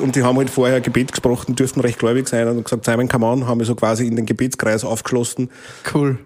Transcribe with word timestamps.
Und 0.00 0.16
die 0.16 0.22
haben 0.22 0.36
halt 0.38 0.50
vorher 0.50 0.80
Gebet 0.80 1.12
gesprochen, 1.12 1.54
dürften 1.54 1.80
recht 1.80 1.98
gläubig 1.98 2.28
sein 2.28 2.48
und 2.48 2.64
gesagt, 2.64 2.84
Simon, 2.84 3.08
come 3.08 3.26
on, 3.26 3.46
haben 3.46 3.60
wir 3.60 3.66
so 3.66 3.74
quasi 3.74 4.06
in 4.06 4.16
den 4.16 4.26
Gebetskreis 4.26 4.84
aufgeschlossen. 4.84 5.50
Cool. 5.94 6.18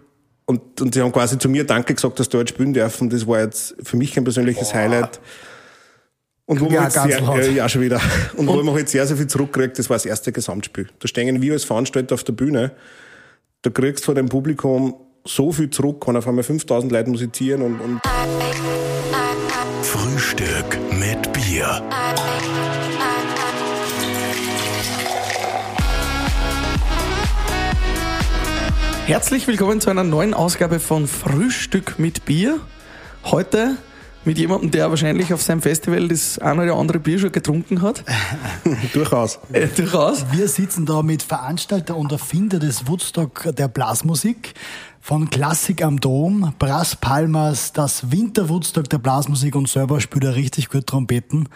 Und, 0.47 0.81
und 0.81 0.95
sie 0.95 1.03
haben 1.03 1.13
quasi 1.13 1.39
zu 1.39 1.49
mir 1.49 1.65
Danke 1.65 1.95
gesagt, 1.95 2.21
dass 2.21 2.29
dort 2.29 2.49
spielen 2.49 2.73
dürfen. 2.73 3.11
Das 3.11 3.27
war 3.27 3.41
jetzt 3.41 3.75
für 3.83 3.97
mich 3.97 4.17
ein 4.17 4.25
persönliches 4.25 4.71
Boah. 4.71 4.79
Highlight. 4.79 5.21
Und 6.47 6.61
wo 6.61 6.67
ja, 6.67 6.83
man 6.83 6.95
halt 6.95 7.13
sehr, 7.13 7.29
äh, 7.29 7.53
ja, 7.53 7.69
schon 7.69 7.83
wieder. 7.83 8.01
Und, 8.37 8.49
und 8.49 8.57
wo 8.57 8.63
man 8.63 8.75
halt 8.77 8.89
sehr, 8.89 9.05
sehr 9.07 9.17
viel 9.17 9.27
zurückkriegt, 9.27 9.77
das 9.79 9.91
war 9.91 9.97
das 9.97 10.07
erste 10.07 10.31
Gesamtspiel. 10.31 10.89
Da 11.01 11.09
stehen 11.09 11.43
wir 11.43 11.53
als 11.53 11.65
Veranstalter 11.65 12.15
auf 12.15 12.23
der 12.23 12.35
Bühne. 12.35 12.71
Da 13.63 13.71
kriegst 13.71 14.05
du 14.05 14.07
von 14.07 14.15
dem 14.15 14.29
Publikum 14.29 14.95
so 15.27 15.53
viel 15.53 15.71
zurück, 15.71 16.07
wenn 16.07 16.17
auf 16.17 16.27
einmal 16.27 16.45
5000 16.45 16.91
Leute 16.93 17.11
musizieren 17.11 17.63
und, 17.63 17.81
und 17.81 18.01
Frühstück 19.83 20.79
mit 20.93 21.33
Bier. 21.33 21.83
Herzlich 29.07 29.47
willkommen 29.47 29.81
zu 29.81 29.91
einer 29.91 30.05
neuen 30.05 30.35
Ausgabe 30.35 30.81
von 30.81 31.07
Frühstück 31.07 31.99
mit 31.99 32.25
Bier. 32.25 32.59
Heute 33.25 33.77
mit 34.25 34.39
jemandem, 34.39 34.73
der 34.73 34.91
wahrscheinlich 34.91 35.33
auf 35.33 35.41
seinem 35.41 35.63
Festival 35.63 36.09
das 36.09 36.41
eine 36.41 36.65
oder 36.65 36.75
andere 36.75 36.99
Bier 36.99 37.21
schon 37.21 37.31
getrunken 37.31 37.83
hat. 37.83 38.03
durchaus. 38.93 39.39
Äh, 39.53 39.69
durchaus. 39.69 40.27
Wir 40.33 40.49
sitzen 40.49 40.85
da 40.85 41.03
mit 41.03 41.23
Veranstalter 41.23 41.97
und 41.97 42.11
Erfinder 42.11 42.59
des 42.59 42.89
Woodstock 42.89 43.55
der 43.57 43.69
Blasmusik 43.69 44.55
von 45.07 45.31
Klassik 45.31 45.85
am 45.85 46.01
Dom, 46.01 46.53
Brass 46.59 46.97
Palmas, 46.97 47.73
das 47.73 48.11
Winter 48.11 48.49
Woodstock 48.49 48.91
der 48.91 48.99
Blasmusik 48.99 49.55
und 49.55 49.69
selber 49.69 50.01
spielt 50.01 50.25
er 50.25 50.35
richtig 50.35 50.69
gut 50.69 50.85
Trompeten. 50.89 51.49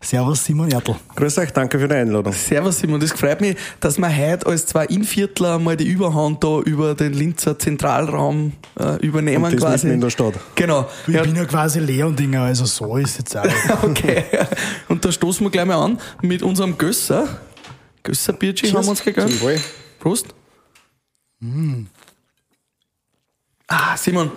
Servus 0.00 0.44
Simon 0.44 0.72
Ertl. 0.72 0.96
Grüß 1.14 1.38
euch, 1.38 1.52
danke 1.52 1.78
für 1.78 1.86
die 1.86 1.94
Einladung. 1.94 2.32
Servus 2.32 2.80
Simon, 2.80 2.98
das 2.98 3.12
freut 3.12 3.40
mich, 3.40 3.56
dass 3.78 3.98
wir 3.98 4.08
heute 4.08 4.48
als 4.48 4.66
zwei 4.66 4.86
Inviertler 4.86 5.60
mal 5.60 5.76
die 5.76 5.86
Überhand 5.86 6.42
da 6.42 6.58
über 6.62 6.96
den 6.96 7.12
Linzer 7.12 7.56
Zentralraum 7.56 8.54
äh, 8.76 8.96
übernehmen 9.06 9.44
und 9.44 9.52
das 9.52 9.60
quasi. 9.60 9.88
in 9.88 10.00
der 10.00 10.10
Stadt. 10.10 10.34
Genau. 10.56 10.88
Ich 11.06 11.14
ja. 11.14 11.22
bin 11.22 11.36
ja 11.36 11.44
quasi 11.44 11.78
Leondinger, 11.78 12.42
also 12.42 12.64
so 12.64 12.96
ist 12.96 13.10
es 13.10 13.18
jetzt 13.18 13.36
auch. 13.36 13.82
okay. 13.84 14.24
Und 14.88 15.04
da 15.04 15.12
stoßen 15.12 15.46
wir 15.46 15.50
gleich 15.52 15.66
mal 15.66 15.80
an 15.80 16.00
mit 16.22 16.42
unserem 16.42 16.76
Gösser. 16.76 17.28
Gösser 18.02 18.32
Bierchi 18.32 18.66
haben 18.66 18.82
wir 18.82 18.90
uns 18.90 19.04
gegönnt. 19.04 19.40
Prost. 20.00 20.26
Mm. 21.38 21.84
Ah, 23.68 23.96
Simon, 23.96 24.30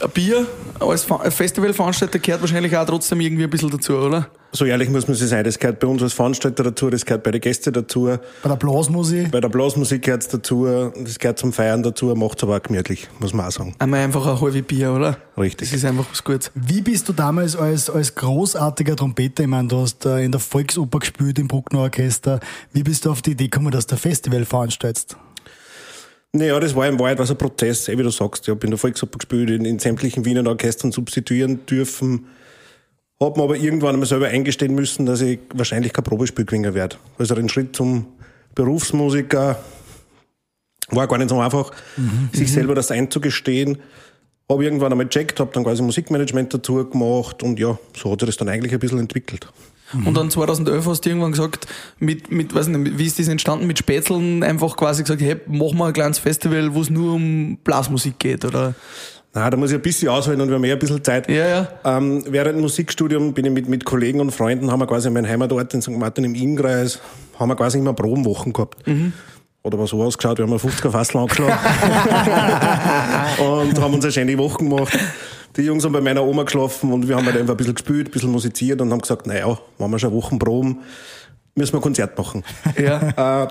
ein 0.00 0.10
Bier 0.10 0.46
als 0.78 1.04
Festivalveranstalter 1.34 2.20
gehört 2.20 2.40
wahrscheinlich 2.40 2.76
auch 2.76 2.86
trotzdem 2.86 3.20
irgendwie 3.20 3.42
ein 3.42 3.50
bisschen 3.50 3.68
dazu, 3.68 3.94
oder? 3.96 4.30
So 4.52 4.64
ehrlich 4.64 4.88
muss 4.88 5.08
man 5.08 5.16
sich 5.16 5.28
sein, 5.28 5.42
das 5.42 5.58
gehört 5.58 5.80
bei 5.80 5.88
uns 5.88 6.04
als 6.04 6.12
Veranstalter 6.12 6.62
dazu, 6.62 6.88
das 6.88 7.04
gehört 7.04 7.24
bei 7.24 7.32
den 7.32 7.40
Gästen 7.40 7.72
dazu. 7.72 8.04
Bei 8.04 8.48
der 8.48 8.54
Blasmusik? 8.54 9.32
Bei 9.32 9.40
der 9.40 9.48
Blasmusik 9.48 10.02
gehört 10.02 10.22
es 10.22 10.28
dazu, 10.28 10.66
das 10.96 11.18
gehört 11.18 11.36
zum 11.40 11.52
Feiern 11.52 11.82
dazu, 11.82 12.14
macht 12.14 12.38
es 12.38 12.44
aber 12.44 12.58
auch 12.58 12.62
gemütlich, 12.62 13.08
muss 13.18 13.34
man 13.34 13.46
auch 13.46 13.50
sagen. 13.50 13.74
Einmal 13.80 14.04
einfach 14.04 14.24
ein 14.24 14.40
halbes 14.40 14.62
Bier, 14.62 14.92
oder? 14.92 15.16
Richtig. 15.36 15.68
Das 15.68 15.76
ist 15.76 15.84
einfach 15.84 16.06
was 16.08 16.22
Gutes. 16.22 16.52
Wie 16.54 16.80
bist 16.80 17.08
du 17.08 17.12
damals 17.12 17.56
als, 17.56 17.90
als 17.90 18.14
großartiger 18.14 18.94
Trompeter, 18.94 19.42
ich 19.42 19.48
meine, 19.48 19.66
du 19.66 19.78
hast 19.78 20.06
in 20.06 20.30
der 20.30 20.40
Volksoper 20.40 21.00
gespielt, 21.00 21.40
im 21.40 21.48
Bruckner 21.48 21.80
Orchester, 21.80 22.38
wie 22.72 22.84
bist 22.84 23.04
du 23.04 23.10
auf 23.10 23.20
die 23.20 23.32
Idee 23.32 23.48
gekommen, 23.48 23.72
dass 23.72 23.88
du 23.88 23.96
ein 23.96 23.98
Festival 23.98 24.44
veranstaltest? 24.44 25.16
Naja, 26.36 26.60
das 26.60 26.74
war 26.74 26.86
im 26.86 26.98
Wahrheit 26.98 27.18
was 27.18 27.30
ein 27.30 27.38
Prozess, 27.38 27.88
eh, 27.88 27.96
wie 27.96 28.02
du 28.02 28.10
sagst. 28.10 28.46
Ich 28.46 28.50
habe 28.50 28.64
in 28.64 28.70
der 28.70 28.78
Volksoper 28.78 29.18
gespielt, 29.18 29.50
in, 29.50 29.64
in 29.64 29.78
sämtlichen 29.78 30.24
Wiener 30.24 30.46
Orchestern 30.46 30.92
substituieren 30.92 31.64
dürfen. 31.66 32.26
Hab 33.18 33.38
mir 33.38 33.44
aber 33.44 33.56
irgendwann 33.56 33.94
einmal 33.94 34.06
selber 34.06 34.28
eingestehen 34.28 34.74
müssen, 34.74 35.06
dass 35.06 35.22
ich 35.22 35.38
wahrscheinlich 35.54 35.94
kein 35.94 36.04
Probespiel 36.04 36.44
gewinnen 36.44 36.74
werde. 36.74 36.96
Also 37.18 37.34
ein 37.34 37.48
Schritt 37.48 37.74
zum 37.74 38.06
Berufsmusiker 38.54 39.58
war 40.90 41.08
gar 41.08 41.16
nicht 41.16 41.30
so 41.30 41.40
einfach, 41.40 41.72
mhm. 41.96 42.28
sich 42.32 42.48
mhm. 42.48 42.54
selber 42.54 42.74
das 42.74 42.90
einzugestehen. 42.90 43.78
Habe 44.48 44.64
irgendwann 44.64 44.92
einmal 44.92 45.06
gecheckt, 45.06 45.40
habe 45.40 45.50
dann 45.54 45.64
quasi 45.64 45.82
Musikmanagement 45.82 46.52
dazu 46.52 46.88
gemacht 46.88 47.42
und 47.42 47.58
ja, 47.58 47.78
so 47.96 48.12
hat 48.12 48.20
sich 48.20 48.28
das 48.28 48.36
dann 48.36 48.48
eigentlich 48.48 48.72
ein 48.74 48.78
bisschen 48.78 48.98
entwickelt. 48.98 49.48
Mhm. 50.00 50.06
Und 50.06 50.16
dann 50.16 50.30
2011 50.30 50.86
hast 50.86 51.00
du 51.04 51.10
irgendwann 51.10 51.32
gesagt, 51.32 51.66
mit, 51.98 52.30
mit, 52.30 52.54
weiß 52.54 52.68
nicht, 52.68 52.98
wie 52.98 53.06
ist 53.06 53.18
das 53.18 53.28
entstanden, 53.28 53.66
mit 53.66 53.78
Spätzeln 53.78 54.42
einfach 54.42 54.76
quasi 54.76 55.02
gesagt, 55.02 55.20
hey, 55.20 55.36
machen 55.46 55.78
wir 55.78 55.86
ein 55.86 55.92
kleines 55.92 56.18
Festival, 56.18 56.74
wo 56.74 56.80
es 56.80 56.90
nur 56.90 57.14
um 57.14 57.58
Blasmusik 57.64 58.18
geht, 58.18 58.44
oder? 58.44 58.74
Na, 59.36 59.50
da 59.50 59.56
muss 59.58 59.70
ich 59.70 59.76
ein 59.76 59.82
bisschen 59.82 60.08
ausholen 60.08 60.40
und 60.40 60.48
wir 60.48 60.54
haben 60.54 60.64
eh 60.64 60.72
ein 60.72 60.78
bisschen 60.78 61.04
Zeit. 61.04 61.28
Ja, 61.28 61.46
ja. 61.46 61.68
Ähm, 61.84 62.24
während 62.26 62.56
dem 62.56 62.62
Musikstudium 62.62 63.34
bin 63.34 63.44
ich 63.44 63.52
mit, 63.52 63.68
mit 63.68 63.84
Kollegen 63.84 64.18
und 64.20 64.30
Freunden, 64.30 64.70
haben 64.70 64.80
wir 64.80 64.86
quasi 64.86 65.10
meinen 65.10 65.28
Heimatort 65.28 65.74
in 65.74 65.82
St. 65.82 65.90
Martin 65.90 66.24
im 66.24 66.34
Innkreis, 66.34 67.00
haben 67.38 67.50
wir 67.50 67.56
quasi 67.56 67.76
immer 67.78 67.92
Probenwochen 67.92 68.54
gehabt. 68.54 68.86
Mhm. 68.86 69.12
Hat 69.62 69.74
aber 69.74 69.86
so 69.86 70.02
ausgeschaut, 70.02 70.38
wir 70.38 70.46
haben 70.46 70.54
50er 70.54 70.90
Fassel 70.90 71.18
angeschlagen 71.18 71.52
und 73.38 73.78
haben 73.78 73.94
uns 73.94 74.04
eine 74.04 74.12
schöne 74.12 74.38
Woche 74.38 74.58
gemacht. 74.58 74.96
Die 75.56 75.62
Jungs 75.62 75.84
haben 75.84 75.92
bei 75.92 76.02
meiner 76.02 76.22
Oma 76.22 76.42
geschlafen 76.42 76.92
und 76.92 77.08
wir 77.08 77.16
haben 77.16 77.24
halt 77.24 77.36
einfach 77.36 77.54
ein 77.54 77.56
bisschen 77.56 77.74
gespielt, 77.74 78.08
ein 78.08 78.10
bisschen 78.10 78.30
musiziert 78.30 78.80
und 78.80 78.92
haben 78.92 79.00
gesagt, 79.00 79.26
naja, 79.26 79.58
machen 79.78 79.90
wir 79.90 79.98
schon 79.98 80.12
Wochen 80.12 80.38
Proben, 80.38 80.80
müssen 81.54 81.72
wir 81.72 81.78
ein 81.78 81.82
Konzert 81.82 82.16
machen. 82.18 82.44
Ja. 82.78 83.44
Äh, 83.44 83.48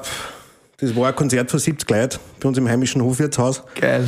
das 0.78 0.96
war 0.96 1.08
ein 1.08 1.16
Konzert 1.16 1.50
von 1.50 1.60
70 1.60 1.90
Leuten 1.90 2.20
bei 2.40 2.48
uns 2.50 2.58
im 2.58 2.68
heimischen 2.68 3.02
Hofwirtshaus. 3.02 3.64
Geil. 3.80 4.08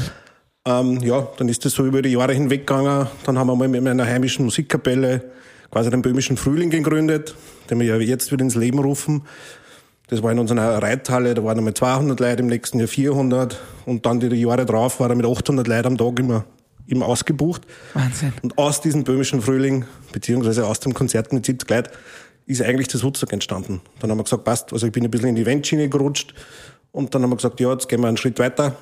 Ähm, 0.66 1.00
ja, 1.02 1.28
dann 1.38 1.48
ist 1.48 1.64
das 1.64 1.74
so 1.74 1.86
über 1.86 2.02
die 2.02 2.10
Jahre 2.10 2.34
hinweg 2.34 2.68
gegangen. 2.68 3.08
Dann 3.26 3.40
haben 3.40 3.48
wir 3.48 3.56
mal 3.56 3.70
mit 3.70 3.82
meiner 3.82 4.06
heimischen 4.06 4.46
Musikkapelle 4.46 5.24
quasi 5.72 5.90
den 5.90 6.02
böhmischen 6.02 6.38
Frühling 6.38 6.70
gegründet, 6.70 7.36
den 7.70 7.80
wir 7.80 7.88
ja 7.88 7.96
jetzt 7.96 8.32
wieder 8.32 8.44
ins 8.44 8.56
Leben 8.56 8.80
rufen. 8.80 9.24
Das 10.10 10.22
war 10.22 10.32
in 10.32 10.40
unserer 10.40 10.82
Reithalle, 10.84 11.34
da 11.34 11.44
waren 11.44 11.58
einmal 11.58 11.74
200 11.74 12.20
Leute, 12.20 12.42
im 12.42 12.48
nächsten 12.48 12.80
Jahr 12.80 12.88
400 12.88 13.60
und 13.86 14.06
dann 14.06 14.20
die 14.20 14.28
Jahre 14.36 14.66
drauf 14.66 15.00
waren 15.00 15.12
er 15.12 15.16
mit 15.16 15.26
800 15.26 15.68
Leuten 15.68 15.88
am 15.88 15.98
Tag 15.98 16.20
immer 16.20 16.46
ihm 16.88 17.04
ausgebucht. 17.04 17.62
Wahnsinn. 17.94 18.34
Und 18.42 18.58
aus 18.58 18.82
diesem 18.82 19.04
böhmischen 19.04 19.42
Frühling, 19.42 19.86
beziehungsweise 20.12 20.66
aus 20.66 20.80
dem 20.80 20.94
Konzert 20.94 21.34
mit 21.34 21.46
70 21.46 21.70
Leuten, 21.70 21.90
ist 22.46 22.62
eigentlich 22.62 22.88
das 22.88 23.04
Woodstock 23.04 23.34
entstanden. 23.34 23.82
Dann 24.00 24.10
haben 24.10 24.18
wir 24.18 24.24
gesagt, 24.24 24.46
passt, 24.46 24.74
also 24.74 24.88
ich 24.88 24.94
bin 24.94 25.04
ein 25.04 25.12
bisschen 25.12 25.30
in 25.30 25.36
die 25.36 25.42
Eventschiene 25.42 25.90
gerutscht 25.90 26.34
und 26.92 27.14
dann 27.14 27.24
haben 27.24 27.30
wir 27.30 27.36
gesagt, 27.36 27.60
ja, 27.60 27.72
jetzt 27.72 27.90
gehen 27.90 28.02
wir 28.02 28.08
einen 28.08 28.18
Schritt 28.18 28.40
weiter. 28.40 28.76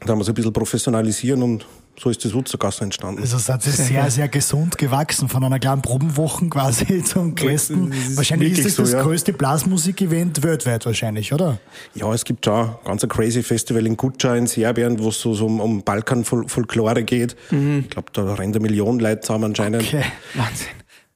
Dann 0.00 0.10
haben 0.10 0.18
wir 0.18 0.22
es 0.22 0.28
ein 0.28 0.34
bisschen 0.34 0.52
professionalisieren 0.52 1.42
und 1.42 1.66
so 2.00 2.10
ist 2.10 2.24
das 2.24 2.32
Wutzergasse 2.34 2.84
entstanden. 2.84 3.20
Also 3.20 3.38
seid 3.38 3.66
ihr 3.66 3.72
sehr, 3.72 4.10
sehr 4.10 4.28
gesund 4.28 4.78
gewachsen, 4.78 5.28
von 5.28 5.42
einer 5.42 5.58
kleinen 5.58 5.82
Probenwoche 5.82 6.46
quasi 6.50 7.02
zum 7.02 7.34
größten. 7.34 8.16
Wahrscheinlich 8.16 8.52
ist 8.52 8.66
das 8.66 8.74
so, 8.76 8.82
das 8.82 8.92
ja. 8.92 9.02
größte 9.02 9.32
Blasmusik-Event 9.32 10.42
weltweit 10.42 10.86
wahrscheinlich, 10.86 11.32
oder? 11.32 11.58
Ja, 11.94 12.12
es 12.12 12.24
gibt 12.24 12.44
schon 12.44 12.74
ganz 12.84 13.02
ein 13.02 13.08
crazy 13.08 13.42
Festival 13.42 13.86
in 13.86 13.96
Kutscha 13.96 14.36
in 14.36 14.46
Serbien, 14.46 14.98
wo 15.02 15.08
es 15.08 15.20
so, 15.20 15.34
so 15.34 15.46
um, 15.46 15.60
um 15.60 15.82
Balkan-Folklore 15.82 17.02
geht. 17.02 17.36
Mhm. 17.50 17.80
Ich 17.80 17.90
glaube, 17.90 18.08
da 18.12 18.34
rennt 18.34 18.54
eine 18.54 18.62
Million 18.62 18.98
Leute 19.00 19.20
zusammen 19.20 19.44
anscheinend. 19.44 19.82
Okay, 19.82 20.04
Wahnsinn. 20.34 20.68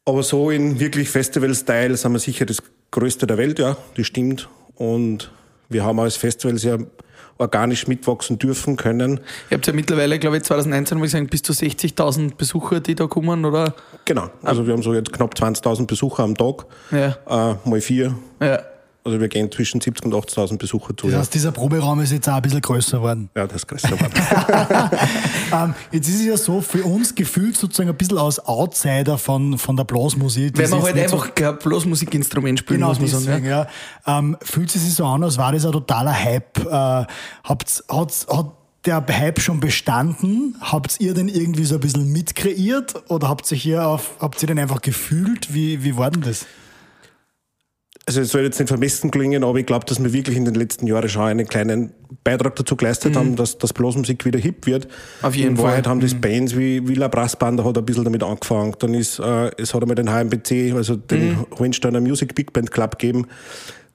Aber 0.04 0.22
so 0.24 0.50
in 0.50 0.80
wirklich 0.80 1.08
Festival-Style 1.10 1.96
sind 1.96 2.12
wir 2.12 2.18
sicher 2.18 2.44
das 2.44 2.58
größte 2.90 3.26
der 3.26 3.38
Welt, 3.38 3.60
ja, 3.60 3.76
das 3.96 4.06
stimmt. 4.06 4.48
Und 4.74 5.30
wir 5.68 5.84
haben 5.84 6.00
als 6.00 6.16
Festival 6.16 6.58
sehr 6.58 6.78
organisch 7.42 7.86
mitwachsen 7.86 8.38
dürfen 8.38 8.76
können. 8.76 9.20
Ihr 9.50 9.56
habt 9.56 9.66
ja 9.66 9.72
mittlerweile, 9.72 10.18
glaube 10.18 10.38
ich, 10.38 10.44
2019 10.44 10.98
muss 10.98 11.08
ich 11.08 11.12
sagen, 11.12 11.26
bis 11.26 11.42
zu 11.42 11.52
60.000 11.52 12.36
Besucher, 12.36 12.80
die 12.80 12.94
da 12.94 13.06
kommen, 13.06 13.44
oder? 13.44 13.74
Genau. 14.04 14.30
Also 14.42 14.66
wir 14.66 14.72
haben 14.72 14.82
so 14.82 14.94
jetzt 14.94 15.12
knapp 15.12 15.34
20.000 15.34 15.86
Besucher 15.86 16.22
am 16.22 16.36
Tag. 16.36 16.64
Ja. 16.90 17.16
Äh, 17.28 17.68
mal 17.68 17.80
vier. 17.80 18.14
Ja. 18.40 18.60
Also 19.04 19.20
wir 19.20 19.28
gehen 19.28 19.50
zwischen 19.50 19.80
70 19.80 20.06
und 20.06 20.14
80.000 20.14 20.58
Besucher 20.58 20.96
zu. 20.96 21.08
Das 21.08 21.18
heißt, 21.18 21.34
ja. 21.34 21.38
dieser 21.38 21.52
Proberaum 21.52 22.00
ist 22.00 22.12
jetzt 22.12 22.28
auch 22.28 22.34
ein 22.34 22.42
bisschen 22.42 22.60
größer 22.60 22.98
geworden. 22.98 23.30
Ja, 23.36 23.46
das 23.48 23.56
ist 23.56 23.66
größer 23.66 23.88
geworden. 23.88 24.12
ähm, 25.52 25.74
jetzt 25.90 26.08
ist 26.08 26.20
es 26.20 26.26
ja 26.26 26.36
so, 26.36 26.60
für 26.60 26.84
uns 26.84 27.14
gefühlt 27.14 27.56
sozusagen 27.56 27.90
ein 27.90 27.96
bisschen 27.96 28.18
als 28.18 28.38
Outsider 28.46 29.18
von, 29.18 29.58
von 29.58 29.76
der 29.76 29.84
Blasmusik. 29.84 30.56
Weil 30.56 30.68
man 30.68 30.82
halt 30.82 30.98
einfach 30.98 31.26
so 31.26 31.32
kein 31.34 31.58
Blasmusikinstrument 31.58 32.60
spielen, 32.60 32.80
genau, 32.80 32.90
muss 32.90 33.00
man 33.00 33.06
deswegen, 33.10 33.26
sagen. 33.26 33.46
Ja. 33.46 33.66
Ähm, 34.06 34.36
fühlt 34.40 34.72
es 34.74 34.84
sich 34.84 34.94
so 34.94 35.04
an, 35.04 35.24
als 35.24 35.36
war 35.36 35.50
das 35.50 35.66
ein 35.66 35.72
totaler 35.72 36.14
Hype. 36.14 36.58
Äh, 36.58 37.06
habt, 37.44 37.84
hat, 37.88 38.26
hat 38.28 38.52
der 38.86 39.04
Hype 39.08 39.40
schon 39.40 39.58
bestanden? 39.58 40.56
Habt 40.60 41.00
ihr 41.00 41.14
den 41.14 41.28
irgendwie 41.28 41.64
so 41.64 41.74
ein 41.74 41.80
bisschen 41.80 42.12
mitkreiert 42.12 43.10
oder 43.10 43.28
habt 43.28 43.50
ihr 43.50 43.58
hier 43.58 43.86
auf, 43.86 44.12
habt 44.20 44.40
ihr 44.42 44.46
den 44.46 44.60
einfach 44.60 44.80
gefühlt? 44.80 45.52
Wie, 45.52 45.82
wie 45.82 45.96
war 45.96 46.10
denn 46.10 46.22
das? 46.22 46.46
Also 48.04 48.20
es 48.20 48.30
soll 48.30 48.42
jetzt 48.42 48.58
nicht 48.58 48.68
vermessen 48.68 49.10
klingen, 49.10 49.44
aber 49.44 49.58
ich 49.58 49.66
glaube, 49.66 49.86
dass 49.86 50.02
wir 50.02 50.12
wirklich 50.12 50.36
in 50.36 50.44
den 50.44 50.54
letzten 50.54 50.86
Jahren 50.86 51.08
schon 51.08 51.22
einen 51.22 51.46
kleinen 51.46 51.92
Beitrag 52.24 52.56
dazu 52.56 52.74
geleistet 52.74 53.14
mhm. 53.14 53.18
haben, 53.18 53.36
dass, 53.36 53.58
dass 53.58 53.72
Blasmusik 53.72 54.24
wieder 54.24 54.40
hip 54.40 54.66
wird. 54.66 54.88
Auf 55.22 55.36
jeden 55.36 55.50
in 55.50 55.56
Fall. 55.56 55.66
Wahrheit 55.66 55.86
haben 55.86 56.00
das 56.00 56.14
mhm. 56.14 56.20
Bands 56.20 56.56
wie 56.56 56.86
Villa 56.86 57.06
Brassband 57.08 57.64
hat 57.64 57.78
ein 57.78 57.84
bisschen 57.84 58.04
damit 58.04 58.24
angefangen. 58.24 58.74
Dann 58.80 58.94
ist, 58.94 59.20
äh, 59.20 59.50
es 59.56 59.72
hat 59.72 59.82
einmal 59.82 59.94
den 59.94 60.10
HMBC, 60.10 60.74
also 60.74 60.96
den 60.96 61.30
mhm. 61.30 61.46
Hohensteiner 61.58 62.00
Music 62.00 62.34
Big 62.34 62.52
Band 62.52 62.72
Club 62.72 62.98
gegeben, 62.98 63.28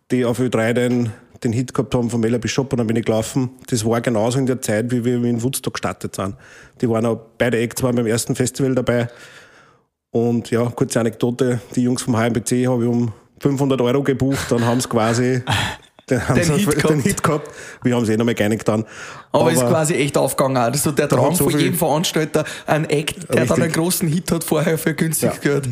die 0.09 0.23
auf 0.23 0.39
Ö3 0.39 0.71
den, 0.71 1.11
den 1.43 1.51
Hit 1.51 1.73
gehabt 1.73 1.93
haben 1.93 2.09
von 2.09 2.21
Mella 2.21 2.37
Bishop 2.37 2.71
und 2.71 2.77
dann 2.77 2.87
bin 2.87 2.95
ich 2.95 3.05
gelaufen. 3.05 3.49
Das 3.67 3.83
war 3.83 3.99
genauso 3.99 4.39
in 4.39 4.45
der 4.45 4.61
Zeit, 4.61 4.89
wie 4.91 5.03
wir 5.03 5.21
in 5.21 5.43
Woodstock 5.43 5.73
gestartet 5.73 6.15
sind. 6.15 6.35
Die 6.79 6.89
waren 6.89 7.05
auch 7.05 7.19
beide 7.37 7.57
Acts 7.57 7.83
waren 7.83 7.95
beim 7.95 8.07
ersten 8.07 8.35
Festival 8.35 8.73
dabei. 8.73 9.09
Und 10.11 10.49
ja, 10.49 10.65
kurze 10.69 11.01
Anekdote, 11.01 11.59
die 11.75 11.83
Jungs 11.83 12.03
vom 12.03 12.15
HMBC 12.15 12.67
habe 12.67 12.83
ich 12.83 12.89
um 12.89 13.11
500 13.39 13.79
Euro 13.81 14.03
gebucht, 14.03 14.51
dann 14.51 14.65
haben 14.65 14.79
sie 14.81 14.87
quasi 14.89 15.41
den, 16.09 16.21
Den 16.35 16.43
sie 16.43 16.53
Hit 16.53 16.67
den 16.73 16.79
gehabt. 16.81 17.03
Hit 17.03 17.23
gehabt. 17.23 17.51
Wir 17.83 17.95
haben 17.95 18.03
es 18.03 18.09
eh 18.09 18.17
noch 18.17 18.25
mal 18.25 18.33
geeinigt 18.33 18.65
getan. 18.65 18.85
Aber, 19.31 19.51
ist 19.51 19.59
quasi 19.61 19.93
echt 19.95 20.17
aufgegangen. 20.17 20.57
Also 20.57 20.91
der 20.91 21.09
Traum 21.09 21.35
so 21.35 21.49
von 21.49 21.59
jedem 21.59 21.75
Veranstalter, 21.75 22.45
ein 22.65 22.89
Act, 22.89 23.17
der 23.29 23.35
dann 23.35 23.39
Richtig. 23.39 23.63
einen 23.63 23.71
großen 23.73 24.07
Hit 24.07 24.31
hat, 24.31 24.43
vorher 24.43 24.77
für 24.77 24.93
günstig 24.93 25.31
Ja. 25.33 25.39
gehört. 25.39 25.69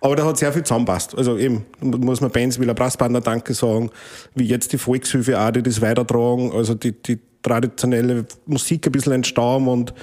Aber 0.00 0.16
da 0.16 0.24
hat 0.26 0.36
sehr 0.38 0.52
viel 0.52 0.62
zusammenpasst. 0.62 1.16
Also 1.16 1.38
eben, 1.38 1.64
muss 1.80 2.20
man 2.20 2.30
Bands 2.30 2.60
wie 2.60 2.64
La 2.64 2.74
Brassbanda 2.74 3.20
Danke 3.20 3.54
sagen, 3.54 3.90
wie 4.34 4.44
jetzt 4.44 4.72
die 4.72 4.78
Volkshilfe 4.78 5.40
auch, 5.40 5.50
die 5.50 5.62
das 5.62 5.80
weitertragen, 5.80 6.52
also 6.52 6.74
die, 6.74 6.92
die 6.92 7.18
traditionelle 7.42 8.24
Musik 8.46 8.86
ein 8.86 8.92
bisschen 8.92 9.12
entstauben 9.12 9.68
und 9.68 9.94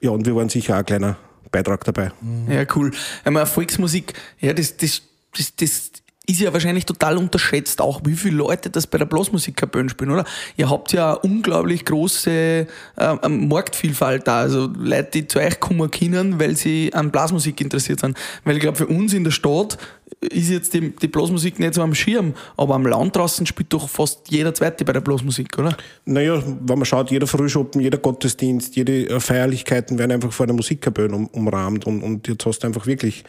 ja, 0.00 0.10
und 0.10 0.26
wir 0.26 0.34
waren 0.36 0.48
sicher 0.48 0.74
auch 0.74 0.78
ein 0.78 0.86
kleiner 0.86 1.16
Beitrag 1.50 1.84
dabei. 1.84 2.12
Ja, 2.48 2.64
cool. 2.76 2.90
Einmal 3.24 3.46
Volksmusik, 3.46 4.12
ja, 4.40 4.52
das, 4.52 4.76
das, 4.76 5.02
das, 5.36 5.56
das 5.56 5.90
ist 6.26 6.40
ja 6.40 6.52
wahrscheinlich 6.52 6.86
total 6.86 7.18
unterschätzt, 7.18 7.80
auch 7.80 8.00
wie 8.04 8.14
viele 8.14 8.36
Leute 8.36 8.70
das 8.70 8.86
bei 8.86 8.96
der 8.96 9.04
Blasmusikkapelle 9.04 9.90
spielen, 9.90 10.10
oder? 10.10 10.24
Ihr 10.56 10.70
habt 10.70 10.92
ja 10.92 11.10
eine 11.10 11.18
unglaublich 11.18 11.84
große 11.84 12.66
äh, 12.96 13.28
Marktvielfalt 13.28 14.26
da. 14.26 14.40
Also 14.40 14.70
Leute, 14.78 15.10
die 15.12 15.28
zu 15.28 15.38
euch 15.38 15.60
kommen 15.60 15.90
können, 15.90 16.40
weil 16.40 16.56
sie 16.56 16.92
an 16.94 17.10
Blasmusik 17.10 17.60
interessiert 17.60 18.00
sind. 18.00 18.16
Weil 18.44 18.54
ich 18.56 18.62
glaube, 18.62 18.78
für 18.78 18.86
uns 18.86 19.12
in 19.12 19.24
der 19.24 19.32
Stadt 19.32 19.76
ist 20.20 20.48
jetzt 20.48 20.72
die, 20.72 20.96
die 20.96 21.08
Blasmusik 21.08 21.58
nicht 21.58 21.74
so 21.74 21.82
am 21.82 21.94
Schirm, 21.94 22.32
aber 22.56 22.74
am 22.74 22.86
Land 22.86 23.16
draußen 23.16 23.44
spielt 23.44 23.72
doch 23.72 23.88
fast 23.88 24.30
jeder 24.30 24.54
Zweite 24.54 24.84
bei 24.86 24.94
der 24.94 25.00
Blasmusik, 25.00 25.58
oder? 25.58 25.76
Naja, 26.06 26.42
wenn 26.42 26.78
man 26.78 26.86
schaut, 26.86 27.10
jeder 27.10 27.26
Frühschoppen, 27.26 27.82
jeder 27.82 27.98
Gottesdienst, 27.98 28.76
jede 28.76 29.20
Feierlichkeiten 29.20 29.98
werden 29.98 30.12
einfach 30.12 30.32
von 30.32 30.46
der 30.46 30.56
Musikkapelle 30.56 31.14
um, 31.14 31.26
umrahmt 31.26 31.86
und, 31.86 32.02
und 32.02 32.28
jetzt 32.28 32.46
hast 32.46 32.60
du 32.60 32.66
einfach 32.66 32.86
wirklich, 32.86 33.24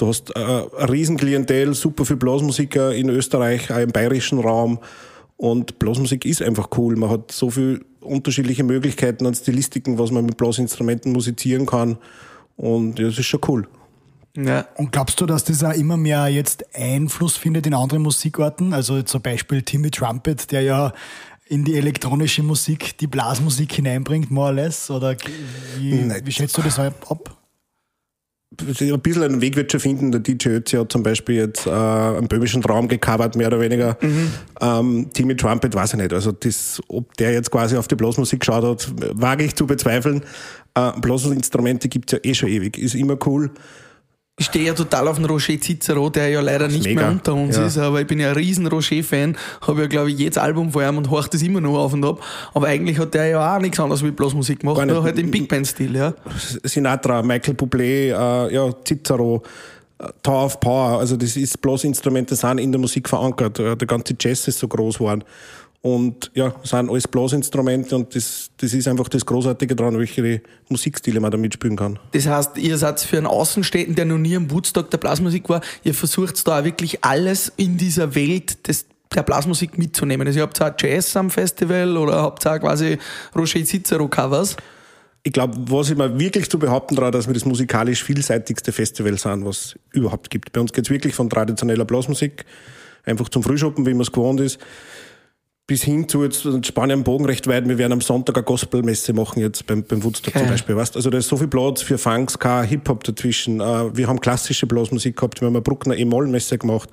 du 0.00 0.08
hast 0.08 0.34
äh, 0.34 0.40
ein 0.40 0.88
Riesenklientel, 0.88 1.74
super 1.74 2.04
viel 2.04 2.16
Blasmusiker 2.16 2.94
in 2.94 3.08
Österreich, 3.08 3.72
auch 3.72 3.78
im 3.78 3.90
bayerischen 3.90 4.38
Raum 4.38 4.78
und 5.36 5.78
Blasmusik 5.78 6.24
ist 6.24 6.42
einfach 6.42 6.68
cool. 6.76 6.96
Man 6.96 7.10
hat 7.10 7.32
so 7.32 7.50
viele 7.50 7.80
unterschiedliche 8.00 8.64
Möglichkeiten 8.64 9.26
an 9.26 9.34
Stilistiken, 9.34 9.98
was 9.98 10.10
man 10.10 10.24
mit 10.24 10.36
Blasinstrumenten 10.36 11.12
musizieren 11.12 11.66
kann 11.66 11.98
und 12.56 12.98
ja, 12.98 13.06
das 13.06 13.18
ist 13.18 13.26
schon 13.26 13.40
cool. 13.48 13.68
Ja. 14.36 14.66
Und 14.76 14.92
glaubst 14.92 15.20
du, 15.20 15.26
dass 15.26 15.44
das 15.44 15.64
auch 15.64 15.72
immer 15.72 15.96
mehr 15.96 16.28
jetzt 16.28 16.64
Einfluss 16.74 17.36
findet 17.36 17.66
in 17.66 17.74
andere 17.74 17.98
Musikarten? 17.98 18.72
Also 18.72 19.02
zum 19.02 19.22
Beispiel 19.22 19.62
Timmy 19.62 19.90
Trumpet, 19.90 20.52
der 20.52 20.62
ja 20.62 20.92
in 21.48 21.64
die 21.64 21.74
elektronische 21.74 22.44
Musik 22.44 22.96
die 22.98 23.08
Blasmusik 23.08 23.72
hineinbringt, 23.72 24.30
more 24.30 24.50
or 24.50 24.52
less? 24.54 24.88
Oder 24.88 25.16
wie, 25.76 26.08
wie 26.24 26.32
schätzt 26.32 26.56
du 26.56 26.62
das 26.62 26.78
ab? 26.78 27.36
Ein 28.58 29.00
bisschen 29.00 29.22
einen 29.22 29.40
Weg 29.40 29.56
wird 29.56 29.70
schon 29.70 29.80
finden. 29.80 30.10
Der 30.10 30.20
DJ 30.20 30.48
Ötzi 30.48 30.76
hat 30.76 30.90
zum 30.90 31.02
Beispiel 31.02 31.36
jetzt 31.36 31.66
äh, 31.66 31.70
einen 31.70 32.26
böhmischen 32.26 32.62
Traum 32.62 32.88
gecovert, 32.88 33.36
mehr 33.36 33.46
oder 33.46 33.60
weniger. 33.60 33.96
Ähm, 34.60 35.10
Timmy 35.12 35.36
Trumpet 35.36 35.74
weiß 35.74 35.94
ich 35.94 36.00
nicht. 36.00 36.12
Also 36.12 36.32
das, 36.32 36.82
ob 36.88 37.16
der 37.16 37.32
jetzt 37.32 37.50
quasi 37.50 37.76
auf 37.76 37.86
die 37.86 37.94
Blasmusik 37.94 38.40
geschaut 38.40 38.64
hat, 38.64 38.92
wage 39.14 39.44
ich 39.44 39.54
zu 39.54 39.66
bezweifeln. 39.66 40.24
Äh, 40.74 40.92
Blasinstrumente 41.00 41.88
gibt's 41.88 42.12
ja 42.12 42.18
eh 42.22 42.34
schon 42.34 42.48
ewig. 42.48 42.76
Ist 42.76 42.94
immer 42.94 43.16
cool. 43.26 43.50
Ich 44.40 44.46
stehe 44.46 44.64
ja 44.64 44.72
total 44.72 45.06
auf 45.06 45.16
den 45.16 45.26
Roger 45.26 45.60
Cicero, 45.60 46.08
der 46.08 46.30
ja 46.30 46.40
leider 46.40 46.66
nicht 46.66 46.82
mega. 46.84 47.02
mehr 47.02 47.10
unter 47.10 47.34
uns 47.34 47.56
Ja. 47.56 47.66
ist, 47.66 47.76
aber 47.76 48.00
ich 48.00 48.06
bin 48.06 48.18
ja 48.20 48.28
ein 48.30 48.34
riesen 48.34 48.66
Roger-Fan, 48.66 49.36
habe 49.60 49.82
ja 49.82 49.86
glaube 49.86 50.10
ich 50.10 50.18
jedes 50.18 50.38
Album 50.38 50.72
von 50.72 50.82
ihm 50.82 50.96
und 50.96 51.10
horcht 51.10 51.34
das 51.34 51.42
immer 51.42 51.60
noch 51.60 51.76
auf 51.76 51.92
und 51.92 52.02
ab. 52.06 52.20
Aber 52.54 52.66
eigentlich 52.68 52.98
hat 52.98 53.12
der 53.12 53.26
ja 53.26 53.54
auch 53.56 53.60
nichts 53.60 53.78
anderes 53.78 54.02
wie 54.02 54.10
bloß 54.10 54.32
Musik 54.32 54.60
gemacht, 54.60 54.82
nur 54.86 55.02
halt 55.02 55.18
im 55.18 55.30
Big 55.30 55.46
Band-Stil, 55.46 55.94
ja. 55.94 56.14
Sinatra, 56.64 57.22
Michael 57.22 57.52
Bublé, 57.54 58.12
äh, 58.48 58.54
ja, 58.54 58.70
Cicero, 58.82 59.42
äh, 59.98 60.06
Tower 60.22 60.46
of 60.46 60.58
Power. 60.58 60.98
Also 61.00 61.18
das 61.18 61.36
ist 61.36 61.60
Blasinstrumente 61.60 62.34
sind 62.34 62.58
in 62.60 62.72
der 62.72 62.80
Musik 62.80 63.10
verankert. 63.10 63.58
Äh, 63.58 63.76
Der 63.76 63.86
ganze 63.86 64.14
Jazz 64.18 64.48
ist 64.48 64.58
so 64.58 64.66
groß 64.68 64.96
geworden. 64.98 65.22
Und 65.82 66.30
ja, 66.34 66.54
sind 66.62 66.90
alles 66.90 67.08
Blasinstrumente 67.08 67.96
und 67.96 68.14
das, 68.14 68.50
das 68.58 68.74
ist 68.74 68.86
einfach 68.86 69.08
das 69.08 69.24
Großartige 69.24 69.74
daran, 69.74 69.98
welche 69.98 70.42
Musikstile 70.68 71.20
man 71.20 71.30
da 71.30 71.38
mitspielen 71.38 71.76
kann. 71.76 71.98
Das 72.12 72.26
heißt, 72.26 72.58
ihr 72.58 72.76
seid 72.76 73.00
für 73.00 73.16
einen 73.16 73.26
Außenstädten, 73.26 73.94
der 73.94 74.04
noch 74.04 74.18
nie 74.18 74.36
am 74.36 74.50
Woodstock 74.50 74.90
der 74.90 74.98
Blasmusik 74.98 75.48
war, 75.48 75.62
ihr 75.82 75.94
versucht 75.94 76.46
da 76.46 76.60
auch 76.60 76.64
wirklich 76.64 77.02
alles 77.02 77.50
in 77.56 77.78
dieser 77.78 78.14
Welt 78.14 78.68
des 78.68 78.84
der 79.14 79.22
Blasmusik 79.22 79.76
mitzunehmen. 79.76 80.26
Also 80.26 80.38
ihr 80.38 80.42
habt 80.42 80.60
auch 80.62 80.70
Jazz 80.78 81.16
am 81.16 81.30
Festival 81.30 81.96
oder 81.96 82.22
habt 82.22 82.46
auch 82.46 82.60
quasi 82.60 82.98
Roger 83.34 83.64
Cicero 83.64 84.06
Covers. 84.06 84.56
Ich 85.22 85.32
glaube, 85.32 85.58
was 85.66 85.90
ich 85.90 85.96
mir 85.96 86.18
wirklich 86.18 86.48
zu 86.48 86.58
behaupten 86.58 86.96
traue, 86.96 87.10
dass 87.10 87.26
wir 87.26 87.34
das 87.34 87.44
musikalisch 87.44 88.02
vielseitigste 88.02 88.72
Festival 88.72 89.18
sind, 89.18 89.44
was 89.44 89.56
es 89.56 89.78
überhaupt 89.92 90.30
gibt. 90.30 90.52
Bei 90.52 90.60
uns 90.60 90.72
geht's 90.72 90.90
wirklich 90.90 91.14
von 91.14 91.28
traditioneller 91.28 91.84
Blasmusik, 91.84 92.44
einfach 93.04 93.28
zum 93.28 93.42
Frühschoppen, 93.42 93.84
wie 93.84 93.92
man 93.92 94.02
es 94.02 94.12
gewohnt 94.12 94.40
ist, 94.40 94.58
bis 95.70 95.84
hin 95.84 96.08
zu 96.08 96.24
jetzt 96.24 96.44
Spanien 96.66 97.04
Bogen 97.04 97.26
recht 97.26 97.46
weit. 97.46 97.68
Wir 97.68 97.78
werden 97.78 97.92
am 97.92 98.00
Sonntag 98.00 98.36
eine 98.36 98.42
Gospelmesse 98.42 99.12
machen 99.12 99.38
jetzt 99.38 99.68
beim, 99.68 99.84
beim 99.84 100.02
Woodstock 100.02 100.34
Geil. 100.34 100.42
zum 100.42 100.50
Beispiel. 100.50 100.74
Weißt? 100.74 100.96
Also 100.96 101.10
da 101.10 101.18
ist 101.18 101.28
so 101.28 101.36
viel 101.36 101.46
Platz 101.46 101.80
für 101.80 101.96
Funk, 101.96 102.28
Ska, 102.28 102.62
Hip-Hop 102.62 103.04
dazwischen. 103.04 103.60
Äh, 103.60 103.96
Wir 103.96 104.08
haben 104.08 104.20
klassische 104.20 104.66
Blasmusik 104.66 105.14
gehabt, 105.14 105.40
wir 105.40 105.46
haben 105.46 105.54
eine 105.54 105.62
Bruckner 105.62 105.96
E-Moll-Messe 105.96 106.58
gemacht. 106.58 106.88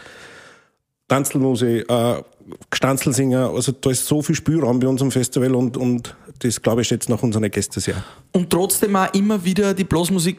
Tanzelmusik, 1.07 1.89
äh, 1.89 2.21
Gestanzelsinger, 2.69 3.49
also 3.49 3.71
da 3.71 3.89
ist 3.89 4.05
so 4.05 4.21
viel 4.21 4.35
Spielraum 4.35 4.79
bei 4.79 4.87
uns 4.87 5.01
am 5.01 5.09
Festival 5.09 5.55
und, 5.55 5.75
und 5.75 6.15
das 6.37 6.61
glaube 6.61 6.83
ich 6.83 6.87
schätzt 6.87 7.09
nach 7.09 7.23
unseren 7.23 7.49
Gästen 7.49 7.79
sehr. 7.79 8.03
Und 8.31 8.51
trotzdem 8.51 8.95
auch 8.95 9.11
immer 9.15 9.43
wieder, 9.43 9.73
die 9.73 9.85
Blasmusik 9.85 10.37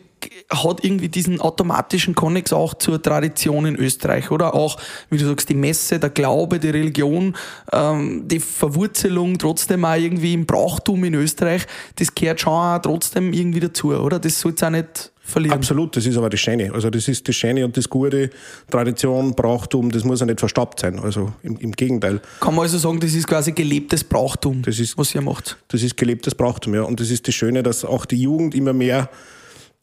hat 0.50 0.85
irgendwie 0.85 1.09
diesen 1.09 1.41
automatischen 1.41 2.15
Konnex 2.15 2.53
auch 2.53 2.75
zur 2.75 3.00
Tradition 3.03 3.67
in 3.67 3.76
Österreich, 3.76 4.31
oder? 4.31 4.55
Auch, 4.55 4.79
wie 5.11 5.19
du 5.19 5.26
sagst, 5.26 5.49
die 5.49 5.55
Messe, 5.55 5.99
der 5.99 6.11
Glaube, 6.11 6.59
die 6.59 6.70
Religion, 6.70 7.37
ähm, 7.73 8.26
die 8.26 8.41
Verwurzelung 8.41 9.38
trotzdem 9.38 9.85
auch 9.85 9.94
irgendwie 9.97 10.32
im 10.35 10.47
Brauchtum 10.47 11.05
in 11.05 11.15
Österreich, 11.15 11.67
das 11.97 12.15
gehört 12.15 12.41
schon 12.41 12.53
auch 12.53 12.79
trotzdem 12.79 13.32
irgendwie 13.32 13.61
dazu, 13.61 13.88
oder? 13.94 14.19
Das 14.19 14.41
soll 14.41 14.55
auch 14.62 14.70
nicht 14.70 15.12
verlieren. 15.20 15.56
Absolut, 15.59 15.94
das 15.94 16.06
ist 16.06 16.17
aber 16.17 16.31
das 16.31 16.41
Schöne. 16.41 16.73
Also 16.73 16.88
das 16.88 17.06
ist 17.06 17.29
das 17.29 17.37
Schöne 17.37 17.64
und 17.64 17.76
das 17.76 17.88
Gute, 17.88 18.31
Tradition, 18.71 19.35
Brauchtum, 19.35 19.91
das 19.91 20.03
muss 20.05 20.21
ja 20.21 20.26
nicht 20.26 20.41
verstaubt 20.41 20.81
sein. 20.81 20.99
Also 20.99 21.32
im, 21.43 21.56
im 21.59 21.73
Gegenteil. 21.73 22.21
Kann 22.41 22.55
man 22.55 22.62
also 22.62 22.79
sagen, 22.79 22.99
das 22.99 23.12
ist 23.14 23.26
quasi 23.26 23.53
gelebtes 23.53 24.05
Brauchtum, 24.05 24.62
Das 24.62 24.79
ist- 24.79 24.97
was 24.97 25.14
ihr 25.14 25.21
macht. 25.21 25.59
Das 25.69 25.82
ist 25.82 25.97
gelebtes 25.99 26.35
Brauchtum, 26.35 26.75
ja. 26.75 26.82
Und 26.82 26.99
das 26.99 27.11
ist 27.11 27.29
das 27.29 27.35
Schöne, 27.35 27.62
dass 27.62 27.85
auch 27.85 28.06
die 28.06 28.23
Jugend 28.23 28.55
immer 28.55 28.73
mehr, 28.73 29.11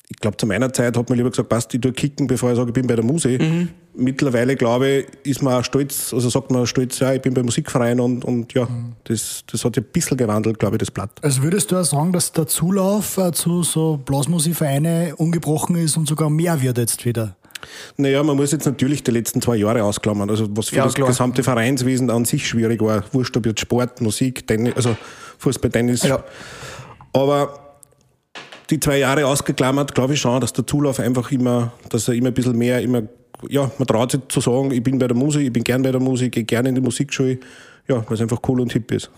ich 0.07 0.17
glaube, 0.17 0.37
zu 0.37 0.45
meiner 0.45 0.71
Zeit 0.71 0.95
hat 0.97 1.09
man 1.09 1.17
lieber 1.17 1.31
gesagt, 1.31 1.49
passt, 1.49 1.73
ich 1.73 1.81
tue 1.81 1.91
kicken, 1.91 2.27
bevor 2.27 2.51
ich 2.51 2.57
sage, 2.57 2.69
ich 2.69 2.73
bin 2.73 2.85
bei 2.87 2.95
der 2.95 3.03
Musik. 3.03 3.41
Mittlerweile, 3.95 4.55
glaube 4.55 4.87
ich, 4.89 5.07
ist 5.23 5.41
man 5.41 5.53
auch 5.53 5.63
stolz, 5.63 6.13
also 6.13 6.29
sagt 6.29 6.51
man 6.51 6.67
stolz, 6.67 6.99
ja, 6.99 7.13
ich 7.13 7.21
bin 7.21 7.33
beim 7.33 7.45
Musikverein 7.45 7.99
und, 7.99 8.25
und 8.25 8.53
ja, 8.53 8.67
das, 9.05 9.43
das 9.51 9.63
hat 9.65 9.77
ja 9.77 9.81
ein 9.81 9.87
bisschen 9.91 10.17
gewandelt, 10.17 10.59
glaube 10.59 10.75
ich, 10.75 10.79
das 10.79 10.91
Blatt. 10.91 11.11
Also 11.21 11.41
würdest 11.43 11.71
du 11.71 11.77
auch 11.77 11.83
sagen, 11.83 12.11
dass 12.11 12.31
der 12.33 12.45
Zulauf 12.45 13.17
äh, 13.17 13.31
zu 13.31 13.63
so 13.63 13.97
Blasmusikvereinen 14.05 15.13
ungebrochen 15.13 15.75
ist 15.77 15.97
und 15.97 16.07
sogar 16.07 16.29
mehr 16.29 16.61
wird 16.61 16.77
jetzt 16.77 17.05
wieder? 17.05 17.35
Naja, 17.97 18.21
man 18.21 18.35
muss 18.35 18.51
jetzt 18.51 18.65
natürlich 18.65 19.01
die 19.01 19.11
letzten 19.11 19.41
zwei 19.41 19.55
Jahre 19.55 19.83
ausklammern. 19.83 20.29
Also 20.29 20.47
was 20.51 20.69
für 20.69 20.75
Ja, 20.75 20.83
das 20.83 20.93
klar. 20.93 21.07
gesamte 21.07 21.41
Vereinswesen 21.41 22.11
an 22.11 22.25
sich 22.25 22.47
schwierig 22.47 22.81
war. 22.81 23.03
Wurscht, 23.11 23.35
ob 23.37 23.45
jetzt 23.45 23.61
Sport, 23.61 24.01
Musik, 24.01 24.45
Tennis, 24.45 24.75
also 24.75 24.95
Fußball, 25.39 25.71
Tennis. 25.71 26.03
Ja. 26.03 26.23
Aber 27.13 27.64
die 28.69 28.79
zwei 28.79 28.99
Jahre 28.99 29.25
ausgeklammert, 29.27 29.93
glaube 29.93 30.13
ich 30.13 30.21
schon, 30.21 30.41
dass 30.41 30.53
der 30.53 30.65
Zulauf 30.65 30.99
einfach 30.99 31.31
immer, 31.31 31.73
dass 31.89 32.07
er 32.07 32.15
immer 32.15 32.27
ein 32.27 32.33
bisschen 32.33 32.57
mehr, 32.57 32.81
immer, 32.81 33.03
ja, 33.49 33.69
man 33.77 33.87
traut 33.87 34.11
sich 34.11 34.21
zu 34.29 34.41
sagen, 34.41 34.71
ich 34.71 34.83
bin 34.83 34.97
bei 34.97 35.07
der 35.07 35.15
Musik, 35.15 35.43
ich 35.47 35.53
bin 35.53 35.63
gern 35.63 35.81
bei 35.81 35.91
der 35.91 36.01
Musik, 36.01 36.33
gehe 36.33 36.43
gerne 36.43 36.69
in 36.69 36.75
die 36.75 36.81
Musikschule, 36.81 37.39
ja, 37.87 38.03
weil 38.07 38.13
es 38.13 38.21
einfach 38.21 38.39
cool 38.47 38.61
und 38.61 38.73
hip 38.73 38.91
ist. 38.91 39.09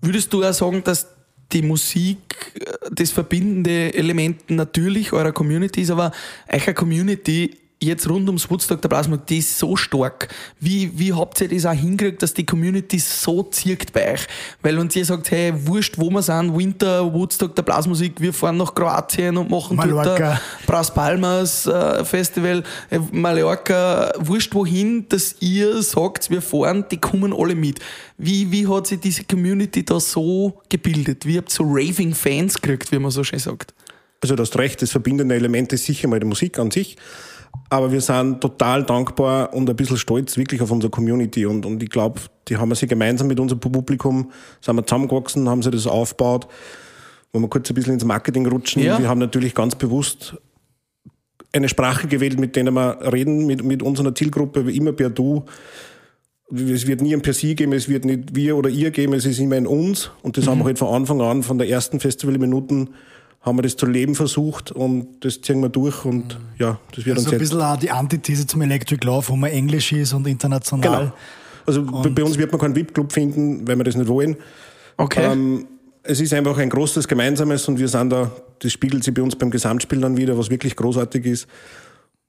Würdest 0.00 0.32
du 0.32 0.42
auch 0.42 0.52
sagen, 0.52 0.82
dass 0.84 1.06
die 1.52 1.62
Musik 1.62 2.18
äh, 2.54 2.90
das 2.90 3.10
verbindende 3.10 3.94
Element 3.94 4.50
natürlich 4.50 5.12
eurer 5.12 5.32
Community 5.32 5.82
ist, 5.82 5.90
aber 5.90 6.12
eure 6.50 6.74
Community 6.74 7.56
jetzt 7.82 8.08
rund 8.08 8.28
ums 8.28 8.48
Woodstock 8.50 8.80
der 8.80 8.88
Blasmusik, 8.88 9.26
die 9.26 9.38
ist 9.38 9.58
so 9.58 9.76
stark. 9.76 10.28
Wie, 10.60 10.98
wie 10.98 11.12
habt 11.12 11.40
ihr 11.40 11.48
das 11.48 11.66
auch 11.66 11.72
hingekriegt, 11.72 12.22
dass 12.22 12.34
die 12.34 12.46
Community 12.46 12.98
so 12.98 13.42
zirkt 13.42 13.92
bei 13.92 14.14
euch? 14.14 14.26
Weil 14.62 14.78
wenn 14.78 14.88
ihr 14.94 15.04
sagt, 15.04 15.30
hey, 15.30 15.52
wurscht, 15.66 15.98
wo 15.98 16.10
wir 16.10 16.22
sind, 16.22 16.56
Winter, 16.56 17.12
Woodstock 17.12 17.54
der 17.54 17.62
Blasmusik, 17.62 18.20
wir 18.20 18.32
fahren 18.32 18.56
nach 18.56 18.74
Kroatien 18.74 19.36
und 19.36 19.50
machen 19.50 19.76
dort 19.76 19.88
Mallorca. 19.88 20.32
ein 20.32 20.38
Bras 20.66 20.92
Palmas 20.92 21.66
äh, 21.66 22.04
Festival, 22.04 22.62
äh, 22.90 22.98
Mallorca, 23.10 24.12
wurscht 24.18 24.54
wohin, 24.54 25.08
dass 25.08 25.36
ihr 25.40 25.82
sagt, 25.82 26.30
wir 26.30 26.42
fahren, 26.42 26.84
die 26.90 26.98
kommen 26.98 27.34
alle 27.36 27.54
mit. 27.54 27.80
Wie, 28.18 28.50
wie 28.52 28.68
hat 28.68 28.86
sich 28.86 29.00
diese 29.00 29.24
Community 29.24 29.84
da 29.84 29.98
so 29.98 30.60
gebildet? 30.68 31.26
Wie 31.26 31.38
habt 31.38 31.50
ihr 31.50 31.54
so 31.56 31.64
raving 31.64 32.14
Fans 32.14 32.60
gekriegt, 32.60 32.92
wie 32.92 32.98
man 32.98 33.10
so 33.10 33.24
schön 33.24 33.38
sagt? 33.38 33.74
Also 34.22 34.36
du 34.36 34.42
hast 34.42 34.56
recht, 34.56 34.80
das 34.80 34.92
verbindende 34.92 35.34
Element 35.34 35.72
ist 35.72 35.84
sicher 35.84 36.06
mal 36.06 36.20
die 36.20 36.26
Musik 36.26 36.58
an 36.60 36.70
sich. 36.70 36.96
Aber 37.70 37.90
wir 37.90 38.00
sind 38.00 38.40
total 38.40 38.84
dankbar 38.84 39.52
und 39.54 39.68
ein 39.68 39.76
bisschen 39.76 39.96
stolz 39.96 40.36
wirklich 40.36 40.60
auf 40.60 40.70
unsere 40.70 40.90
Community. 40.90 41.46
Und, 41.46 41.64
und 41.64 41.82
ich 41.82 41.88
glaube, 41.90 42.20
die 42.48 42.56
haben 42.56 42.68
wir 42.68 42.74
sie 42.74 42.86
gemeinsam 42.86 43.28
mit 43.28 43.40
unserem 43.40 43.60
Publikum, 43.60 44.30
sind 44.60 44.76
wir 44.76 44.86
zusammengewachsen, 44.86 45.48
haben 45.48 45.62
sie 45.62 45.70
das 45.70 45.86
aufgebaut. 45.86 46.48
Wenn 47.32 47.40
wir 47.40 47.48
kurz 47.48 47.70
ein 47.70 47.74
bisschen 47.74 47.94
ins 47.94 48.04
Marketing 48.04 48.46
rutschen, 48.46 48.82
Ja. 48.82 48.98
wir 48.98 49.08
haben 49.08 49.18
natürlich 49.20 49.54
ganz 49.54 49.74
bewusst 49.74 50.36
eine 51.54 51.68
Sprache 51.68 52.08
gewählt, 52.08 52.38
mit 52.38 52.56
denen 52.56 52.74
wir 52.74 52.98
reden, 53.12 53.46
mit, 53.46 53.62
mit 53.64 53.82
unserer 53.82 54.14
Zielgruppe, 54.14 54.66
wie 54.66 54.76
immer 54.76 54.92
per 54.92 55.10
Du. 55.10 55.44
Es 56.54 56.86
wird 56.86 57.00
nie 57.00 57.14
ein 57.14 57.22
per 57.22 57.32
Sie 57.32 57.54
geben, 57.54 57.72
es 57.72 57.88
wird 57.88 58.04
nicht 58.04 58.34
wir 58.34 58.56
oder 58.56 58.68
ihr 58.68 58.90
geben, 58.90 59.14
es 59.14 59.24
ist 59.24 59.38
immer 59.38 59.56
ein 59.56 59.66
uns. 59.66 60.10
Und 60.22 60.36
das 60.36 60.46
haben 60.46 60.58
wir 60.58 60.64
halt 60.66 60.78
von 60.78 60.88
Anfang 60.94 61.22
an, 61.22 61.42
von 61.42 61.56
der 61.56 61.68
ersten 61.68 62.00
Festivalminuten, 62.00 62.90
haben 63.42 63.58
wir 63.58 63.62
das 63.62 63.76
zu 63.76 63.86
leben 63.86 64.14
versucht 64.14 64.70
und 64.72 65.24
das 65.24 65.40
ziehen 65.40 65.60
wir 65.60 65.68
durch 65.68 66.04
und 66.04 66.38
ja, 66.58 66.78
das 66.94 67.04
wird 67.04 67.16
Also 67.18 67.26
uns 67.26 67.26
ein 67.26 67.32
jetzt 67.32 67.50
bisschen 67.50 67.60
auch 67.60 67.76
die 67.76 67.90
Antithese 67.90 68.46
zum 68.46 68.62
Electric 68.62 69.04
Love, 69.04 69.28
wo 69.28 69.36
man 69.36 69.50
Englisch 69.50 69.92
ist 69.92 70.12
und 70.12 70.26
international. 70.28 70.98
Genau. 71.00 71.12
Also 71.66 71.82
bei- 71.84 72.08
bei 72.10 72.22
uns 72.24 72.38
wird 72.38 72.50
man 72.52 72.60
keinen 72.60 72.74
VIP-Club 72.76 73.12
finden, 73.12 73.66
weil 73.66 73.76
wir 73.76 73.84
das 73.84 73.96
nicht 73.96 74.08
wollen. 74.08 74.36
Okay. 74.96 75.24
Ähm, 75.32 75.66
es 76.04 76.20
ist 76.20 76.32
einfach 76.34 76.58
ein 76.58 76.68
großes 76.68 77.06
Gemeinsames 77.06 77.66
und 77.68 77.78
wir 77.78 77.86
sind 77.88 78.10
da, 78.10 78.30
das 78.60 78.72
spiegelt 78.72 79.04
sich 79.04 79.14
bei 79.14 79.22
uns 79.22 79.36
beim 79.36 79.50
Gesamtspiel 79.50 80.00
dann 80.00 80.16
wieder, 80.16 80.36
was 80.36 80.50
wirklich 80.50 80.74
großartig 80.76 81.24
ist. 81.26 81.46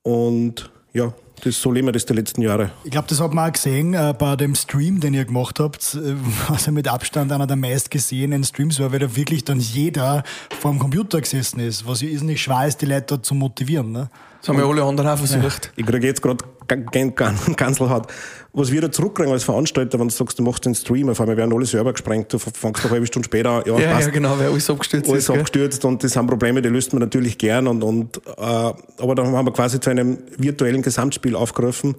Und 0.03 0.70
ja, 0.93 1.13
das, 1.41 1.61
so 1.61 1.71
leben 1.71 1.87
wir 1.87 1.91
das 1.91 2.05
die 2.05 2.13
letzten 2.13 2.41
Jahre. 2.41 2.71
Ich 2.83 2.91
glaube, 2.91 3.07
das 3.09 3.19
hat 3.19 3.33
man 3.33 3.49
auch 3.49 3.53
gesehen 3.53 3.93
äh, 3.93 4.13
bei 4.17 4.35
dem 4.35 4.55
Stream, 4.55 4.99
den 4.99 5.13
ihr 5.13 5.25
gemacht 5.25 5.59
habt, 5.59 5.95
äh, 5.95 6.15
was 6.47 6.65
ja 6.65 6.71
mit 6.71 6.87
Abstand 6.87 7.31
einer 7.31 7.47
der 7.47 7.57
meistgesehenen 7.57 8.43
Streams 8.43 8.79
war, 8.79 8.91
weil 8.91 8.99
da 8.99 9.15
wirklich 9.15 9.43
dann 9.43 9.59
jeder 9.59 10.23
vor 10.59 10.71
dem 10.71 10.79
Computer 10.79 11.19
gesessen 11.19 11.59
ist, 11.59 11.87
was 11.87 12.01
ja 12.01 12.07
irrsinnig 12.07 12.41
schwer 12.41 12.67
ist, 12.67 12.81
die 12.81 12.85
Leute 12.85 13.05
dort 13.07 13.25
zu 13.25 13.35
motivieren. 13.35 13.91
Ne? 13.91 14.09
Das 14.43 14.50
haben 14.50 14.59
ja 14.59 14.67
alle 14.67 14.83
anderen 14.83 15.09
auch 15.09 15.17
versucht. 15.17 15.71
Ich 15.77 15.85
kriege 15.85 16.05
jetzt 16.05 16.21
gerade 16.21 16.43
ganz 16.67 17.79
hart. 17.79 18.12
Was 18.51 18.73
wir 18.73 18.81
da 18.81 18.91
zurückkriegen 18.91 19.31
als 19.31 19.45
Veranstalter, 19.45 19.97
wenn 20.01 20.09
du 20.09 20.13
sagst, 20.13 20.38
du 20.38 20.43
machst 20.43 20.65
den 20.65 20.75
Stream, 20.75 21.07
auf 21.07 21.21
einmal 21.21 21.38
werden 21.38 21.53
alle 21.53 21.65
Server 21.65 21.93
gesprengt, 21.93 22.33
du 22.33 22.39
fängst 22.39 22.83
eine 22.83 22.91
halbe 22.91 23.07
Stunde 23.07 23.25
später 23.25 23.50
an, 23.51 23.63
ja, 23.65 23.79
Ja, 23.79 24.00
ja, 24.01 24.09
genau, 24.09 24.38
weil 24.38 24.50
alles 24.50 24.69
abgestürzt 24.69 25.09
alles 25.09 25.23
ist. 25.23 25.27
gell? 25.27 25.38
abgestürzt 25.38 25.85
und 25.85 26.03
das 26.03 26.12
sind 26.12 26.27
Probleme, 26.27 26.62
die 26.62 26.67
löst 26.67 26.91
man 26.91 27.00
natürlich 27.00 27.38
gern 27.38 27.67
und, 27.67 27.83
und 27.83 28.17
äh, 28.17 28.41
aber 28.41 29.15
dann 29.15 29.27
haben 29.27 29.47
wir 29.47 29.53
quasi 29.53 29.79
zu 29.79 29.89
einem 29.89 30.17
virtuellen 30.38 30.81
Gesamtspiel 30.81 31.38
aufgerufen, 31.38 31.95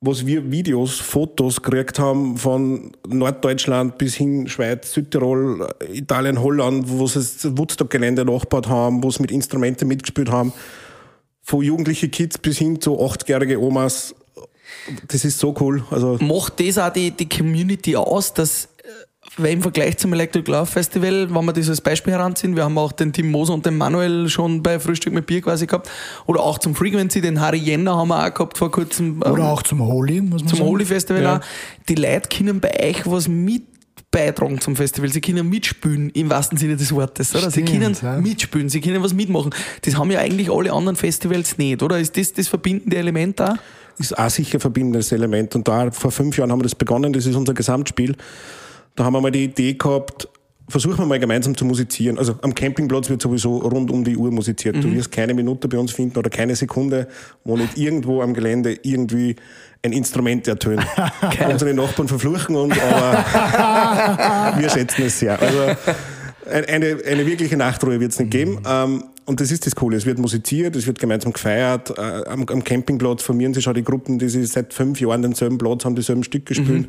wo 0.00 0.14
wir 0.16 0.52
Videos, 0.52 1.00
Fotos 1.00 1.60
gekriegt 1.60 1.98
haben 1.98 2.36
von 2.36 2.92
Norddeutschland 3.08 3.98
bis 3.98 4.14
hin 4.14 4.46
Schweiz, 4.46 4.92
Südtirol, 4.92 5.68
Italien, 5.92 6.40
Holland, 6.40 6.84
wo 6.86 7.08
sie 7.08 7.18
das 7.18 7.58
Woodstock-Gelände 7.58 8.24
nachgebaut 8.24 8.68
haben, 8.68 9.02
wo 9.02 9.10
sie 9.10 9.20
mit 9.20 9.32
Instrumenten 9.32 9.88
mitgespielt 9.88 10.30
haben, 10.30 10.52
von 11.50 11.62
jugendliche 11.62 12.08
Kids 12.08 12.38
bis 12.38 12.58
hin 12.58 12.80
zu 12.80 12.98
80-jährige 13.00 13.60
Omas. 13.60 14.14
Das 15.08 15.24
ist 15.24 15.38
so 15.38 15.54
cool. 15.60 15.84
Also 15.90 16.16
Macht 16.20 16.60
das 16.60 16.78
auch 16.78 16.92
die, 16.92 17.10
die 17.10 17.28
Community 17.28 17.96
aus, 17.96 18.32
dass 18.32 18.64
äh, 18.66 18.68
weil 19.36 19.52
im 19.54 19.62
Vergleich 19.62 19.96
zum 19.98 20.12
Electric 20.12 20.48
Love 20.50 20.66
Festival, 20.66 21.28
wenn 21.34 21.44
wir 21.44 21.52
das 21.52 21.68
als 21.68 21.80
Beispiel 21.80 22.12
heranziehen, 22.12 22.54
wir 22.56 22.64
haben 22.64 22.78
auch 22.78 22.92
den 22.92 23.12
Tim 23.12 23.30
Moser 23.30 23.54
und 23.54 23.66
den 23.66 23.76
Manuel 23.76 24.28
schon 24.28 24.62
bei 24.62 24.78
Frühstück 24.78 25.12
mit 25.12 25.26
Bier 25.26 25.42
quasi 25.42 25.66
gehabt, 25.66 25.88
oder 26.26 26.40
auch 26.40 26.58
zum 26.58 26.74
Frequency, 26.74 27.20
den 27.20 27.40
Harry 27.40 27.58
Jenner 27.58 27.96
haben 27.96 28.08
wir 28.08 28.24
auch 28.26 28.32
gehabt 28.32 28.56
vor 28.58 28.70
kurzem. 28.70 29.20
ähm, 29.24 29.32
Oder 29.32 29.44
auch 29.50 29.62
zum 29.62 29.80
Holy, 29.84 30.20
muss 30.20 30.42
man 30.42 30.48
zum 30.48 30.58
sagen. 30.58 30.70
Holy 30.70 30.84
Festival 30.84 31.22
Ja. 31.22 31.36
auch. 31.38 31.40
Die 31.88 31.94
Leute 31.96 32.28
können 32.28 32.60
bei 32.60 32.72
euch 32.90 33.06
was 33.06 33.28
mit 33.28 33.62
beitragen 34.10 34.60
zum 34.60 34.76
Festival. 34.76 35.10
Sie 35.10 35.20
können 35.20 35.48
mitspielen, 35.48 36.10
im 36.10 36.30
wahrsten 36.30 36.58
Sinne 36.58 36.76
des 36.76 36.92
Wortes. 36.92 37.34
Oder? 37.34 37.50
Sie 37.50 37.62
Stimmt, 37.62 37.70
können 37.70 37.96
ja. 38.02 38.20
mitspielen, 38.20 38.68
sie 38.68 38.80
können 38.80 39.02
was 39.02 39.14
mitmachen. 39.14 39.50
Das 39.82 39.96
haben 39.96 40.10
ja 40.10 40.20
eigentlich 40.20 40.50
alle 40.50 40.72
anderen 40.72 40.96
Festivals 40.96 41.58
nicht, 41.58 41.82
oder? 41.82 41.98
Ist 41.98 42.16
das 42.16 42.32
das 42.32 42.48
verbindende 42.48 42.96
Element 42.96 43.40
da? 43.40 43.56
ist 44.00 44.18
auch 44.18 44.30
sicher 44.30 44.58
ein 44.58 44.60
verbindendes 44.60 45.12
Element. 45.12 45.54
Und 45.54 45.68
da 45.68 45.90
vor 45.90 46.10
fünf 46.10 46.36
Jahren 46.38 46.50
haben 46.50 46.60
wir 46.60 46.64
das 46.64 46.74
begonnen, 46.74 47.12
das 47.12 47.26
ist 47.26 47.36
unser 47.36 47.54
Gesamtspiel. 47.54 48.16
Da 48.96 49.04
haben 49.04 49.12
wir 49.12 49.20
mal 49.20 49.30
die 49.30 49.44
Idee 49.44 49.74
gehabt, 49.74 50.26
versuchen 50.68 50.98
wir 50.98 51.06
mal 51.06 51.18
gemeinsam 51.18 51.56
zu 51.56 51.64
musizieren. 51.64 52.18
Also 52.18 52.36
am 52.42 52.54
Campingplatz 52.54 53.10
wird 53.10 53.20
sowieso 53.22 53.58
rund 53.58 53.90
um 53.90 54.04
die 54.04 54.16
Uhr 54.16 54.30
musiziert. 54.30 54.76
Mhm. 54.76 54.80
Du 54.80 54.92
wirst 54.92 55.12
keine 55.12 55.34
Minute 55.34 55.68
bei 55.68 55.78
uns 55.78 55.92
finden 55.92 56.18
oder 56.18 56.30
keine 56.30 56.56
Sekunde, 56.56 57.08
wo 57.44 57.56
nicht 57.56 57.76
irgendwo 57.76 58.22
am 58.22 58.34
Gelände 58.34 58.78
irgendwie 58.82 59.36
ein 59.82 59.92
Instrument 59.92 60.46
ertönt. 60.48 60.84
Unsere 61.50 61.72
Nachbarn 61.74 62.08
verfluchen 62.08 62.54
uns, 62.56 62.76
aber 62.78 64.54
wir 64.58 64.68
schätzen 64.68 65.04
es 65.06 65.18
sehr. 65.18 65.40
Also 65.40 65.58
ein- 66.50 66.64
eine, 66.66 66.98
eine 67.06 67.26
wirkliche 67.26 67.56
Nachtruhe 67.56 67.98
wird 68.00 68.12
es 68.12 68.18
nicht 68.18 68.30
geben. 68.30 68.60
Ähm, 68.66 69.04
und 69.26 69.40
das 69.40 69.52
ist 69.52 69.64
das 69.66 69.76
Coole. 69.76 69.96
Es 69.96 70.06
wird 70.06 70.18
musiziert, 70.18 70.74
es 70.76 70.86
wird 70.86 70.98
gemeinsam 70.98 71.32
gefeiert. 71.32 71.96
Äh, 71.96 72.00
am, 72.28 72.44
am 72.48 72.64
Campingplatz 72.64 73.22
formieren 73.22 73.54
sich 73.54 73.62
schon 73.64 73.74
die 73.74 73.84
Gruppen, 73.84 74.18
die 74.18 74.28
sich 74.28 74.50
seit 74.50 74.74
fünf 74.74 75.00
Jahren 75.00 75.22
denselben 75.22 75.56
Platz 75.56 75.84
haben, 75.84 75.94
dieselben 75.94 76.24
Stück 76.24 76.46
gespielt. 76.46 76.88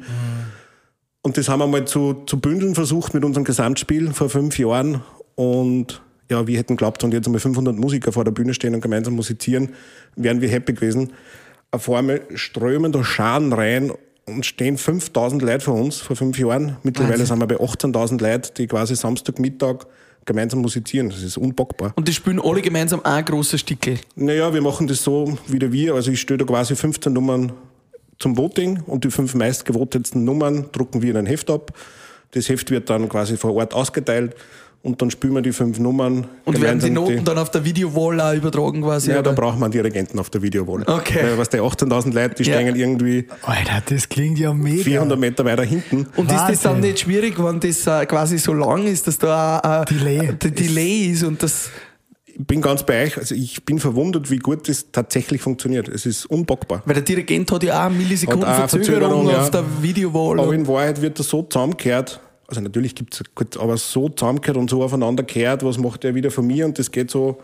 Und 1.21 1.37
das 1.37 1.47
haben 1.49 1.59
wir 1.59 1.67
mal 1.67 1.85
zu, 1.85 2.23
zu 2.25 2.39
bündeln 2.39 2.73
versucht 2.73 3.13
mit 3.13 3.23
unserem 3.23 3.43
Gesamtspiel 3.43 4.11
vor 4.11 4.29
fünf 4.29 4.57
Jahren. 4.57 5.01
Und 5.35 6.01
ja, 6.31 6.47
wir 6.47 6.57
hätten 6.57 6.73
geglaubt, 6.77 7.03
wenn 7.03 7.11
jetzt 7.11 7.27
einmal 7.27 7.39
500 7.41 7.75
Musiker 7.75 8.11
vor 8.11 8.23
der 8.23 8.31
Bühne 8.31 8.53
stehen 8.55 8.73
und 8.73 8.81
gemeinsam 8.81 9.13
musizieren, 9.15 9.69
wären 10.15 10.41
wir 10.41 10.49
happy 10.49 10.73
gewesen. 10.73 11.11
Auf 11.71 11.89
einmal 11.89 12.21
strömen 12.35 12.91
da 12.91 13.01
Scharen 13.03 13.53
rein 13.53 13.93
und 14.25 14.45
stehen 14.45 14.77
5000 14.77 15.41
Leute 15.41 15.61
vor 15.61 15.75
uns 15.75 15.97
vor 15.97 16.17
fünf 16.17 16.37
Jahren. 16.37 16.77
Mittlerweile 16.83 17.25
sind 17.25 17.39
wir 17.39 17.47
bei 17.47 17.55
18.000 17.55 18.21
Leuten, 18.21 18.53
die 18.57 18.67
quasi 18.67 18.95
Samstagmittag 18.95 19.85
gemeinsam 20.25 20.61
musizieren. 20.61 21.09
Das 21.09 21.23
ist 21.23 21.37
unpackbar. 21.37 21.93
Und 21.95 22.07
die 22.07 22.13
spielen 22.13 22.41
alle 22.41 22.61
gemeinsam 22.61 23.01
ein 23.03 23.23
großes 23.23 23.61
Stickel. 23.61 23.99
Naja, 24.15 24.53
wir 24.53 24.61
machen 24.61 24.87
das 24.87 25.01
so 25.01 25.37
wieder 25.47 25.71
wir. 25.71 25.95
Also 25.95 26.11
ich 26.11 26.19
stelle 26.19 26.39
da 26.39 26.45
quasi 26.45 26.75
15 26.75 27.11
Nummern 27.13 27.53
zum 28.19 28.37
Voting 28.37 28.81
und 28.85 29.03
die 29.03 29.11
fünf 29.11 29.33
meistgevotetsten 29.33 30.23
Nummern 30.23 30.69
drucken 30.73 31.01
wir 31.01 31.11
in 31.11 31.17
ein 31.17 31.25
Heft 31.25 31.49
ab. 31.49 31.73
Das 32.31 32.49
Heft 32.49 32.69
wird 32.69 32.89
dann 32.89 33.09
quasi 33.09 33.37
vor 33.37 33.55
Ort 33.55 33.73
ausgeteilt 33.73 34.35
und 34.83 34.99
dann 35.01 35.11
spielen 35.11 35.33
wir 35.33 35.41
die 35.41 35.51
fünf 35.51 35.77
Nummern. 35.77 36.27
Und 36.43 36.59
werden 36.59 36.79
die 36.79 36.89
Noten 36.89 37.23
dann 37.23 37.37
auf 37.37 37.51
der 37.51 37.63
Videowall 37.63 38.19
auch 38.19 38.33
übertragen 38.33 38.81
quasi? 38.81 39.11
ja, 39.11 39.19
oder? 39.19 39.31
da 39.33 39.39
braucht 39.39 39.59
man 39.59 39.69
Dirigenten 39.69 40.17
auf 40.17 40.29
der 40.31 40.41
Videowall. 40.41 40.83
Okay. 40.87 41.19
Weil, 41.23 41.37
was 41.37 41.49
die 41.49 41.57
18.000 41.57 42.13
Leute, 42.13 42.35
die 42.35 42.49
Ja. 42.49 42.55
stehen 42.59 42.75
irgendwie 42.75 43.27
Alter, 43.43 43.83
das 43.87 44.09
klingt 44.09 44.39
ja 44.39 44.53
mega. 44.53 44.83
400 44.83 45.19
Meter 45.19 45.45
weiter 45.45 45.63
hinten. 45.63 46.07
Und 46.15 46.31
ist 46.31 46.37
das 46.39 46.61
dann 46.61 46.73
Wahnsinn. 46.75 46.91
nicht 46.91 46.99
schwierig, 47.01 47.35
wenn 47.37 47.59
das 47.59 47.85
äh, 47.85 48.05
quasi 48.07 48.37
so 48.39 48.53
lang 48.53 48.87
ist, 48.87 49.05
dass 49.07 49.19
da 49.19 49.59
ein 49.59 49.85
Delay. 49.85 50.33
der 50.33 50.51
Delay 50.51 51.11
ist 51.11 51.23
und 51.23 51.43
das. 51.43 51.69
Ich 52.25 52.47
bin 52.47 52.61
ganz 52.61 52.83
bei 52.83 53.03
euch. 53.03 53.17
Also 53.17 53.35
ich 53.35 53.63
bin 53.65 53.77
verwundert, 53.77 54.31
wie 54.31 54.37
gut 54.39 54.67
das 54.67 54.87
tatsächlich 54.91 55.41
funktioniert. 55.41 55.87
Es 55.89 56.07
ist 56.07 56.25
unpackbar. 56.25 56.81
Weil 56.85 56.95
der 56.95 57.03
Dirigent 57.03 57.51
hat 57.51 57.61
ja 57.61 57.85
auch 57.85 57.91
Millisekunden 57.91 58.47
Hat 58.47 58.55
auch 58.63 58.69
Verzögerung, 58.69 59.25
Verzögerung, 59.25 59.29
ja. 59.29 59.41
auf 59.41 59.51
der 59.51 59.63
Videowall. 59.81 60.39
Aber 60.39 60.53
in 60.53 60.65
Wahrheit 60.67 61.01
wird 61.01 61.19
das 61.19 61.27
so 61.27 61.43
zusammengekehrt, 61.43 62.19
also 62.51 62.61
natürlich 62.61 62.95
gibt's 62.95 63.23
gut, 63.33 63.57
aber 63.57 63.77
so 63.77 64.09
zusammengekehrt 64.09 64.57
und 64.57 64.69
so 64.69 64.83
aufeinander 64.83 65.23
kehrt, 65.23 65.63
was 65.63 65.77
macht 65.77 66.03
er 66.03 66.15
wieder 66.15 66.31
von 66.31 66.45
mir 66.45 66.65
und 66.65 66.77
das 66.77 66.91
geht 66.91 67.09
so, 67.09 67.41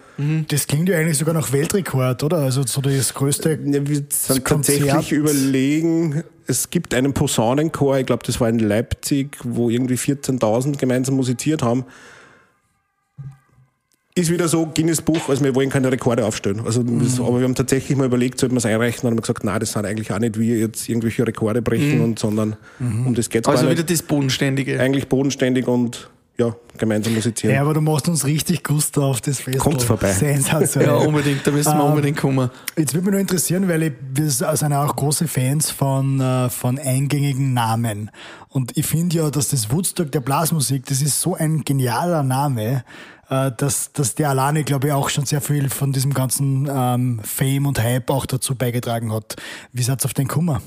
Das 0.49 0.67
klingt 0.67 0.89
ja 0.89 0.97
eigentlich 0.97 1.17
sogar 1.17 1.33
nach 1.33 1.53
Weltrekord, 1.53 2.23
oder? 2.23 2.37
Also 2.39 2.63
so 2.63 2.81
das 2.81 3.13
größte. 3.13 3.57
ja, 3.63 3.87
wir 3.87 4.03
sind 4.09 4.43
Konzert. 4.43 4.79
tatsächlich 4.81 5.13
überlegen, 5.13 6.23
es 6.45 6.69
gibt 6.69 6.93
einen 6.93 7.13
Posaunenchor, 7.13 7.97
ich 7.99 8.05
glaube, 8.05 8.23
das 8.25 8.39
war 8.41 8.49
in 8.49 8.59
Leipzig, 8.59 9.37
wo 9.43 9.69
irgendwie 9.69 9.95
14.000 9.95 10.77
gemeinsam 10.77 11.15
musiziert 11.15 11.63
haben. 11.63 11.85
Ist 14.17 14.31
wieder 14.31 14.47
so, 14.47 14.65
Guinness 14.73 15.01
Buch, 15.01 15.29
also 15.29 15.43
wir 15.43 15.53
wollen 15.53 15.69
keine 15.69 15.91
Rekorde 15.91 16.25
aufstellen. 16.25 16.61
Also 16.65 16.81
das, 16.81 17.19
aber 17.19 17.37
wir 17.37 17.43
haben 17.43 17.53
tatsächlich 17.55 17.95
mal 17.97 18.05
überlegt, 18.05 18.39
sollten 18.39 18.55
wir 18.55 18.59
es 18.59 18.65
einreichen, 18.65 19.07
und 19.07 19.11
haben 19.11 19.21
gesagt, 19.21 19.43
nein, 19.43 19.59
das 19.59 19.73
sind 19.73 19.85
eigentlich 19.85 20.11
auch 20.11 20.19
nicht 20.19 20.39
wir 20.39 20.57
jetzt 20.57 20.89
irgendwelche 20.89 21.25
Rekorde 21.27 21.61
brechen, 21.61 22.01
und, 22.01 22.19
sondern 22.19 22.55
um 22.79 23.13
das 23.13 23.29
geht 23.29 23.47
also 23.47 23.63
gar 23.63 23.71
wieder 23.71 23.83
nicht. 23.83 23.91
das 23.91 24.01
Bodenständige. 24.01 24.79
Eigentlich 24.79 25.07
bodenständig 25.07 25.67
und 25.67 26.09
ja, 26.39 26.55
gemeinsam 26.77 27.15
musizieren. 27.15 27.55
Ja, 27.55 27.61
aber 27.61 27.73
du 27.73 27.81
machst 27.81 28.07
uns 28.07 28.25
richtig 28.25 28.63
Gusto 28.63 29.03
auf 29.03 29.21
das 29.21 29.39
Fest. 29.39 29.57
Kommt 29.57 29.81
vorbei. 29.81 30.11
Sensationell. 30.11 30.89
Ja, 30.89 30.95
unbedingt, 30.97 31.45
da 31.45 31.51
müssen 31.51 31.73
wir 31.73 31.83
Ähm, 31.83 31.89
unbedingt 31.89 32.17
kommen. 32.17 32.51
Jetzt 32.77 32.93
würde 32.93 33.05
mich 33.05 33.11
nur 33.11 33.21
interessieren, 33.21 33.67
weil 33.67 33.83
ich, 33.83 33.93
wir 34.13 34.29
sind 34.29 34.71
ja 34.71 34.85
auch 34.85 34.95
große 34.95 35.27
Fans 35.27 35.71
von, 35.71 36.19
äh, 36.21 36.49
von 36.49 36.77
eingängigen 36.77 37.53
Namen. 37.53 38.11
Und 38.49 38.77
ich 38.77 38.85
finde 38.85 39.17
ja, 39.17 39.29
dass 39.31 39.49
das 39.49 39.71
Woodstock 39.71 40.11
der 40.11 40.19
Blasmusik, 40.19 40.85
das 40.85 41.01
ist 41.01 41.19
so 41.19 41.33
ein 41.33 41.63
genialer 41.63 42.21
Name, 42.21 42.83
äh, 43.29 43.51
dass, 43.55 43.91
dass 43.93 44.15
der 44.15 44.29
alleine, 44.29 44.63
glaube 44.63 44.87
ich, 44.87 44.93
auch 44.93 45.09
schon 45.09 45.25
sehr 45.25 45.41
viel 45.41 45.69
von 45.69 45.91
diesem 45.91 46.13
ganzen 46.13 46.69
ähm, 46.71 47.19
Fame 47.23 47.65
und 47.65 47.81
Hype 47.81 48.09
auch 48.09 48.25
dazu 48.25 48.55
beigetragen 48.55 49.11
hat. 49.13 49.35
Wie 49.73 49.83
seid 49.83 50.03
ihr 50.03 50.05
auf 50.05 50.13
den 50.13 50.27
Kummer? 50.27 50.61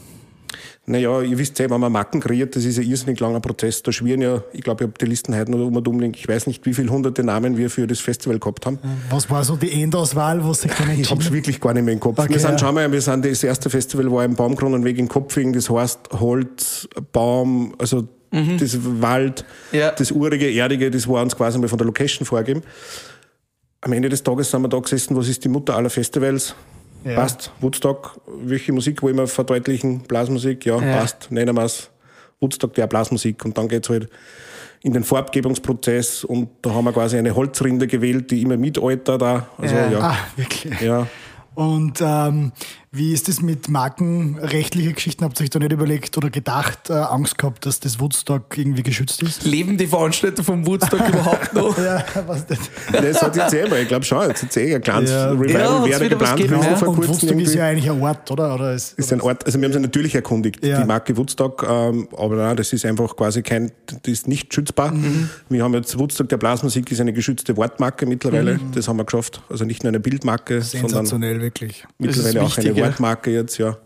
Naja, 0.86 1.20
ihr 1.20 1.38
wisst 1.38 1.58
ja, 1.60 1.70
wenn 1.70 1.80
man 1.80 1.92
Marken 1.92 2.20
kreiert, 2.20 2.56
das 2.56 2.64
ist 2.64 2.78
ein 2.78 2.84
irrsinnig 2.84 3.20
langer 3.20 3.40
Prozess. 3.40 3.82
Da 3.82 3.92
schwirren 3.92 4.22
ja, 4.22 4.42
ich 4.52 4.62
glaube, 4.62 4.82
ich 4.82 4.88
habe 4.88 4.98
die 4.98 5.06
Listen 5.06 5.36
heute 5.36 5.52
noch 5.52 5.64
um 5.64 5.76
und 5.76 5.86
umlegen. 5.86 6.14
Ich 6.16 6.26
weiß 6.26 6.48
nicht, 6.48 6.66
wie 6.66 6.74
viele 6.74 6.90
hunderte 6.90 7.22
Namen 7.22 7.56
wir 7.56 7.70
für 7.70 7.86
das 7.86 8.00
Festival 8.00 8.38
gehabt 8.40 8.66
haben. 8.66 8.78
Was 9.08 9.30
war 9.30 9.44
so 9.44 9.56
die 9.56 9.82
Endauswahl, 9.82 10.44
was 10.44 10.62
sich 10.62 10.72
dann 10.72 10.90
Ich 10.98 11.10
habe 11.10 11.22
es 11.22 11.30
wirklich 11.30 11.60
gar 11.60 11.74
nicht 11.74 11.84
mehr 11.84 11.94
im 11.94 12.00
Kopf. 12.00 12.18
Okay, 12.18 12.30
wir 12.30 12.40
sind 12.40 12.52
ja. 12.52 12.58
schon 12.58 12.74
mal, 12.74 12.90
wir 12.90 13.00
sind 13.00 13.24
das 13.24 13.44
erste 13.44 13.70
Festival 13.70 14.10
war 14.10 14.24
im 14.24 14.34
Baumkronenweg 14.34 14.98
in 14.98 15.08
Kopfing, 15.08 15.52
das 15.52 15.70
heißt 15.70 16.00
Holz, 16.18 16.88
Baum, 17.12 17.74
also 17.78 18.08
das 18.30 18.78
Wald, 19.00 19.44
Ja. 19.72 19.90
das 19.92 20.10
urige, 20.12 20.50
erdige, 20.50 20.90
das 20.90 21.08
war 21.08 21.22
uns 21.22 21.36
quasi 21.36 21.58
mal 21.58 21.68
von 21.68 21.78
der 21.78 21.86
Location 21.86 22.24
vorgegeben. 22.26 22.62
Am 23.80 23.92
Ende 23.92 24.08
des 24.08 24.22
Tages 24.22 24.50
sind 24.50 24.62
wir 24.62 24.68
da 24.68 24.78
gesessen, 24.78 25.16
was 25.16 25.28
ist 25.28 25.42
die 25.44 25.48
Mutter 25.48 25.74
aller 25.76 25.90
Festivals? 25.90 26.54
Ja. 27.04 27.14
Passt, 27.14 27.50
Woodstock, 27.60 28.20
welche 28.42 28.72
Musik 28.72 29.02
wollen 29.02 29.16
wir 29.16 29.26
verdeutlichen? 29.26 30.00
Blasmusik, 30.00 30.66
ja, 30.66 30.78
Ja. 30.80 30.98
passt, 30.98 31.28
nennen 31.30 31.56
wir 31.56 31.64
es 31.64 31.88
Woodstock 32.40 32.74
der 32.74 32.86
Blasmusik 32.86 33.42
und 33.44 33.56
dann 33.56 33.68
geht's 33.68 33.88
halt 33.88 34.08
in 34.82 34.92
den 34.92 35.02
Farbgebungsprozess 35.04 36.24
und 36.24 36.48
da 36.62 36.70
haben 36.74 36.84
wir 36.84 36.92
quasi 36.92 37.16
eine 37.18 37.34
Holzrinde 37.34 37.86
gewählt, 37.86 38.30
die 38.30 38.42
immer 38.42 38.56
mitaltert 38.56 39.20
da. 39.22 39.48
Also, 39.58 39.74
Ja. 39.74 39.90
ja. 39.90 39.98
Ah, 40.00 40.16
wirklich. 40.36 40.80
ja. 40.80 41.06
Und 41.54 42.00
ähm, 42.02 42.52
wie 42.92 43.12
ist 43.12 43.28
das 43.28 43.40
mit 43.40 43.68
markenrechtlichen 43.68 44.94
Geschichten? 44.94 45.24
Habt 45.24 45.38
ihr 45.38 45.44
euch 45.44 45.50
da 45.50 45.60
nicht 45.60 45.70
überlegt 45.70 46.16
oder 46.16 46.28
gedacht, 46.28 46.90
äh, 46.90 46.94
Angst 46.94 47.38
gehabt, 47.38 47.64
dass 47.64 47.78
das 47.78 48.00
Woodstock 48.00 48.58
irgendwie 48.58 48.82
geschützt 48.82 49.22
ist? 49.22 49.44
Leben 49.44 49.78
die 49.78 49.86
Veranstalter 49.86 50.42
vom 50.42 50.66
Woodstock 50.66 51.08
überhaupt 51.08 51.54
noch? 51.54 51.76
Ja, 51.80 52.04
was 52.26 52.46
denn? 52.46 52.58
Das 52.92 53.22
hat 53.22 53.36
jetzt 53.36 53.54
eh 53.54 53.68
mal, 53.68 53.80
ich 53.80 53.88
glaube 53.88 54.04
schon, 54.04 54.28
jetzt 54.28 54.42
ist 54.42 54.56
eh 54.56 54.74
ein 54.74 54.82
kleines 54.82 55.10
Ja. 55.10 55.30
Revival 55.30 55.88
Ja, 55.88 56.00
wäre 56.00 56.08
geplant 56.08 56.36
gewesen 56.42 56.62
ja. 56.62 56.86
Und. 56.86 57.08
Woodstock 57.08 57.40
ist 57.40 57.54
ja 57.54 57.66
eigentlich 57.66 57.88
ein 57.90 58.00
Ort, 58.02 58.28
oder? 58.30 58.54
oder 58.56 58.74
ist, 58.74 58.98
ist 58.98 59.12
ein 59.12 59.20
Ort, 59.20 59.46
also 59.46 59.58
wir 59.60 59.66
haben 59.66 59.72
sie 59.72 59.80
natürlich 59.80 60.14
erkundigt, 60.16 60.64
Ja. 60.64 60.80
die 60.80 60.86
Marke 60.86 61.16
Woodstock, 61.16 61.64
ähm, 61.68 62.08
aber 62.16 62.34
nein, 62.36 62.56
das 62.56 62.72
ist 62.72 62.84
einfach 62.84 63.14
quasi 63.14 63.42
kein, 63.42 63.70
das 63.86 63.98
ist 64.12 64.26
nicht 64.28 64.52
schützbar. 64.52 64.92
Mhm. 64.92 65.30
Wir 65.48 65.62
haben 65.62 65.74
jetzt 65.74 65.96
Woodstock 65.96 66.28
der 66.28 66.38
Blasmusik 66.38 66.90
ist 66.90 67.00
eine 67.00 67.12
geschützte 67.12 67.56
Wortmarke 67.56 68.04
mittlerweile, 68.04 68.54
Mhm. 68.54 68.72
das 68.74 68.88
haben 68.88 68.96
wir 68.96 69.04
geschafft. 69.04 69.42
Also 69.48 69.64
nicht 69.64 69.84
nur 69.84 69.90
eine 69.90 70.00
Bildmarke, 70.00 70.60
sondern 70.60 70.88
sensationell, 70.90 71.40
wirklich. 71.40 71.84
mittlerweile 71.98 72.42
auch 72.42 72.58
eine 72.58 72.79
Wortmarke 72.84 73.30
jetzt, 73.30 73.58
ja. 73.58 73.76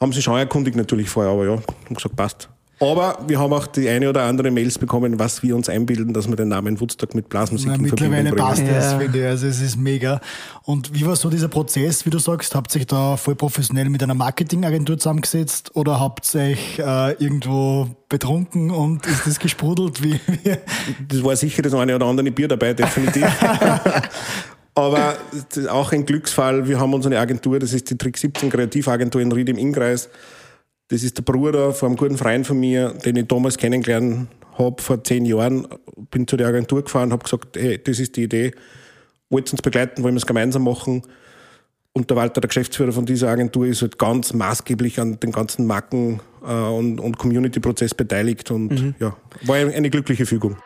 Haben 0.00 0.12
sie 0.12 0.22
schon 0.22 0.38
erkundigt 0.38 0.76
natürlich 0.76 1.08
vorher, 1.10 1.32
aber 1.32 1.44
ja, 1.44 1.52
haben 1.52 1.94
gesagt, 1.94 2.14
passt. 2.16 2.48
Aber 2.80 3.18
wir 3.26 3.40
haben 3.40 3.52
auch 3.52 3.66
die 3.66 3.88
eine 3.88 4.08
oder 4.08 4.22
andere 4.22 4.52
Mails 4.52 4.78
bekommen, 4.78 5.18
was 5.18 5.42
wir 5.42 5.56
uns 5.56 5.68
einbilden, 5.68 6.14
dass 6.14 6.28
wir 6.28 6.36
den 6.36 6.46
Namen 6.46 6.78
Woodstock 6.80 7.12
mit 7.12 7.28
Blasmusik 7.28 7.66
Na, 7.70 7.74
in 7.74 7.82
mittlerweile 7.82 8.28
Verbindung 8.28 8.54
bringen. 8.54 8.68
passt 8.68 8.72
Ja. 8.72 8.92
das, 8.92 9.02
finde 9.02 9.18
ich. 9.18 9.26
Also 9.26 9.48
es 9.48 9.60
ist 9.60 9.76
mega. 9.76 10.20
Und 10.62 10.94
wie 10.94 11.04
war 11.04 11.16
so 11.16 11.28
dieser 11.28 11.48
Prozess, 11.48 12.06
wie 12.06 12.10
du 12.10 12.20
sagst? 12.20 12.54
Habt 12.54 12.72
ihr 12.76 12.80
euch 12.82 12.86
da 12.86 13.16
voll 13.16 13.34
professionell 13.34 13.90
mit 13.90 14.00
einer 14.04 14.14
Marketingagentur 14.14 14.96
zusammengesetzt 14.96 15.74
oder 15.74 15.98
habt 15.98 16.32
ihr 16.36 16.40
euch 16.52 16.78
äh, 16.78 17.12
irgendwo 17.14 17.88
betrunken 18.08 18.70
und 18.70 19.04
ist 19.08 19.26
das 19.26 19.40
gesprudelt? 19.40 20.00
Wie, 20.00 20.20
wie? 20.28 20.56
Das 21.08 21.24
war 21.24 21.34
sicher 21.34 21.62
das 21.62 21.74
eine 21.74 21.96
oder 21.96 22.06
andere 22.06 22.30
Bier 22.30 22.46
dabei, 22.46 22.74
definitiv. 22.74 23.26
Aber 24.78 25.16
das 25.32 25.56
ist 25.56 25.68
auch 25.68 25.92
ein 25.92 26.06
Glücksfall. 26.06 26.68
Wir 26.68 26.78
haben 26.78 26.94
unsere 26.94 27.18
Agentur, 27.18 27.58
das 27.58 27.72
ist 27.72 27.90
die 27.90 27.98
Trick 27.98 28.16
17 28.16 28.48
Kreativagentur 28.48 29.20
in 29.20 29.32
Ried 29.32 29.48
im 29.48 29.58
Innkreis. 29.58 30.08
Das 30.88 31.02
ist 31.02 31.18
der 31.18 31.22
Bruder 31.22 31.72
von 31.72 31.88
einem 31.88 31.96
guten 31.96 32.16
Freund 32.16 32.46
von 32.46 32.60
mir, 32.60 32.90
den 33.04 33.16
ich 33.16 33.26
damals 33.26 33.58
kennengelernt 33.58 34.28
habe 34.56 34.80
vor 34.80 35.02
zehn 35.02 35.24
Jahren. 35.24 35.66
Bin 36.10 36.28
zu 36.28 36.36
der 36.36 36.46
Agentur 36.46 36.84
gefahren, 36.84 37.12
habe 37.12 37.24
gesagt, 37.24 37.56
hey, 37.56 37.82
das 37.82 37.98
ist 37.98 38.16
die 38.16 38.22
Idee. 38.22 38.52
Wollt 39.30 39.48
ihr 39.48 39.54
uns 39.54 39.62
begleiten, 39.62 40.04
wollen 40.04 40.14
wir 40.14 40.18
es 40.18 40.26
gemeinsam 40.26 40.64
machen? 40.64 41.02
Und 41.92 42.08
der 42.08 42.16
Walter, 42.16 42.40
der 42.40 42.48
Geschäftsführer 42.48 42.92
von 42.92 43.04
dieser 43.04 43.28
Agentur, 43.28 43.66
ist 43.66 43.82
halt 43.82 43.98
ganz 43.98 44.32
maßgeblich 44.32 45.00
an 45.00 45.18
den 45.18 45.32
ganzen 45.32 45.66
Marken- 45.66 46.20
äh, 46.46 46.52
und, 46.52 47.00
und 47.00 47.18
Community-Prozess 47.18 47.94
beteiligt. 47.94 48.52
Und 48.52 48.94
ja, 49.00 49.16
war 49.42 49.56
eine 49.56 49.90
glückliche 49.90 50.24
Fügung. 50.24 50.56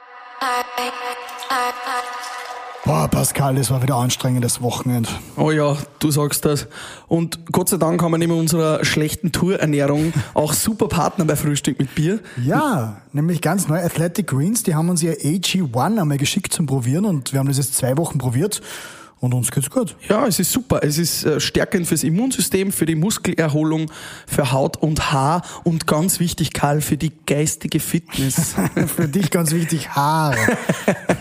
Boah, 2.85 3.07
Pascal, 3.07 3.55
das 3.55 3.71
war 3.71 3.81
wieder 3.81 3.95
ein 3.95 4.05
anstrengendes 4.05 4.61
Wochenende. 4.61 5.09
Oh 5.37 5.53
ja, 5.53 5.77
du 6.01 6.11
sagst 6.11 6.45
das. 6.45 6.67
Und 7.07 7.53
Gott 7.53 7.69
sei 7.69 7.77
Dank 7.77 8.03
haben 8.03 8.11
wir 8.11 8.19
neben 8.19 8.37
unserer 8.37 8.85
schlechten 8.85 9.31
Tourernährung 9.31 10.12
auch 10.35 10.53
super 10.53 10.89
Partner 10.89 11.25
bei 11.25 11.37
Frühstück 11.37 11.79
mit 11.79 11.95
Bier. 11.95 12.19
Ja, 12.45 13.03
nämlich 13.12 13.41
ganz 13.41 13.69
neu 13.69 13.79
Athletic 13.81 14.27
Greens, 14.27 14.65
die 14.65 14.75
haben 14.75 14.89
uns 14.89 15.01
ihr 15.01 15.17
AG1 15.17 16.01
einmal 16.01 16.19
geschickt 16.19 16.53
zum 16.53 16.67
Probieren 16.67 17.05
und 17.05 17.33
wir 17.33 17.39
haben 17.39 17.47
das 17.47 17.59
jetzt 17.59 17.77
zwei 17.77 17.97
Wochen 17.97 18.19
probiert 18.19 18.61
und 19.23 19.35
uns 19.35 19.52
geht's 19.52 19.71
gut. 19.71 19.95
Ja, 20.09 20.26
es 20.26 20.41
ist 20.41 20.50
super. 20.50 20.81
Es 20.83 20.99
ist 20.99 21.25
äh, 21.25 21.38
stärkend 21.38 21.87
fürs 21.87 22.02
Immunsystem, 22.02 22.73
für 22.73 22.87
die 22.87 22.97
Muskelerholung, 22.97 23.88
für 24.26 24.50
Haut 24.50 24.79
und 24.79 25.12
Haar 25.12 25.43
und 25.62 25.87
ganz 25.87 26.19
wichtig, 26.19 26.52
Karl, 26.52 26.81
für 26.81 26.97
die 26.97 27.12
geistige 27.25 27.79
Fitness. 27.79 28.57
Für 28.97 29.07
dich 29.07 29.31
ganz 29.31 29.52
wichtig, 29.52 29.91
Haare. 29.91 30.37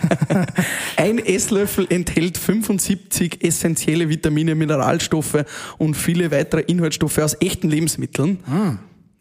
Ein 0.96 1.18
Esslöffel 1.18 1.86
enthält 1.88 2.38
75 2.38 3.44
essentielle 3.44 4.08
Vitamine, 4.08 4.56
Mineralstoffe 4.56 5.44
und 5.78 5.94
viele 5.94 6.32
weitere 6.32 6.62
Inhaltsstoffe 6.62 7.18
aus 7.18 7.36
echten 7.40 7.70
Lebensmitteln. 7.70 8.40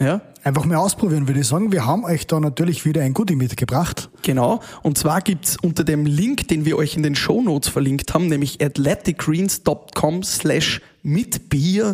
Ja, 0.02 0.22
Einfach 0.44 0.66
mal 0.66 0.78
ausprobieren, 0.78 1.28
würde 1.28 1.42
ich 1.42 1.48
sagen. 1.48 1.72
Wir 1.72 1.86
haben 1.86 2.04
euch 2.04 2.26
da 2.26 2.40
natürlich 2.40 2.84
wieder 2.84 3.04
ein 3.04 3.14
Goodie 3.14 3.36
mitgebracht. 3.36 4.10
genau. 4.24 4.60
Und 4.82 4.98
zwar 4.98 5.22
gibt's 5.22 5.56
unter 5.62 5.84
dem 5.84 6.08
Link, 6.08 6.48
den 6.48 6.66
wir 6.66 6.78
euch 6.78 6.96
in 6.96 7.04
den 7.04 7.14
Shownotes 7.14 7.70
verlinkt 7.70 8.16
haben, 8.16 8.26
nämlich 8.26 8.60
athleticgreens.com 8.60 10.24
slash 10.24 10.82
mit 11.04 11.50
Bier, 11.50 11.94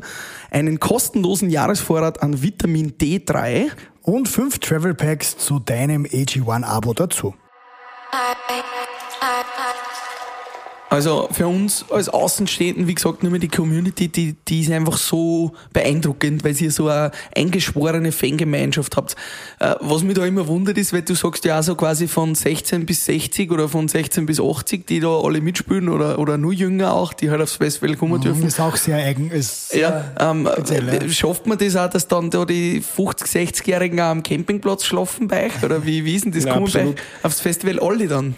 einen 0.50 0.80
kostenlosen 0.80 1.50
Jahresvorrat 1.50 2.24
an 2.24 2.42
Vitamin 2.42 2.94
D3. 2.94 3.70
Und 4.02 4.30
fünf 4.30 4.60
Travel 4.60 4.94
Packs 4.94 5.38
zu 5.38 5.60
deinem 5.60 6.06
AG1-Abo 6.06 6.94
dazu. 6.94 7.34
Also 10.90 11.28
für 11.32 11.48
uns 11.48 11.86
als 11.90 12.08
Außenstehenden, 12.08 12.88
wie 12.88 12.96
gesagt, 12.96 13.22
nur 13.22 13.32
mehr 13.32 13.42
die 13.42 13.50
Community, 13.50 14.08
die, 14.08 14.36
die 14.48 14.62
ist 14.62 14.72
einfach 14.72 14.98
so 14.98 15.52
beeindruckend, 15.74 16.46
weil 16.46 16.56
ihr 16.62 16.72
so 16.72 16.88
eine 16.88 17.12
eingeschworene 17.36 18.14
Fangemeinschaft 18.14 18.96
habt. 18.96 19.16
Äh, 19.60 19.76
was 19.82 20.04
mich 20.04 20.16
da 20.16 20.26
immer 20.26 20.48
wundert 20.48 20.78
ist, 20.78 20.94
weil 20.94 21.02
du 21.02 21.14
sagst 21.14 21.44
ja 21.44 21.60
auch 21.60 21.64
so 21.64 21.76
quasi 21.76 22.08
von 22.08 22.36
16 22.36 22.86
bis 22.86 23.06
60 23.06 23.52
oder 23.52 23.68
von 23.68 23.90
16 23.90 24.26
bis 24.26 24.40
80, 24.40 24.88
die 24.88 25.02
da 25.02 25.10
alle 25.10 25.42
mitspielen 25.42 25.90
oder, 25.90 26.20
oder 26.20 26.38
nur 26.38 26.54
jünger 26.54 26.94
auch, 26.94 27.12
die 27.12 27.30
halt 27.30 27.42
aufs 27.42 27.58
Festival 27.58 27.98
kommen 27.98 28.22
dürfen. 28.22 28.44
Ist 28.48 28.60
auch 28.60 28.78
sehr 28.78 28.98
eigen. 28.98 29.30
Ist 29.30 29.74
Ja, 29.74 30.12
ähm, 30.20 30.48
speziell, 30.54 30.88
äh, 30.88 31.10
schafft 31.10 31.48
man 31.48 31.58
das 31.58 31.76
auch, 31.76 31.90
dass 31.90 32.08
dann 32.08 32.30
da 32.30 32.46
die 32.46 32.82
50-, 32.82 33.28
60-Jährigen 33.28 34.00
am 34.00 34.24
Campingplatz 34.24 34.86
schlafen 34.86 35.28
bei 35.28 35.48
euch? 35.48 35.64
Oder 35.64 35.86
wie, 35.86 36.06
wie 36.06 36.16
ist 36.16 36.24
denn 36.24 36.32
das? 36.32 36.46
Ja, 36.46 36.54
Kommen 36.54 36.72
bei 36.72 36.88
euch 36.88 36.96
aufs 37.24 37.42
Festival 37.42 37.80
alle 37.80 38.08
dann? 38.08 38.36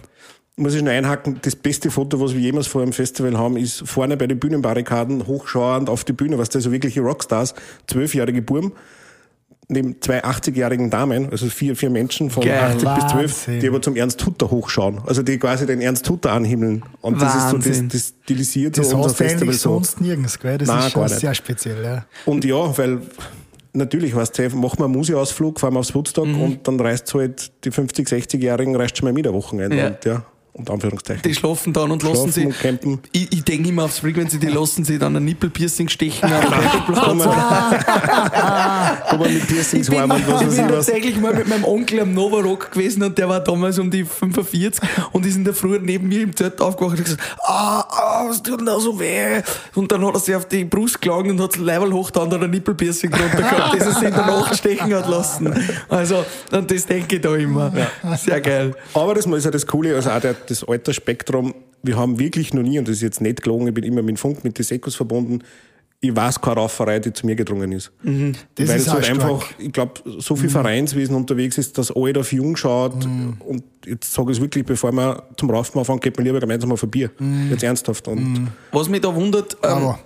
Muss 0.60 0.76
ich 0.76 0.82
noch 0.82 0.92
einhaken, 0.92 1.40
das 1.42 1.56
beste 1.56 1.90
Foto, 1.90 2.20
was 2.20 2.34
wir 2.34 2.42
jemals 2.42 2.68
vor 2.68 2.82
einem 2.82 2.94
Festival 2.94 3.38
haben, 3.38 3.58
ist 3.58 3.88
vorne 3.88 4.18
bei 4.18 4.28
den 4.28 4.40
Bühnenbarrikaden, 4.40 5.26
hochschauend 5.26 5.90
auf 5.90 6.04
die 6.04 6.14
Bühne, 6.14 6.38
was 6.38 6.50
da 6.50 6.60
so 6.60 6.72
wirkliche 6.72 7.02
Rockstars, 7.02 7.56
zwölfjährige 7.88 8.42
Burm, 8.42 8.74
neben 9.70 10.02
zwei 10.02 10.24
80-jährigen 10.24 10.90
Damen, 10.90 11.30
also 11.30 11.48
vier, 11.48 11.76
vier 11.76 11.90
Menschen 11.90 12.30
von 12.30 12.44
Geil. 12.44 12.60
80 12.60 12.90
bis 12.96 13.08
12, 13.08 13.14
Wahnsinn. 13.14 13.60
die 13.62 13.68
aber 13.68 13.82
zum 13.82 13.96
Ernst 13.96 14.26
Hutter 14.26 14.50
hochschauen. 14.50 15.02
Also 15.06 15.24
die 15.24 15.38
quasi 15.38 15.66
den 15.66 15.80
Ernst 15.80 16.10
Hutter 16.10 16.32
anhimmeln. 16.32 16.84
Und 17.02 17.22
das 17.22 17.36
ist 17.36 17.50
so, 17.52 17.58
das, 17.58 17.66
Wahnsinn. 17.68 17.90
das 17.90 18.14
stilisiert 18.24 18.78
das 18.78 18.90
so 18.90 18.98
unser 18.98 19.10
Festival 19.12 19.54
so. 19.54 19.74
sonst 19.76 20.02
nirgends, 20.02 20.40
gell? 20.40 20.58
Das 20.58 20.68
Nein, 20.68 20.80
ist 20.80 20.92
schon 20.92 21.08
sehr 21.08 21.36
speziell, 21.36 21.84
ja. 21.84 22.06
Und 22.26 22.44
ja, 22.46 22.78
weil 22.78 23.02
natürlich, 23.74 24.16
weißt 24.16 24.40
du, 24.40 24.50
machen 24.56 24.80
wir 24.80 24.86
einen 24.86 24.94
Museausflug, 24.94 25.60
fahren 25.60 25.76
wir 25.76 25.80
aufs 25.80 25.94
Woodstock 25.94 26.26
und 26.26 26.68
dann 26.68 26.80
reist 26.80 27.14
halt 27.14 27.52
die 27.64 27.72
50-, 27.72 28.08
60-Jährigen 28.08 28.76
reist 28.76 28.98
schon 28.98 29.06
mal 29.06 29.14
mit 29.14 29.28
am 29.28 29.36
Wochenende. 29.36 29.78
Ja. 29.78 29.88
Und 29.88 30.06
ja, 30.06 30.24
und 30.54 30.70
Anführungszeichen. 30.70 31.22
Die 31.24 31.34
schlafen 31.36 31.74
dann 31.74 31.92
und 31.92 32.04
lassen 32.04 32.32
sie. 32.32 32.46
und. 32.46 33.00
Ich, 33.12 33.32
ich 33.32 33.44
denke 33.44 33.70
immer 33.70 33.86
aufs 33.86 34.00
Frequency, 34.00 34.40
die 34.40 34.48
lassen 34.48 34.84
sie 34.84 34.98
dann 35.00 35.16
ein 35.16 35.26
Nippelpiercing 35.26 35.90
stechen 35.90 36.30
man 39.20 39.34
mit 39.34 39.48
Piercings 39.48 39.88
Ich 39.88 39.90
bin, 39.90 40.00
warm 40.00 40.12
und 40.12 40.28
was 40.28 40.42
ich 40.42 40.48
weiß 40.48 40.56
bin 40.56 40.66
ich 40.66 40.72
was. 40.72 40.86
tatsächlich 40.86 41.20
mal 41.20 41.34
mit 41.34 41.48
meinem 41.48 41.64
Onkel 41.64 42.00
am 42.02 42.14
Novarock 42.14 42.72
gewesen 42.72 43.04
und 43.04 43.18
der 43.18 43.30
war 43.30 43.40
damals 43.40 43.80
um 43.80 43.92
die 43.92 44.06
45 44.06 44.82
und 45.12 45.26
ist 45.26 45.36
in 45.36 45.44
der 45.44 45.54
Früh 45.54 45.80
neben 45.82 46.08
mir 46.08 46.22
im 46.24 46.36
Zelt 46.36 46.60
aufgewacht 46.62 46.94
und 46.94 47.00
hat 47.00 47.06
gesagt, 47.06 47.24
ah, 47.44 47.80
ah, 47.90 48.26
was 48.28 48.42
tut 48.42 48.60
denn 48.60 48.66
da 48.66 48.80
so 48.80 49.00
weh? 49.00 49.42
Und 49.76 49.92
dann 49.92 50.06
hat 50.06 50.14
er 50.16 50.20
sich 50.20 50.36
auf 50.36 50.48
die 50.48 50.66
Brust 50.66 51.02
geschlagen 51.02 51.32
und 51.32 51.42
hat 51.42 51.54
das 51.54 51.62
Level 51.62 51.94
hoch 51.94 52.12
da 52.12 52.22
und 52.22 52.34
hat 52.34 52.42
ein 52.42 52.50
Nippelpiercing 52.50 53.12
drunter 53.12 53.38
gehabt, 53.38 53.76
das 53.76 53.88
er 53.88 53.94
sich 53.94 54.04
in 54.04 54.14
der 54.14 54.26
Nacht 54.26 54.56
stechen 54.56 54.94
hat 54.94 55.08
lassen. 55.08 55.54
Also, 55.90 56.26
und 56.52 56.72
das 56.72 56.86
denke 56.86 57.16
ich 57.18 57.22
da 57.22 57.36
immer. 57.36 57.72
Sehr 58.18 58.42
geil. 58.42 58.76
Aber 58.94 59.14
das 59.14 59.26
ist 59.26 59.46
ja 59.46 59.52
das 59.52 59.66
Coole, 59.66 59.96
also 59.96 60.10
auch 60.10 60.20
der, 60.20 60.36
das 60.48 60.64
Altersspektrum. 60.68 61.54
Wir 61.84 61.98
haben 61.98 62.20
wirklich 62.20 62.54
noch 62.54 62.64
nie, 62.64 62.78
und 62.80 62.88
das 62.88 62.98
ist 62.98 63.02
jetzt 63.02 63.22
nicht 63.22 63.42
gelogen, 63.44 63.68
ich 63.68 63.74
bin 63.74 63.84
immer 63.84 64.02
mit 64.02 64.16
dem 64.16 64.18
Funk, 64.18 64.44
mit 64.44 64.58
den 64.58 64.64
Sekos 64.66 64.96
verbunden, 64.96 65.40
ich 66.02 66.16
weiß 66.16 66.40
keine 66.40 66.56
Rauferei, 66.56 67.00
die 67.00 67.12
zu 67.12 67.26
mir 67.26 67.36
gedrungen 67.36 67.74
ist. 67.74 67.92
Das 68.56 68.70
Weil 68.70 68.78
ist 68.78 68.88
es 68.88 68.94
halt 68.94 69.06
stark. 69.06 69.22
einfach, 69.22 69.52
ich 69.60 69.72
glaube, 69.74 69.94
so 70.20 70.34
viel 70.38 70.50
Vereinswesen 70.50 71.14
unterwegs 71.14 71.58
ist, 71.58 71.78
dass 71.78 71.92
alt 71.94 72.18
auf 72.18 72.32
jung 72.32 72.56
schaut. 72.56 73.06
Und 73.46 73.64
jetzt 73.86 74.14
sage 74.14 74.32
ich 74.32 74.38
es 74.38 74.42
wirklich, 74.42 74.66
bevor 74.66 74.94
wir 74.94 75.24
zum 75.36 75.50
Raufen 75.52 75.78
anfangen, 75.78 76.00
geht 76.00 76.16
man 76.16 76.26
lieber 76.26 76.40
gemeinsam 76.40 76.72
auf 76.72 76.84
ein 76.84 76.90
Bier. 76.90 77.12
Jetzt 77.50 77.64
ernsthaft. 77.64 78.08
Und 78.08 78.48
Was 78.72 78.88
mich 78.88 79.02
da 79.02 79.14
wundert, 79.14 79.58
ähm, 79.62 79.70
Aber- 79.70 80.00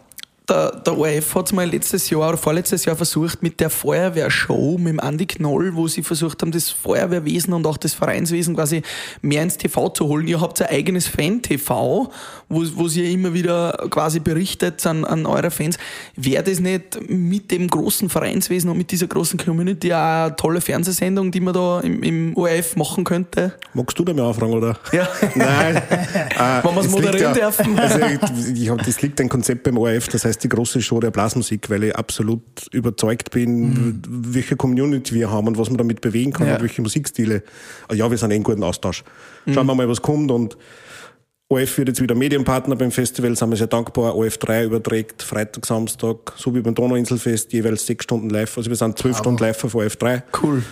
der, 0.50 0.72
der 0.72 0.98
ORF 0.98 1.36
hat 1.36 1.48
es 1.48 1.54
mal 1.54 1.70
letztes 1.70 2.10
Jahr 2.10 2.30
oder 2.30 2.38
vorletztes 2.38 2.84
Jahr 2.86 2.96
versucht 2.96 3.42
mit 3.42 3.60
der 3.60 3.70
Feuerwehrshow 3.70 4.78
mit 4.78 4.94
dem 4.94 5.00
Andi 5.00 5.26
Knoll, 5.26 5.76
wo 5.76 5.88
sie 5.88 6.04
versucht 6.04 6.42
haben, 6.42 6.52
das 6.52 6.70
Feuerwehrwesen 6.70 7.54
und 7.54 7.66
auch 7.66 7.78
das 7.78 7.94
Vereinswesen 7.94 8.56
quasi 8.56 8.82
mehr 9.22 9.44
ins 9.44 9.58
TV 9.58 9.90
zu 9.90 10.08
holen. 10.08 10.28
Ihr 10.28 10.42
habt 10.42 10.62
ein 10.62 10.68
eigenes 10.68 11.08
Fan-TV, 11.08 12.12
wo, 12.50 12.64
wo 12.76 12.88
ihr 12.88 13.10
immer 13.10 13.34
wieder 13.34 13.88
quasi 13.90 14.20
berichtet 14.20 14.86
an, 14.86 15.06
an 15.06 15.26
eure 15.26 15.50
Fans. 15.50 15.78
Wäre 16.16 16.44
das 16.44 16.60
nicht 16.60 17.10
mit 17.10 17.52
dem 17.52 17.70
großen 17.70 18.10
Vereinswesen 18.10 18.70
und 18.70 18.78
mit 18.78 18.92
dieser 18.92 19.08
großen 19.08 19.40
Community 19.40 19.94
auch 19.94 19.98
eine 19.98 20.36
tolle 20.36 20.60
Fernsehsendung, 20.60 21.32
die 21.32 21.40
man 21.40 21.54
da 21.54 21.80
im, 21.80 22.04
im 22.04 22.38
ORF 22.38 22.76
machen 22.76 23.04
könnte? 23.04 23.54
magst 23.74 23.98
du 23.98 24.04
da 24.04 24.14
mal 24.14 24.28
anfragen, 24.28 24.54
oder? 24.54 24.78
Ja. 24.92 25.08
Nein. 25.36 25.78
äh, 25.78 26.64
Wenn 26.64 26.76
wir's 26.76 26.86
es 26.86 26.92
moderieren 26.92 27.34
dürfen. 27.34 27.80
Also, 27.80 28.00
ich, 28.00 28.62
ich 28.62 28.70
hab, 28.70 28.84
das 28.84 29.02
liegt 29.02 29.20
ein 29.22 29.30
Konzept 29.30 29.64
beim 29.64 29.78
ORF, 29.78 30.08
das 30.10 30.26
heißt 30.26 30.33
die 30.38 30.50
große 30.50 30.82
Show 30.82 31.00
der 31.00 31.12
Blasmusik, 31.12 31.70
weil 31.70 31.84
ich 31.86 31.96
absolut 31.96 32.42
überzeugt 32.72 33.32
bin, 33.32 34.02
welche 34.08 34.56
Community 34.56 35.14
wir 35.16 35.30
haben 35.32 35.48
und 35.48 35.58
was 35.58 35.70
man 35.70 35.78
damit 35.78 36.02
bewegen 36.02 36.34
kann 36.34 36.48
Ja. 36.48 36.56
und 36.56 36.62
welche 36.62 36.82
Musikstile. 36.82 37.44
Ah 37.88 37.94
Ja, 37.94 38.10
wir 38.10 38.18
sind 38.18 38.32
eh 38.32 38.36
in 38.36 38.44
guten 38.44 38.64
Austausch. 38.64 39.04
Schauen 39.52 39.66
wir 39.68 39.76
mal, 39.76 39.88
was 39.90 40.02
kommt 40.02 40.32
und 40.32 40.58
OF 41.50 41.78
wird 41.78 41.90
jetzt 41.90 42.02
wieder 42.02 42.16
Medienpartner 42.16 42.76
beim 42.76 42.90
Festival, 42.92 43.36
sind 43.36 43.50
wir 43.52 43.58
sehr 43.58 43.68
dankbar. 43.68 44.16
OF3 44.16 44.66
überträgt 44.66 45.22
Freitag, 45.22 45.66
Samstag, 45.66 46.34
so 46.36 46.56
wie 46.56 46.62
beim 46.62 46.74
Donauinselfest, 46.74 47.54
jeweils 47.54 47.86
sechs 47.86 48.06
Stunden 48.06 48.30
live. 48.30 48.58
Also 48.58 48.70
wir 48.70 48.78
sind 48.78 48.98
zwölf 48.98 49.18
Stunden 49.18 49.38
live 49.44 49.64
auf 49.64 49.76
OF3. 49.76 50.24
Cool. 50.42 50.64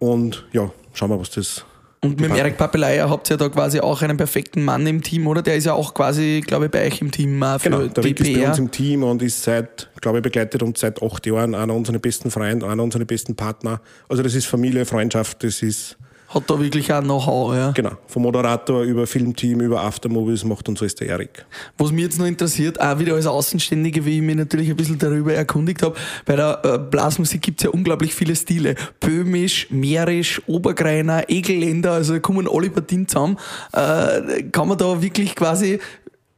Und 0.00 0.44
ja, 0.52 0.70
schauen 0.92 1.10
wir, 1.10 1.20
was 1.20 1.30
das. 1.30 1.64
Und 2.00 2.20
mit 2.20 2.30
dem 2.30 2.36
Erik 2.36 2.56
Papelaya 2.56 3.10
habt 3.10 3.28
ihr 3.28 3.34
ja 3.34 3.36
da 3.36 3.48
quasi 3.48 3.80
auch 3.80 4.02
einen 4.02 4.16
perfekten 4.16 4.64
Mann 4.64 4.86
im 4.86 5.02
Team, 5.02 5.26
oder? 5.26 5.42
Der 5.42 5.56
ist 5.56 5.64
ja 5.64 5.72
auch 5.72 5.94
quasi, 5.94 6.44
glaube 6.46 6.66
ich, 6.66 6.70
bei 6.70 6.86
euch 6.86 7.00
im 7.00 7.10
Team 7.10 7.42
äh, 7.42 7.58
für 7.58 7.70
Genau, 7.70 7.86
der 7.86 8.04
die 8.04 8.10
ist 8.12 8.34
bei 8.34 8.48
uns 8.48 8.58
im 8.58 8.70
Team 8.70 9.02
und 9.02 9.20
ist 9.20 9.42
seit, 9.42 9.88
glaube 10.00 10.18
ich, 10.18 10.22
begleitet 10.22 10.62
uns 10.62 10.78
seit 10.78 11.02
acht 11.02 11.26
Jahren, 11.26 11.56
einer 11.56 11.74
unserer 11.74 11.98
besten 11.98 12.30
Freunde, 12.30 12.68
einer 12.68 12.82
unserer 12.84 13.04
besten 13.04 13.34
Partner. 13.34 13.80
Also 14.08 14.22
das 14.22 14.34
ist 14.34 14.46
Familie, 14.46 14.84
Freundschaft, 14.84 15.42
das 15.42 15.62
ist, 15.62 15.96
Hat 16.28 16.42
da 16.46 16.60
wirklich 16.60 16.92
auch 16.92 17.00
Know-how, 17.00 17.54
ja. 17.54 17.70
genau, 17.70 17.92
vom 18.06 18.22
Moderator 18.24 18.82
über 18.82 19.06
Filmteam, 19.06 19.60
über 19.62 19.82
Aftermovies 19.82 20.44
macht 20.44 20.68
uns 20.68 20.82
alles 20.82 20.94
der 20.94 21.08
Erik. 21.08 21.46
Was 21.78 21.90
mich 21.90 22.04
jetzt 22.04 22.18
noch 22.18 22.26
interessiert, 22.26 22.78
auch 22.78 22.98
wieder 22.98 23.14
als 23.14 23.26
Außenständige, 23.26 24.04
wie 24.04 24.16
ich 24.16 24.22
mich 24.22 24.36
natürlich 24.36 24.68
ein 24.68 24.76
bisschen 24.76 24.98
darüber 24.98 25.32
erkundigt 25.32 25.82
habe, 25.82 25.96
bei 26.26 26.36
der 26.36 26.60
äh, 26.64 26.78
Blasmusik 26.78 27.40
gibt's 27.40 27.62
ja 27.62 27.70
unglaublich 27.70 28.14
viele 28.14 28.36
Stile. 28.36 28.74
Böhmisch, 29.00 29.70
Mährisch, 29.70 30.42
Obergreiner, 30.46 31.30
Egelländer, 31.30 31.92
also 31.92 32.12
da 32.12 32.18
kommen 32.18 32.46
alle 32.46 32.68
Partien 32.68 33.08
zusammen. 33.08 33.38
Äh, 33.72 34.42
kann 34.52 34.68
man 34.68 34.76
da 34.76 35.00
wirklich 35.00 35.34
quasi 35.34 35.78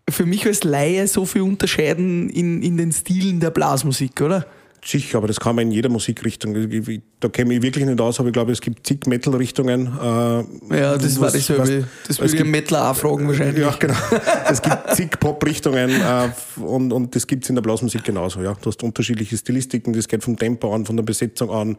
für 0.08 0.24
mich 0.24 0.46
als 0.46 0.62
Laie 0.62 1.08
so 1.08 1.24
viel 1.24 1.42
unterscheiden 1.42 2.30
in, 2.30 2.62
in 2.62 2.76
den 2.76 2.92
Stilen 2.92 3.40
der 3.40 3.50
Blasmusik, 3.50 4.20
oder? 4.20 4.46
Sicher, 4.82 5.18
aber 5.18 5.26
das 5.26 5.38
kann 5.38 5.56
man 5.56 5.66
in 5.66 5.72
jeder 5.72 5.90
Musikrichtung. 5.90 6.56
Ich- 6.56 6.88
ich- 6.88 7.00
Da 7.20 7.28
kenne 7.28 7.52
ich 7.54 7.60
wirklich 7.62 7.84
nicht 7.84 8.00
aus, 8.00 8.18
aber 8.18 8.28
ich 8.30 8.32
glaube, 8.32 8.50
es 8.52 8.62
gibt 8.62 8.86
zig 8.86 9.06
Metal-Richtungen. 9.06 9.86
Äh, 10.00 10.76
Ja, 10.80 10.96
das 10.96 11.20
war 11.20 11.30
dasselbe. 11.30 11.62
was- 11.62 11.68
Das 11.68 11.84
es 12.08 12.18
würde 12.18 12.32
ich 12.32 12.36
gibt- 12.38 12.48
Mettler 12.50 12.90
auch 12.90 12.96
fragen 12.96 13.28
wahrscheinlich. 13.28 13.58
Ja, 13.62 13.74
genau. 13.78 13.92
Es 14.50 14.62
gibt 14.62 14.94
zig 14.96 15.20
Pop-Richtungen 15.20 15.90
äh, 15.90 16.30
und, 16.62 16.92
und 16.94 17.14
das 17.14 17.26
gibt's 17.26 17.50
in 17.50 17.56
der 17.56 17.62
Blasmusik 17.62 18.04
genauso. 18.04 18.40
Ja. 18.40 18.54
Du 18.54 18.70
hast 18.70 18.82
unterschiedliche 18.82 19.36
Stilistiken, 19.36 19.92
das 19.92 20.08
geht 20.08 20.24
vom 20.24 20.38
Tempo 20.38 20.74
an, 20.74 20.86
von 20.86 20.96
der 20.96 21.02
Besetzung 21.04 21.50
an, 21.50 21.76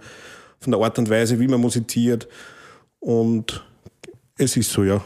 von 0.60 0.72
der 0.72 0.80
Art 0.80 1.00
und 1.00 1.10
Weise, 1.10 1.40
wie 1.40 1.48
man 1.48 1.60
musiziert. 1.60 2.28
Und 3.00 3.66
es 4.38 4.56
ist 4.58 4.70
so, 4.72 4.84
ja. 4.84 5.02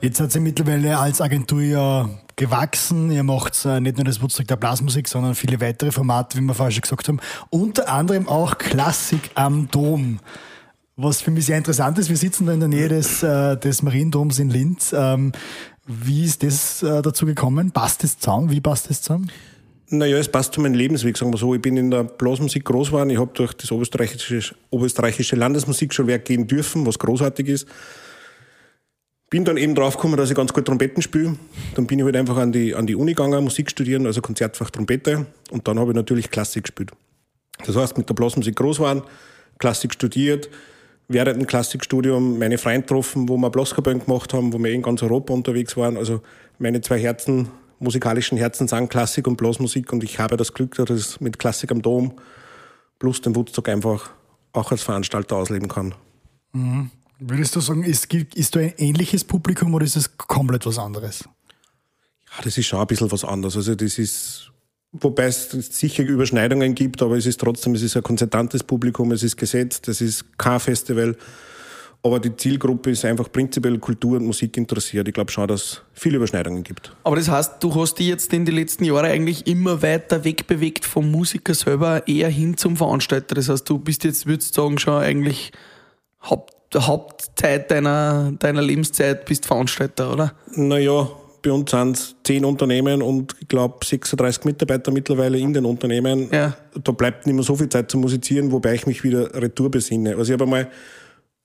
Jetzt 0.00 0.20
hat 0.20 0.32
sie 0.32 0.40
mittlerweile 0.40 0.98
als 0.98 1.20
Agentur 1.20 1.62
ja 1.62 2.08
gewachsen. 2.36 3.10
Ihr 3.10 3.22
macht 3.22 3.64
äh, 3.64 3.80
nicht 3.80 3.96
nur 3.96 4.04
das 4.04 4.22
Woodstock 4.22 4.48
der 4.48 4.56
Blasmusik, 4.56 5.08
sondern 5.08 5.34
viele 5.34 5.60
weitere 5.60 5.92
Formate, 5.92 6.38
wie 6.38 6.42
wir 6.42 6.54
vorher 6.54 6.72
schon 6.72 6.82
gesagt 6.82 7.08
haben. 7.08 7.20
Unter 7.50 7.88
anderem 7.88 8.28
auch 8.28 8.58
Klassik 8.58 9.30
am 9.34 9.68
Dom. 9.70 10.20
Was 10.96 11.22
für 11.22 11.30
mich 11.30 11.46
sehr 11.46 11.56
interessant 11.56 11.98
ist, 11.98 12.08
wir 12.08 12.16
sitzen 12.16 12.46
da 12.46 12.52
in 12.52 12.60
der 12.60 12.68
Nähe 12.68 12.88
des, 12.88 13.22
äh, 13.22 13.56
des 13.56 13.82
Mariendoms 13.82 14.38
in 14.38 14.50
Linz. 14.50 14.94
Ähm, 14.96 15.32
wie 15.86 16.24
ist 16.24 16.42
das 16.42 16.82
äh, 16.82 17.02
dazu 17.02 17.26
gekommen? 17.26 17.72
Passt 17.72 18.04
das 18.04 18.18
zusammen? 18.18 18.50
Wie 18.50 18.60
passt 18.60 18.90
das 18.90 19.02
zusammen? 19.02 19.30
Naja, 19.88 20.18
es 20.18 20.30
passt 20.30 20.54
zu 20.54 20.60
meinem 20.60 20.74
Lebensweg, 20.74 21.18
sagen 21.18 21.32
wir 21.32 21.38
so. 21.38 21.54
Ich 21.54 21.60
bin 21.60 21.76
in 21.76 21.90
der 21.90 22.04
Blasmusik 22.04 22.64
groß 22.64 22.88
geworden. 22.88 23.10
Ich 23.10 23.18
habe 23.18 23.32
durch 23.34 23.54
das 23.54 23.70
österreichische, 23.70 24.54
österreichische 24.72 25.36
Landesmusikschulwerk 25.36 26.24
gehen 26.24 26.46
dürfen, 26.46 26.86
was 26.86 26.98
großartig 26.98 27.48
ist. 27.48 27.68
Bin 29.30 29.44
dann 29.44 29.56
eben 29.56 29.76
draufgekommen, 29.76 30.16
dass 30.16 30.28
ich 30.28 30.36
ganz 30.36 30.52
gut 30.52 30.66
Trompeten 30.66 31.02
spiele. 31.02 31.36
Dann 31.76 31.86
bin 31.86 32.00
ich 32.00 32.04
halt 32.04 32.16
einfach 32.16 32.36
an 32.36 32.50
die, 32.50 32.74
an 32.74 32.86
die 32.86 32.96
Uni 32.96 33.12
gegangen, 33.12 33.44
Musik 33.44 33.70
studieren, 33.70 34.04
also 34.06 34.20
Konzertfach 34.20 34.70
Trompete. 34.70 35.26
Und 35.52 35.68
dann 35.68 35.78
habe 35.78 35.92
ich 35.92 35.96
natürlich 35.96 36.30
Klassik 36.30 36.64
gespielt. 36.64 36.90
Das 37.64 37.76
heißt, 37.76 37.96
mit 37.96 38.08
der 38.08 38.14
Blasmusik 38.14 38.56
groß 38.56 38.78
geworden, 38.78 39.02
Klassik 39.58 39.94
studiert, 39.94 40.48
während 41.08 41.40
dem 41.40 41.46
Klassikstudium 41.46 42.38
meine 42.38 42.58
Freunde 42.58 42.82
getroffen, 42.82 43.28
wo 43.28 43.36
wir 43.36 43.50
Blaskapellen 43.50 44.04
gemacht 44.04 44.32
haben, 44.34 44.52
wo 44.52 44.58
wir 44.58 44.72
in 44.72 44.82
ganz 44.82 45.02
Europa 45.02 45.32
unterwegs 45.32 45.76
waren. 45.76 45.96
Also 45.96 46.22
meine 46.58 46.80
zwei 46.80 46.98
Herzen, 46.98 47.48
musikalischen 47.78 48.38
Herzen 48.38 48.68
sind 48.68 48.90
Klassik 48.90 49.26
und 49.26 49.36
Blasmusik 49.36 49.92
und 49.92 50.02
ich 50.02 50.18
habe 50.18 50.36
das 50.36 50.54
Glück, 50.54 50.74
dass 50.74 50.90
ich 50.90 51.20
mit 51.20 51.38
Klassik 51.38 51.70
am 51.70 51.82
Dom 51.82 52.14
plus 52.98 53.20
dem 53.20 53.36
Woodstock 53.36 53.68
einfach 53.68 54.10
auch 54.52 54.70
als 54.70 54.82
Veranstalter 54.82 55.36
ausleben 55.36 55.68
kann. 55.68 55.94
Würdest 57.20 57.54
du 57.54 57.60
sagen, 57.60 57.84
ist, 57.84 58.12
ist 58.12 58.56
da 58.56 58.60
ein 58.60 58.72
ähnliches 58.78 59.24
Publikum 59.24 59.74
oder 59.74 59.84
ist 59.84 59.96
es 59.96 60.16
komplett 60.16 60.64
was 60.64 60.78
anderes? 60.78 61.24
Ja, 62.36 62.42
das 62.44 62.56
ist 62.56 62.66
schon 62.66 62.80
ein 62.80 62.86
bisschen 62.86 63.12
was 63.12 63.24
anderes. 63.24 63.56
Also 63.56 63.74
das 63.74 63.98
ist, 63.98 64.50
wobei 64.92 65.24
es 65.24 65.50
sicher 65.50 66.02
Überschneidungen 66.02 66.74
gibt, 66.74 67.02
aber 67.02 67.16
es 67.16 67.26
ist 67.26 67.40
trotzdem, 67.40 67.74
es 67.74 67.82
ist 67.82 67.96
ein 67.96 68.02
konzertantes 68.02 68.64
Publikum, 68.64 69.12
es 69.12 69.22
ist 69.22 69.36
gesetzt, 69.36 69.88
es 69.88 70.00
ist 70.00 70.38
kein 70.38 70.60
Festival. 70.60 71.16
Aber 72.02 72.18
die 72.18 72.34
Zielgruppe 72.34 72.90
ist 72.90 73.04
einfach 73.04 73.30
prinzipiell 73.30 73.78
Kultur 73.78 74.16
und 74.16 74.24
Musik 74.24 74.56
interessiert. 74.56 75.06
Ich 75.06 75.12
glaube 75.12 75.30
schon, 75.30 75.46
dass 75.46 75.62
es 75.62 75.82
viele 75.92 76.16
Überschneidungen 76.16 76.62
gibt. 76.62 76.96
Aber 77.04 77.16
das 77.16 77.28
heißt, 77.28 77.62
du 77.62 77.74
hast 77.74 77.96
dich 77.96 78.06
jetzt 78.06 78.32
in 78.32 78.46
den 78.46 78.54
letzten 78.54 78.84
Jahren 78.84 79.04
eigentlich 79.04 79.46
immer 79.46 79.82
weiter 79.82 80.24
wegbewegt 80.24 80.86
vom 80.86 81.10
Musiker 81.10 81.52
selber 81.52 82.08
eher 82.08 82.30
hin 82.30 82.56
zum 82.56 82.78
Veranstalter. 82.78 83.34
Das 83.34 83.50
heißt, 83.50 83.68
du 83.68 83.78
bist 83.78 84.04
jetzt, 84.04 84.24
würdest 84.24 84.56
du 84.56 84.62
sagen, 84.62 84.78
schon 84.78 84.94
eigentlich 84.94 85.52
Haupt, 86.22 86.54
Hauptzeit 86.78 87.70
deiner, 87.70 88.32
deiner 88.38 88.62
Lebenszeit 88.62 89.24
bist 89.24 89.46
Veranstalter, 89.46 90.12
oder? 90.12 90.32
Naja, 90.54 91.08
bei 91.42 91.50
uns 91.50 91.70
sind 91.70 91.96
es 91.96 92.14
zehn 92.24 92.44
Unternehmen 92.44 93.02
und 93.02 93.34
ich 93.40 93.48
glaube 93.48 93.84
36 93.84 94.44
Mitarbeiter 94.44 94.92
mittlerweile 94.92 95.38
in 95.38 95.52
den 95.52 95.64
Unternehmen. 95.64 96.28
Ja. 96.32 96.56
Da 96.82 96.92
bleibt 96.92 97.26
nicht 97.26 97.34
mehr 97.34 97.44
so 97.44 97.56
viel 97.56 97.68
Zeit 97.68 97.90
zu 97.90 97.98
musizieren, 97.98 98.52
wobei 98.52 98.74
ich 98.74 98.86
mich 98.86 99.02
wieder 99.02 99.34
retour 99.34 99.70
besinne. 99.70 100.16
Also 100.16 100.32
ich 100.32 100.40
habe 100.40 100.44
einmal 100.44 100.70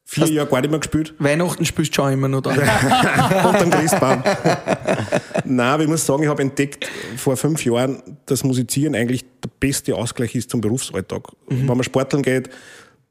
vier 0.03 0.27
Jahre 0.27 0.49
gar 0.49 0.61
nicht 0.61 0.69
mehr 0.69 0.79
gespielt. 0.79 1.13
Weihnachten 1.17 1.65
spielst 1.65 1.91
du 1.91 2.03
schon 2.03 2.13
immer 2.13 2.27
noch 2.27 2.41
da. 2.41 2.51
Unterm 3.49 3.71
Christbaum. 3.71 4.23
Nein, 5.45 5.67
aber 5.67 5.83
ich 5.83 5.89
muss 5.89 6.05
sagen, 6.05 6.23
ich 6.23 6.29
habe 6.29 6.41
entdeckt 6.41 6.89
vor 7.17 7.35
fünf 7.37 7.65
Jahren, 7.65 8.01
dass 8.25 8.43
Musizieren 8.43 8.95
eigentlich 8.95 9.25
der 9.43 9.49
beste 9.59 9.95
Ausgleich 9.95 10.35
ist 10.35 10.49
zum 10.49 10.61
Berufsalltag. 10.61 11.23
Wenn 11.47 11.65
man 11.65 11.83
sporteln 11.83 12.21
geht, 12.21 12.49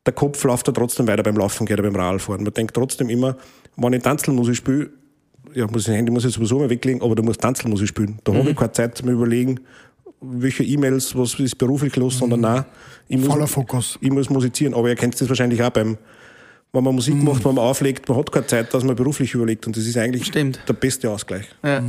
der 0.06 0.12
Kopf 0.12 0.42
läuft 0.44 0.68
da 0.68 0.72
trotzdem 0.72 1.06
weiter 1.06 1.22
beim 1.22 1.36
Laufen 1.36 1.66
geht 1.66 1.78
oder 1.78 1.90
beim 1.90 2.00
Radfahren. 2.00 2.42
Man 2.44 2.52
denkt 2.52 2.74
trotzdem 2.74 3.08
immer, 3.08 3.36
wenn 3.76 3.92
ich 3.92 4.02
Tanzelmusik 4.02 4.56
spiele, 4.56 4.90
ja, 5.54 5.66
muss 5.66 5.88
ich 5.88 5.94
Handy 5.94 6.10
muss 6.10 6.24
ich 6.24 6.34
sowieso 6.34 6.58
mal 6.58 6.68
weglegen, 6.68 7.02
aber 7.02 7.14
du 7.14 7.22
musst 7.22 7.40
Tanzelmusik 7.40 7.88
spielen. 7.88 8.18
Da 8.24 8.34
habe 8.34 8.50
ich 8.50 8.56
keine 8.56 8.72
Zeit 8.72 8.98
zum 8.98 9.08
Überlegen, 9.08 9.60
welche 10.20 10.64
E-Mails, 10.64 11.16
was 11.16 11.38
ist 11.38 11.56
beruflich 11.56 11.96
los, 11.96 12.18
sondern 12.18 12.40
nein, 12.40 12.64
ich 13.08 13.18
muss, 13.18 13.28
Voller 13.28 13.46
Fokus. 13.46 13.98
ich 14.00 14.10
muss 14.10 14.30
musizieren. 14.30 14.74
Aber 14.74 14.88
ihr 14.88 14.96
kennt 14.96 15.20
das 15.20 15.28
wahrscheinlich 15.28 15.62
auch 15.62 15.70
beim, 15.70 15.96
wenn 16.72 16.84
man 16.84 16.94
Musik 16.94 17.14
macht, 17.22 17.44
wenn 17.44 17.54
man 17.54 17.64
auflegt, 17.64 18.08
man 18.08 18.18
hat 18.18 18.32
keine 18.32 18.46
Zeit, 18.46 18.74
dass 18.74 18.82
man 18.84 18.96
beruflich 18.96 19.32
überlegt. 19.34 19.66
Und 19.66 19.76
das 19.76 19.86
ist 19.86 19.96
eigentlich 19.96 20.26
Stimmt. 20.26 20.60
der 20.66 20.72
beste 20.72 21.10
Ausgleich. 21.10 21.46
Ja. 21.62 21.82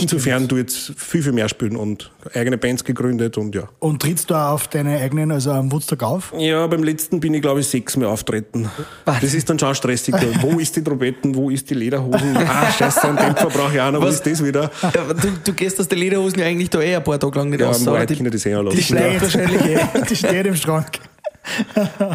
Insofern 0.00 0.48
du 0.48 0.56
jetzt 0.56 0.92
viel, 0.96 1.22
viel 1.22 1.32
mehr 1.32 1.48
spielen 1.48 1.76
und 1.76 2.10
eigene 2.34 2.58
Bands 2.58 2.84
gegründet 2.84 3.38
und 3.38 3.54
ja. 3.54 3.68
Und 3.78 4.02
trittst 4.02 4.30
du 4.30 4.34
auch 4.34 4.52
auf 4.54 4.68
deine 4.68 4.98
eigenen, 4.98 5.30
also 5.30 5.52
am 5.52 5.70
Woodstock 5.70 6.02
auf? 6.02 6.32
Ja, 6.36 6.66
beim 6.66 6.82
letzten 6.82 7.20
bin 7.20 7.32
ich, 7.34 7.42
glaube 7.42 7.60
ich, 7.60 7.68
sechsmal 7.68 8.08
auftreten. 8.08 8.68
Das 9.04 9.34
ist 9.34 9.48
dann 9.48 9.58
schon 9.58 9.74
stressig. 9.74 10.14
wo 10.40 10.58
ist 10.58 10.74
die 10.76 10.82
Trompeten, 10.82 11.34
wo 11.34 11.50
ist 11.50 11.68
die 11.70 11.74
Lederhosen? 11.74 12.36
Ah, 12.46 12.70
scheiße, 12.70 13.08
ein 13.08 13.16
Dämpfer 13.16 13.48
brauche 13.48 13.74
ich 13.74 13.80
auch 13.80 13.90
noch, 13.90 14.00
wo 14.00 14.06
Was? 14.06 14.16
ist 14.16 14.26
das 14.26 14.44
wieder? 14.44 14.70
Ja, 14.82 14.90
du, 15.12 15.28
du 15.44 15.52
gehst 15.52 15.80
aus 15.80 15.88
der 15.88 15.98
Lederhosen 15.98 16.38
ja 16.38 16.46
eigentlich 16.46 16.70
da 16.70 16.80
eh 16.80 16.94
ein 16.96 17.02
paar 17.04 17.18
Tage 17.18 17.38
lang 17.38 17.50
nicht 17.50 17.60
Ja, 17.60 17.68
aber 17.68 17.86
Wald 17.86 18.10
die, 18.10 18.14
eh 18.14 18.30
die 18.30 18.48
lassen. 18.48 18.94
bleibt 18.96 19.22
wahrscheinlich 19.22 19.64
eh. 19.64 19.78
Die 20.08 20.16
steht 20.16 20.46
im 20.46 20.56
Schrank. 20.56 20.98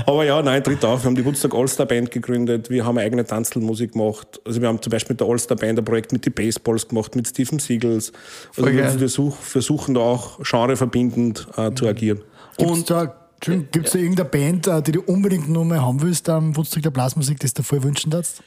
Aber 0.06 0.26
ja, 0.26 0.42
nein, 0.42 0.64
tritt 0.64 0.84
auf. 0.84 1.04
Wir 1.04 1.08
haben 1.08 1.16
die 1.16 1.26
Woodstock 1.26 1.54
All-Star 1.54 1.86
Band 1.86 2.12
gegründet. 2.12 2.70
Wir 2.70 2.86
haben 2.86 2.98
eine 2.98 3.06
eigene 3.06 3.26
Tanzelmusik 3.26 3.94
gemacht. 3.94 4.42
Also 4.46 4.62
wir 4.62 4.68
haben 4.68 4.82
zum 4.82 4.92
Beispiel 4.92 5.14
mit 5.14 5.22
der 5.22 5.28
All-Star 5.28 5.58
Band 5.58 5.80
ein 5.80 5.86
Projekt 5.86 6.12
mit 6.12 6.26
den 6.26 6.34
Baseballs 6.34 6.88
gemacht, 6.88 7.16
mit 7.16 7.28
Stephen 7.28 7.60
Siegels. 7.60 8.12
Also 8.50 8.64
Voll 8.64 8.76
wir 8.76 8.90
versuch, 8.90 9.36
versuchen 9.38 9.94
da 9.96 10.02
auch 10.02 10.40
genreverbindend 10.40 11.48
äh, 11.58 11.74
zu 11.74 11.88
agieren. 11.88 12.22
Gibt's 12.58 12.86
da, 12.86 13.16
Entschuldigung, 13.36 13.70
gibt's 13.72 13.92
da 13.92 14.00
irgendeine 14.00 14.30
Band, 14.30 14.68
äh, 14.68 14.82
die 14.82 14.92
du 14.94 15.02
unbedingt 15.02 15.50
noch 15.50 15.64
mal 15.64 15.82
haben 15.82 16.02
willst 16.02 16.28
am 16.30 16.56
Woodstock 16.56 16.84
der 16.84 16.92
Blasmusik, 16.92 17.40
das 17.40 17.54
du 17.54 17.64
voll 17.64 17.84
wünschen 17.84 18.12
darfst? 18.12 18.42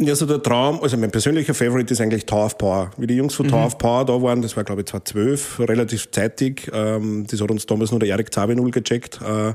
Ja, 0.00 0.14
so 0.14 0.26
der 0.26 0.40
Traum, 0.40 0.80
also 0.80 0.96
mein 0.96 1.10
persönlicher 1.10 1.54
Favorite 1.54 1.92
ist 1.92 2.00
eigentlich 2.00 2.24
Tower 2.24 2.46
of 2.46 2.56
Power. 2.56 2.92
Wie 2.98 3.08
die 3.08 3.16
Jungs 3.16 3.34
von 3.34 3.48
Tower 3.48 3.66
of 3.66 3.78
Power 3.78 4.04
da 4.04 4.22
waren, 4.22 4.42
das 4.42 4.56
war 4.56 4.62
glaube 4.62 4.82
ich 4.82 4.86
2012, 4.86 5.58
relativ 5.68 6.08
zeitig. 6.12 6.70
Ähm, 6.72 7.26
das 7.28 7.40
hat 7.40 7.50
uns 7.50 7.66
damals 7.66 7.90
nur 7.90 7.98
der 7.98 8.10
Erik 8.10 8.32
Zabinul 8.32 8.70
gecheckt. 8.70 9.20
Äh, 9.20 9.54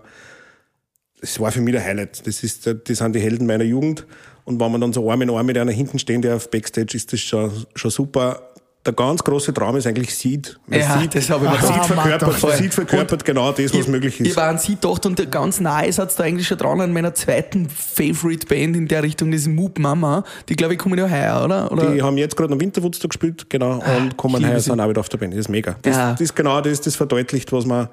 das 1.21 1.39
war 1.39 1.49
für 1.53 1.61
mich 1.61 1.73
der 1.73 1.85
Highlight. 1.85 2.27
Das, 2.27 2.43
ist, 2.43 2.67
das 2.67 2.97
sind 2.97 3.15
die 3.15 3.21
Helden 3.21 3.47
meiner 3.47 3.63
Jugend. 3.63 4.05
Und 4.43 4.59
wenn 4.59 4.69
man 4.69 4.81
dann 4.81 4.91
so 4.91 5.09
Arm 5.09 5.21
in 5.21 5.29
Arm 5.29 5.45
mit 5.45 5.57
einer 5.57 5.71
hinten 5.71 5.97
stehen, 5.97 6.21
der 6.21 6.35
auf 6.35 6.51
Backstage 6.51 6.97
ist, 6.97 7.13
das 7.13 7.21
schon, 7.21 7.65
schon 7.75 7.91
super. 7.91 8.52
Der 8.85 8.93
ganz 8.93 9.23
große 9.23 9.53
Traum 9.53 9.77
ist 9.77 9.87
eigentlich 9.87 10.13
Seed. 10.13 10.59
Weil 10.67 10.81
Ja, 10.81 10.99
Seed, 10.99 11.15
das 11.15 11.29
hab 11.29 11.41
ich 11.41 11.49
mir 11.49 11.55
Seed 11.55 11.67
gedacht. 11.71 11.85
verkörpert, 11.87 12.33
Voll. 12.35 12.53
Seed 12.53 12.73
verkörpert 12.73 13.23
genau 13.23 13.51
das, 13.53 13.73
was 13.73 13.87
möglich 13.87 14.19
Ich 14.19 14.29
ist. 14.29 14.35
war 14.37 14.49
an 14.49 14.57
sie 14.57 14.75
gedacht 14.75 15.05
und 15.05 15.31
ganz 15.31 15.59
nahe 15.61 15.87
ist 15.87 15.99
da 15.99 16.07
eigentlich 16.23 16.47
schon 16.47 16.57
dran 16.57 16.81
an 16.81 16.91
meiner 16.91 17.13
zweiten 17.13 17.69
Favorite 17.69 18.45
Band 18.47 18.75
in 18.75 18.87
der 18.89 19.03
Richtung, 19.03 19.31
das 19.31 19.41
ist 19.41 19.47
Moop 19.47 19.79
Mama. 19.79 20.23
Die 20.49 20.55
glaube 20.57 20.73
ich 20.73 20.79
kommen 20.79 20.97
ja 20.99 21.09
heuer, 21.09 21.45
oder? 21.45 21.71
oder? 21.71 21.91
Die 21.91 22.01
haben 22.01 22.17
jetzt 22.17 22.35
gerade 22.35 22.51
noch 22.53 22.59
Winterwoodstock 22.59 23.11
gespielt, 23.11 23.49
genau, 23.49 23.81
und 23.97 24.17
kommen 24.17 24.37
liebe 24.41 24.51
heuer 24.51 24.59
sind 24.59 24.79
auch 24.79 24.89
wieder 24.89 24.99
auf 24.99 25.07
der 25.09 25.17
Band. 25.17 25.33
Das 25.33 25.39
ist 25.39 25.49
mega. 25.49 25.75
Das, 25.81 25.95
Ja. 25.95 26.11
das 26.11 26.19
ist 26.21 26.35
genau 26.35 26.59
das, 26.59 26.81
das 26.81 26.95
verdeutlicht, 26.97 27.51
was 27.53 27.65
man, 27.65 27.87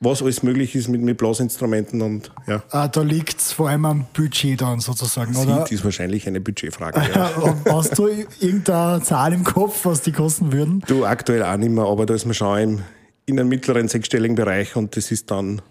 was 0.00 0.22
alles 0.22 0.42
möglich 0.42 0.76
ist 0.76 0.88
mit, 0.88 1.00
mit 1.00 1.18
Blasinstrumenten 1.18 2.02
und 2.02 2.30
ja. 2.46 2.62
Äh, 2.70 2.88
da 2.88 3.02
liegt 3.02 3.40
es 3.40 3.52
vor 3.52 3.68
allem 3.68 3.84
am 3.84 4.06
Budget 4.12 4.60
dann 4.60 4.78
sozusagen, 4.80 5.34
oder? 5.36 5.66
Seed 5.66 5.72
ist 5.72 5.84
wahrscheinlich 5.84 6.26
eine 6.26 6.40
Budgetfrage. 6.40 7.02
Ja. 7.14 7.32
Hast 7.70 7.98
du 7.98 8.06
irgendeine 8.06 9.02
Zahl 9.02 9.32
im 9.32 9.42
Kopf, 9.42 9.84
was 9.84 10.02
die 10.02 10.12
kosten 10.12 10.52
würden? 10.52 10.82
Du 10.86 11.04
aktuell 11.04 11.42
auch 11.42 11.56
nicht 11.56 11.70
mehr, 11.70 11.84
aber 11.84 12.06
da 12.06 12.14
ist 12.14 12.26
man 12.26 12.34
schon 12.34 12.58
im, 12.58 12.82
in 13.26 13.40
einem 13.40 13.48
mittleren 13.48 13.88
sechsstelligen 13.88 14.36
Bereich 14.36 14.76
und 14.76 14.96
das 14.96 15.10
ist 15.10 15.30
dann, 15.30 15.62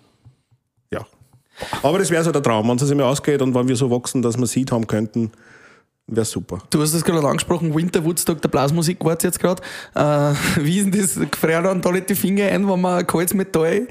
ja. 0.92 1.06
Aber 1.84 2.00
das 2.00 2.10
wäre 2.12 2.24
so 2.24 2.32
der 2.32 2.44
Traum, 2.44 2.68
wenn 2.68 2.78
es 2.78 2.90
immer 2.90 3.06
ausgeht 3.06 3.42
und 3.42 3.56
wenn 3.56 3.68
wir 3.68 3.76
so 3.76 3.90
wachsen, 3.92 4.22
dass 4.22 4.38
wir 4.38 4.46
Seed 4.48 4.72
haben 4.72 4.88
könnten, 4.88 5.32
wäre 6.08 6.26
super. 6.26 6.60
Du 6.70 6.82
hast 6.82 6.94
es 6.94 7.04
gerade 7.04 7.28
angesprochen, 7.28 7.76
Winter 7.76 8.04
Woodstock, 8.04 8.42
der 8.42 8.50
Blasmusik 8.50 9.04
war 9.04 9.18
jetzt 9.22 9.40
gerade. 9.40 9.62
Äh, 9.94 10.34
wie 10.62 10.80
ist 10.80 10.94
denn 10.94 11.02
das? 11.02 11.32
Gefrieren 11.32 11.64
dann 11.64 11.82
da 11.82 11.92
nicht 11.92 12.10
die 12.10 12.16
Finger 12.16 12.46
ein, 12.46 12.68
wenn 12.68 12.82
man 12.82 13.00
ein 13.00 13.08
kaltes 13.08 13.34
Metall 13.34 13.88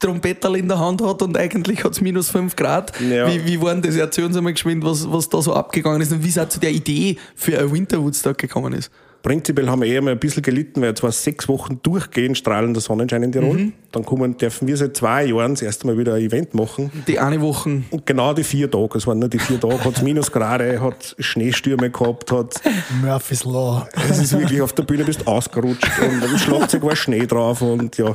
Trompeterl 0.00 0.56
in 0.56 0.68
der 0.68 0.78
Hand 0.78 1.02
hat 1.02 1.20
und 1.20 1.36
eigentlich 1.36 1.84
hat 1.84 1.92
es 1.92 2.00
minus 2.00 2.30
5 2.30 2.56
Grad. 2.56 2.98
Ja. 3.00 3.28
Wie, 3.28 3.44
wie 3.44 3.60
war 3.60 3.72
denn 3.72 3.82
das? 3.82 3.96
Erzählen 3.96 4.32
Sie 4.32 4.40
mal 4.40 4.52
geschwind, 4.52 4.82
was, 4.82 5.10
was 5.10 5.28
da 5.28 5.42
so 5.42 5.52
abgegangen 5.52 6.00
ist 6.00 6.12
und 6.12 6.24
wie 6.24 6.28
es 6.28 6.38
auch 6.38 6.48
zu 6.48 6.58
der 6.58 6.70
Idee 6.70 7.18
für 7.34 7.58
ein 7.58 7.70
Winter 7.70 8.02
Woodstock 8.02 8.38
gekommen 8.38 8.72
ist. 8.72 8.90
Prinzipiell 9.24 9.70
haben 9.70 9.80
wir 9.80 9.88
eher 9.88 10.02
mal 10.02 10.10
ein 10.10 10.18
bisschen 10.18 10.42
gelitten, 10.42 10.82
weil 10.82 10.90
jetzt 10.90 11.02
war 11.02 11.10
sechs 11.10 11.48
Wochen 11.48 11.80
durchgehend 11.82 12.36
strahlender 12.36 12.82
Sonnenschein 12.82 13.22
in 13.22 13.32
Tirol. 13.32 13.56
Mhm. 13.56 13.72
Dann 13.90 14.04
kommen, 14.04 14.36
dürfen 14.36 14.68
wir 14.68 14.76
seit 14.76 14.98
zwei 14.98 15.24
Jahren 15.24 15.54
das 15.54 15.62
erste 15.62 15.86
Mal 15.86 15.96
wieder 15.96 16.12
ein 16.12 16.20
Event 16.20 16.52
machen. 16.52 16.92
Die 17.08 17.18
eine 17.18 17.40
Woche. 17.40 17.84
Und 17.90 18.04
genau 18.04 18.34
die 18.34 18.44
vier 18.44 18.70
Tage, 18.70 18.98
es 18.98 19.06
waren 19.06 19.18
nur 19.18 19.30
die 19.30 19.38
vier 19.38 19.58
Tage, 19.58 19.82
hat 19.82 19.96
es 19.96 20.02
Minusgrade, 20.02 20.78
hat 20.78 21.16
Schneestürme 21.18 21.88
gehabt, 21.88 22.32
hat, 22.32 22.60
Murphy's 23.02 23.44
Law. 23.44 23.88
es 24.10 24.18
ist 24.18 24.38
wirklich 24.38 24.60
auf 24.60 24.74
der 24.74 24.82
Bühne 24.82 25.04
bist 25.04 25.26
ausgerutscht 25.26 25.90
und 26.02 26.22
am 26.22 26.36
Schlagzeug 26.36 26.82
war 26.82 26.94
Schnee 26.94 27.24
drauf 27.24 27.62
und 27.62 27.96
ja. 27.96 28.14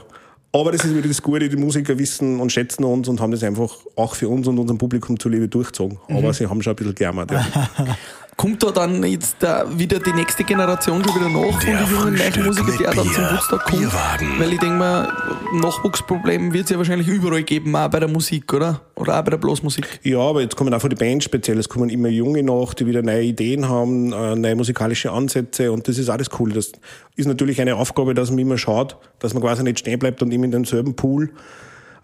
Aber 0.52 0.72
das 0.72 0.86
ist 0.86 0.96
wieder 0.96 1.08
das 1.08 1.24
Gute, 1.24 1.50
die 1.50 1.58
Musiker 1.58 1.98
wissen 1.98 2.40
und 2.40 2.52
schätzen 2.52 2.84
uns 2.84 3.08
und 3.08 3.20
haben 3.20 3.32
das 3.32 3.44
einfach 3.44 3.78
auch 3.96 4.14
für 4.14 4.30
uns 4.30 4.48
und 4.48 4.60
unserem 4.60 4.78
Publikum 4.78 5.20
zuliebe 5.20 5.48
durchgezogen. 5.48 5.98
Mhm. 6.08 6.18
Aber 6.18 6.34
sie 6.34 6.46
haben 6.46 6.62
schon 6.62 6.74
ein 6.74 6.76
bisschen 6.76 6.94
gejammert. 6.94 7.32
Ja. 7.32 7.46
Kommt 8.40 8.64
da 8.64 8.72
dann 8.72 9.04
jetzt 9.04 9.36
da 9.40 9.66
wieder 9.78 10.00
die 10.00 10.14
nächste 10.14 10.46
Generation 10.46 11.04
schon 11.04 11.14
wieder 11.14 11.28
nach 11.28 11.60
von 11.62 11.66
Der 11.66 11.78
den 11.78 11.92
jungen 11.92 12.16
neuen 12.16 12.32
Frühstück 12.32 12.46
Musiker, 12.46 12.72
mit 12.72 12.80
der 12.80 12.92
dann 12.94 13.14
zum. 13.14 13.24
Woodstock 13.26 13.64
kommt? 13.66 13.80
Bierwagen. 13.82 14.40
Weil 14.40 14.54
ich 14.54 14.60
denke 14.60 14.76
mal, 14.78 15.14
Nachwuchsprobleme 15.56 16.54
wird 16.54 16.64
es 16.64 16.70
ja 16.70 16.78
wahrscheinlich 16.78 17.10
überall 17.10 17.44
geben, 17.44 17.76
auch 17.76 17.90
bei 17.90 18.00
der 18.00 18.08
Musik, 18.08 18.54
oder? 18.54 18.80
Oder 18.96 19.20
auch 19.20 19.24
bei 19.26 19.32
der 19.32 19.38
Blasmusik. 19.40 20.00
Ja, 20.04 20.20
aber 20.20 20.40
jetzt 20.40 20.56
kommen 20.56 20.74
auch 20.74 20.80
von 20.80 20.90
den 20.90 20.98
Bands 20.98 21.26
speziell, 21.26 21.58
es 21.58 21.68
kommen 21.68 21.90
immer 21.90 22.08
Junge 22.08 22.42
nach, 22.42 22.74
die 22.76 22.86
wieder 22.86 23.02
neue 23.02 23.24
Ideen 23.24 23.68
haben, 23.68 24.14
äh, 24.14 24.36
neue 24.38 24.56
musikalische 24.56 25.12
Ansätze 25.12 25.74
und 25.74 25.90
das 25.90 25.98
ist 25.98 26.10
alles 26.10 26.30
cool. 26.40 26.54
Das 26.54 26.72
ist 27.18 27.26
natürlich 27.28 27.60
eine 27.60 27.76
Aufgabe, 27.76 28.14
dass 28.14 28.30
man 28.30 28.40
immer 28.40 28.58
schaut, 28.58 28.96
dass 29.20 29.34
man 29.34 29.44
quasi 29.44 29.64
nicht 29.64 29.80
stehen 29.80 30.00
bleibt 30.00 30.22
und 30.22 30.32
immer 30.32 30.46
in 30.46 30.52
denselben 30.52 30.96
Pool 30.96 31.34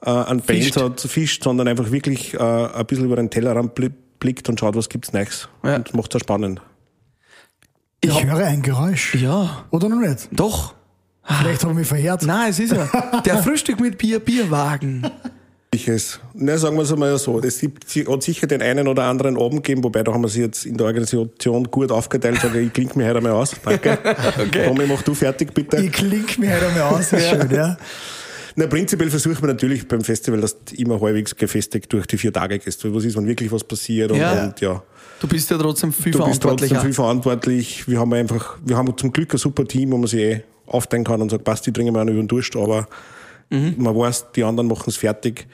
äh, 0.06 0.10
an 0.10 0.42
Bands 0.42 0.76
hat, 0.76 1.00
fischt, 1.00 1.46
sondern 1.46 1.70
einfach 1.70 1.92
wirklich 1.92 2.34
äh, 2.34 2.40
ein 2.40 2.86
bisschen 2.88 3.06
über 3.06 3.16
den 3.16 3.30
Tellerrand 3.30 3.74
bli- 3.74 3.92
blickt 4.20 4.48
und 4.50 4.60
schaut, 4.60 4.76
was 4.76 4.90
gibt's 4.90 5.14
Neues. 5.14 5.48
Ja. 5.64 5.76
Und 5.76 5.88
das 5.88 5.94
macht's 5.94 6.16
auch 6.16 6.20
spannend. 6.20 6.62
Ich 8.02 8.14
Ja. 8.14 8.24
höre 8.24 8.46
ein 8.46 8.62
Geräusch. 8.62 9.16
Ja, 9.16 9.66
Oder 9.72 9.90
noch 9.90 10.00
nicht? 10.00 10.30
doch. 10.32 10.74
Vielleicht 11.24 11.64
habe 11.64 11.72
ich 11.74 11.80
mich 11.80 11.88
verhört. 11.88 12.22
Nein, 12.24 12.52
es 12.52 12.60
ist 12.60 12.72
ja 12.72 13.22
der 13.26 13.42
Frühstück 13.42 13.80
mit 13.80 13.98
Bier, 13.98 14.20
Bierwagen. 14.20 15.10
Ich 15.74 15.88
es. 15.88 16.20
Na, 16.36 16.56
sagen 16.58 16.76
wir 16.78 16.84
es 16.84 16.94
einmal 16.94 17.18
so. 17.18 17.40
Es 17.42 17.62
hat 17.64 18.24
sicher 18.24 18.46
den 18.48 18.62
einen 18.62 18.88
oder 18.88 19.04
anderen 19.06 19.36
Abend 19.36 19.64
gegeben, 19.64 19.84
wobei 19.84 20.04
da 20.04 20.14
haben 20.14 20.22
wir 20.22 20.30
sie 20.30 20.42
jetzt 20.42 20.66
in 20.66 20.78
der 20.78 20.86
Organisation 20.86 21.64
gut 21.72 21.92
aufgeteilt. 21.92 22.40
Sage, 22.40 22.60
ich 22.62 22.72
klinge 22.72 22.92
mich 22.96 23.08
heute 23.08 23.18
einmal 23.18 23.32
aus. 23.34 23.56
Danke. 23.64 23.98
Okay. 24.40 24.68
Tommy, 24.68 24.86
mach 24.88 25.02
du 25.02 25.14
fertig, 25.16 25.54
bitte. 25.54 25.78
Ich 25.78 25.92
klinke 25.92 26.40
mich 26.40 26.50
halt 26.50 26.64
einmal 26.64 26.84
aus, 26.94 27.12
ist 27.12 27.28
schön, 27.28 27.50
ja. 27.52 27.76
Na, 28.58 28.68
prinzipiell 28.68 29.10
versucht 29.10 29.42
man 29.42 29.52
natürlich 29.52 29.88
beim 29.88 30.02
Festival, 30.02 30.40
dass 30.40 30.64
du 30.64 30.76
immer 30.76 31.00
halbwegs 31.02 31.36
gefestigt 31.36 31.92
durch 31.92 32.06
die 32.08 32.18
vier 32.18 32.32
Tage 32.32 32.58
gehst. 32.60 32.86
Was 32.94 33.04
ist, 33.04 33.18
wenn 33.18 33.28
wirklich 33.28 33.52
was 33.52 33.64
passiert 33.64 34.12
und 34.12 34.18
Ja. 34.18 34.46
und, 34.46 34.62
ja. 34.62 34.82
Du 35.20 35.28
bist 35.28 35.50
ja 35.52 35.58
trotzdem 35.58 35.92
viel 35.92 36.12
du 36.14 36.20
bist 36.20 36.42
verantwortlich. 36.42 36.70
trotzdem 36.70 36.86
viel 36.86 36.94
verantwortlich. 36.94 37.88
Wir 37.88 38.00
haben 38.00 38.14
einfach, 38.14 38.58
wir 38.66 38.78
haben 38.78 38.96
zum 38.98 39.12
Glück 39.12 39.34
ein 39.34 39.38
super 39.38 39.66
Team, 39.66 39.92
wo 39.92 39.98
man 39.98 40.08
sich 40.08 40.20
eh 40.22 40.44
aufteilen 40.68 41.04
kann 41.04 41.22
und 41.22 41.30
sagt, 41.32 41.44
passt, 41.44 41.66
die 41.68 41.74
dringen 41.74 41.94
wir 41.94 42.02
auch 42.02 42.06
noch 42.06 42.14
über 42.14 42.22
den 42.24 42.28
Durst, 42.28 42.56
aber 42.56 42.88
Mhm. 43.50 43.76
man 43.78 43.96
weiß, 43.96 44.32
die 44.36 44.44
anderen 44.44 44.68
machen 44.68 44.86
es 44.88 44.98
fertig. 44.98 45.48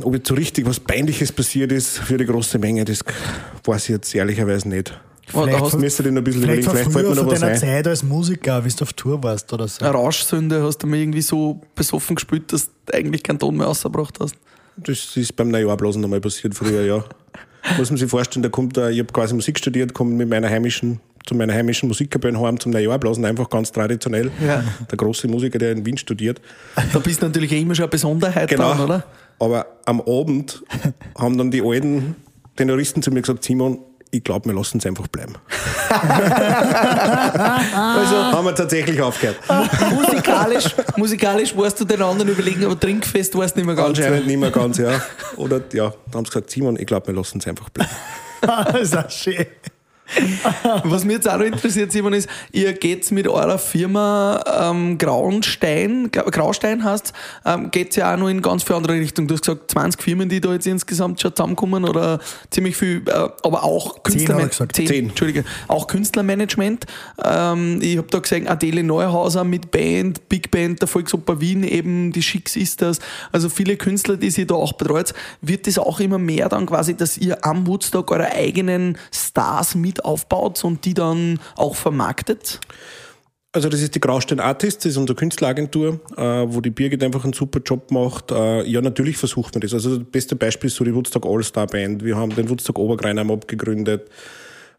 Ob 0.00 0.14
jetzt 0.14 0.28
so 0.28 0.34
richtig 0.34 0.64
was 0.66 0.78
Peinliches 0.80 1.32
passiert 1.32 1.72
ist 1.72 1.98
für 1.98 2.16
die 2.16 2.24
große 2.24 2.58
Menge, 2.58 2.84
das 2.84 3.00
weiß 3.64 3.84
ich 3.84 3.88
jetzt 3.90 4.14
ehrlicherweise 4.14 4.68
nicht. 4.68 4.98
Oh, 5.34 5.40
da 5.40 5.44
Vielleicht 5.46 5.62
hast 5.64 5.72
Das 5.74 5.80
müsste 5.80 6.02
ich 6.02 6.10
noch 6.10 6.16
ein 6.18 6.24
bisschen 6.24 6.42
Vielleicht 6.42 6.62
überlegen, 6.62 6.70
vielleicht 6.70 6.92
fällt 6.92 7.06
früher 7.06 7.14
mir 7.14 7.22
noch 7.22 7.30
was 7.32 7.40
deiner 7.40 7.52
ein. 7.52 7.58
Zeit 7.58 7.86
als 7.86 8.02
Musiker, 8.02 8.64
wie 8.64 8.68
du 8.70 8.82
auf 8.82 8.92
Tour 8.92 9.22
warst 9.22 9.52
oder 9.52 9.68
so. 9.68 9.84
eine 9.84 9.94
Rauschsünde, 9.94 10.62
hast 10.62 10.78
du 10.78 10.86
mir 10.86 10.98
irgendwie 10.98 11.22
so 11.22 11.60
besoffen 11.74 12.16
gespielt, 12.16 12.52
dass 12.52 12.70
du 12.86 12.94
eigentlich 12.94 13.22
keinen 13.22 13.38
Ton 13.38 13.56
mehr 13.56 13.66
rausgebracht 13.66 14.18
hast. 14.20 14.34
Das 14.76 15.16
ist 15.16 15.36
beim 15.36 15.48
Neujahrblasen 15.50 16.00
nochmal 16.00 16.20
passiert 16.20 16.54
früher, 16.54 16.82
ja. 16.84 17.04
Muss 17.78 17.90
man 17.90 17.96
sich 17.98 18.10
vorstellen, 18.10 18.42
da 18.42 18.48
kommt 18.48 18.76
ich 18.76 18.98
habe 18.98 19.12
quasi 19.12 19.34
Musik 19.34 19.58
studiert, 19.58 19.94
komme 19.94 20.12
mit 20.14 20.28
meiner 20.28 20.48
heimischen, 20.48 20.98
zu 21.26 21.34
meiner 21.36 21.52
heimischen 21.54 21.88
Musikkapelle 21.88 22.40
heim 22.40 22.58
zum 22.58 22.72
Neujahrblasen, 22.72 23.24
einfach 23.24 23.48
ganz 23.48 23.70
traditionell. 23.70 24.30
Ja. 24.44 24.64
Der 24.90 24.96
große 24.98 25.28
Musiker, 25.28 25.58
der 25.58 25.72
in 25.72 25.86
Wien 25.86 25.96
studiert. 25.96 26.40
Da 26.92 26.98
bist 26.98 27.22
du 27.22 27.26
natürlich 27.26 27.52
immer 27.52 27.74
schon 27.74 27.84
eine 27.84 27.90
Besonderheit 27.90 28.48
Genau. 28.48 28.70
dran, 28.74 28.80
oder? 28.80 29.04
Aber 29.38 29.66
am 29.84 30.00
Abend 30.00 30.62
haben 31.16 31.38
dann 31.38 31.50
die 31.52 31.62
alten 31.62 32.16
Tenoristen 32.56 33.02
zu 33.02 33.10
mir 33.12 33.20
gesagt, 33.20 33.44
Simon, 33.44 33.78
ich 34.14 34.22
glaube, 34.22 34.50
wir 34.50 34.54
lassen 34.54 34.76
es 34.76 34.84
einfach 34.84 35.08
bleiben. 35.08 35.34
also 35.88 36.04
haben 38.14 38.44
wir 38.44 38.54
tatsächlich 38.54 39.00
aufgehört. 39.00 39.38
musikalisch, 39.90 40.76
musikalisch 40.96 41.56
warst 41.56 41.80
du 41.80 41.86
den 41.86 42.02
anderen 42.02 42.30
überlegen, 42.30 42.64
aber 42.66 42.78
trinkfest 42.78 43.34
warst 43.34 43.56
du 43.56 43.60
nicht 43.60 43.66
mehr 43.66 43.74
ganz. 43.74 43.98
Anscheinend 43.98 44.26
nicht 44.26 44.38
mehr 44.38 44.50
ganz, 44.50 44.76
ja. 44.76 45.00
Oder 45.36 45.62
ja, 45.72 45.94
da 46.10 46.18
haben 46.18 46.26
sie 46.26 46.30
gesagt, 46.30 46.50
Simon, 46.50 46.78
ich 46.78 46.86
glaube, 46.86 47.06
wir 47.06 47.14
lassen 47.14 47.38
es 47.38 47.46
einfach 47.46 47.70
bleiben. 47.70 47.90
das 48.42 48.82
ist 48.82 48.96
auch 48.96 49.10
schön. 49.10 49.46
Was 50.84 51.04
mich 51.04 51.14
jetzt 51.16 51.28
auch 51.28 51.38
noch 51.38 51.44
interessiert, 51.44 51.92
Simon, 51.92 52.12
ist, 52.12 52.28
ihr 52.52 52.72
geht 52.72 53.10
mit 53.10 53.26
eurer 53.28 53.58
Firma 53.58 54.42
ähm, 54.70 54.98
Graustein, 54.98 56.10
Gra- 56.10 56.30
Graustein 56.30 56.84
heißt 56.84 57.12
ähm, 57.44 57.70
geht 57.70 57.96
ja 57.96 58.12
auch 58.14 58.18
noch 58.18 58.28
in 58.28 58.42
ganz 58.42 58.62
viele 58.62 58.76
andere 58.76 58.94
Richtungen. 58.94 59.28
Du 59.28 59.34
hast 59.34 59.42
gesagt, 59.42 59.70
20 59.70 60.02
Firmen, 60.02 60.28
die 60.28 60.40
da 60.40 60.52
jetzt 60.52 60.66
insgesamt 60.66 61.20
schon 61.20 61.34
zusammenkommen 61.34 61.84
oder 61.84 62.20
ziemlich 62.50 62.76
viel, 62.76 63.02
äh, 63.06 63.12
aber 63.42 63.64
auch 63.64 64.02
Künstler 64.02 64.34
hab 64.36 64.42
ich 64.44 64.50
gesagt. 64.50 64.76
Zehn, 64.76 64.86
Zehn. 64.86 65.08
Entschuldige, 65.08 65.44
auch 65.68 65.86
Künstlermanagement. 65.86 66.86
Ähm, 67.24 67.78
ich 67.82 67.96
habe 67.98 68.08
da 68.10 68.18
gesehen, 68.18 68.46
Adele 68.48 68.82
Neuhauser 68.82 69.44
mit 69.44 69.70
Band, 69.70 70.28
Big 70.28 70.50
Band, 70.50 70.80
der 70.80 70.88
Volksoper 70.88 71.40
Wien, 71.40 71.62
eben 71.64 72.12
die 72.12 72.22
Schicks 72.22 72.56
ist 72.56 72.82
das. 72.82 72.98
Also 73.32 73.48
viele 73.48 73.76
Künstler, 73.76 74.16
die 74.16 74.30
sie 74.30 74.46
da 74.46 74.54
auch 74.54 74.72
betreut. 74.74 75.14
Wird 75.40 75.66
das 75.66 75.78
auch 75.78 76.00
immer 76.00 76.18
mehr 76.18 76.48
dann 76.48 76.66
quasi, 76.66 76.94
dass 76.96 77.16
ihr 77.18 77.44
am 77.44 77.66
Woodstock 77.66 78.10
eure 78.10 78.32
eigenen 78.32 78.98
Stars 79.12 79.74
mit 79.74 80.01
aufbaut 80.04 80.62
und 80.64 80.84
die 80.84 80.94
dann 80.94 81.40
auch 81.56 81.76
vermarktet? 81.76 82.60
Also 83.54 83.68
das 83.68 83.82
ist 83.82 83.94
die 83.94 84.00
Graustein 84.00 84.40
Artists, 84.40 84.82
das 84.82 84.92
ist 84.92 84.96
unsere 84.96 85.14
Künstleragentur, 85.14 86.00
äh, 86.16 86.22
wo 86.22 86.62
die 86.62 86.70
Birgit 86.70 87.04
einfach 87.04 87.24
einen 87.24 87.34
super 87.34 87.60
Job 87.60 87.90
macht. 87.90 88.30
Äh, 88.30 88.66
ja, 88.66 88.80
natürlich 88.80 89.18
versucht 89.18 89.54
man 89.54 89.60
das. 89.60 89.74
Also 89.74 89.98
das 89.98 90.08
beste 90.10 90.36
Beispiel 90.36 90.68
ist 90.68 90.76
so 90.76 90.84
die 90.84 90.94
Woodstock 90.94 91.26
All-Star 91.26 91.66
Band. 91.66 92.02
Wir 92.02 92.16
haben 92.16 92.34
den 92.34 92.48
Woodstock 92.48 92.78
Obergreinheim 92.78 93.30
abgegründet, 93.30 94.08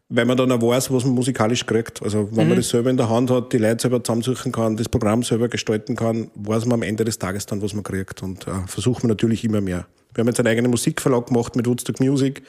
weil 0.09 0.25
man 0.25 0.37
dann 0.37 0.51
auch 0.51 0.59
weiß, 0.59 0.91
was 0.91 1.05
man 1.05 1.13
musikalisch 1.13 1.67
kriegt. 1.67 2.01
Also 2.01 2.29
wenn 2.31 2.47
man 2.47 2.57
das 2.57 2.69
selber 2.69 2.89
in 2.89 2.97
der 2.97 3.09
Hand 3.09 3.29
hat, 3.29 3.53
die 3.53 3.59
Leute 3.59 3.83
selber 3.83 4.03
zusammensuchen 4.03 4.51
kann, 4.51 4.75
das 4.75 4.89
Programm 4.89 5.21
selber 5.21 5.49
gestalten 5.49 5.95
kann, 5.95 6.31
weiß 6.33 6.65
man 6.65 6.79
am 6.79 6.81
Ende 6.81 7.05
des 7.05 7.19
Tages 7.19 7.45
dann, 7.45 7.61
was 7.61 7.75
man 7.75 7.83
kriegt. 7.83 8.23
Und 8.23 8.47
äh, 8.47 8.53
versucht 8.65 9.03
man 9.03 9.09
natürlich 9.09 9.43
immer 9.43 9.61
mehr. 9.61 9.85
Wir 10.15 10.23
haben 10.23 10.27
jetzt 10.29 10.39
einen 10.39 10.47
eigenen 10.47 10.71
Musikverlag 10.71 11.27
gemacht 11.27 11.55
mit 11.55 11.67
Woodstock 11.67 11.99
Music. 11.99 12.41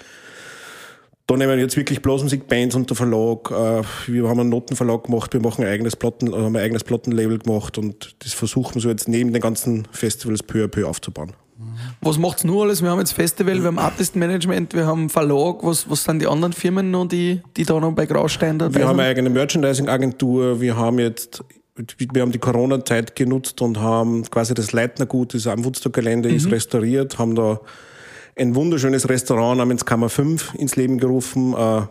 Da 1.27 1.37
nehmen 1.39 1.53
wir 1.57 1.59
jetzt 1.59 1.77
wirklich 1.77 2.03
Blasmusikbands 2.03 2.75
unter 2.75 2.95
Verlag. 2.95 3.51
Äh, 3.51 3.83
Wir 4.07 4.29
haben 4.29 4.41
einen 4.41 4.51
Notenverlag 4.51 5.05
gemacht, 5.05 5.33
wir 5.33 5.41
machen 5.41 5.65
ein 5.65 5.71
eigenes 5.71 5.97
Platten, 5.97 6.27
äh, 6.29 6.37
haben 6.37 6.55
ein 6.55 6.63
eigenes 6.63 6.85
Plattenlabel 6.85 7.39
gemacht 7.39 7.79
und 7.79 8.15
das 8.19 8.35
versuchen 8.35 8.75
wir 8.75 8.83
so 8.83 8.89
jetzt 8.91 9.09
neben 9.09 9.33
den 9.33 9.41
ganzen 9.41 9.89
Festivals 9.91 10.43
peu 10.43 10.65
à 10.65 10.69
peu 10.69 10.87
aufzubauen. 10.87 11.33
Was 12.03 12.19
macht's 12.19 12.45
nur 12.45 12.65
alles? 12.65 12.83
Wir 12.83 12.91
haben 12.91 12.99
jetzt 12.99 13.13
Festival, 13.15 13.59
wir 13.61 13.69
haben 13.69 13.79
Artist 13.79 14.17
Management, 14.17 14.75
wir 14.75 14.87
haben 14.87 15.09
Verlag. 15.09 15.63
Was, 15.63 15.89
was 15.89 16.05
sind 16.05 16.21
die 16.21 16.27
anderen 16.27 16.53
Firmen 16.53 16.91
noch, 16.91 17.07
die, 17.07 17.41
die 17.57 17.65
da 17.65 17.81
noch 17.81 17.93
bei 17.93 18.05
Graustein 18.05 18.59
dabei 18.59 18.75
Wir 18.75 18.83
haben 18.89 18.97
sind? 18.97 19.01
eine 19.01 19.09
eigene 19.09 19.31
Merchandising-Agentur, 19.31 20.61
wir 20.61 20.77
haben 20.77 20.99
jetzt, 20.99 21.43
wir 22.13 22.21
haben 22.23 22.33
die 22.33 22.39
Corona-Zeit 22.39 23.17
genutzt 23.17 23.63
und 23.63 23.79
haben 23.81 24.25
quasi 24.31 24.53
das 24.53 24.73
Leitnergut, 24.73 25.33
das 25.33 25.47
am 25.47 25.65
Woodstock-Gelände 25.65 26.29
ist 26.29 26.51
restauriert, 26.51 27.19
haben 27.19 27.35
da 27.35 27.61
ein 28.37 28.55
wunderschönes 28.55 29.09
Restaurant 29.09 29.59
namens 29.59 29.85
Kammer 29.85 30.09
5 30.09 30.55
ins 30.55 30.77
Leben 30.77 30.99
gerufen, 30.99 31.55
äh, 31.55 31.83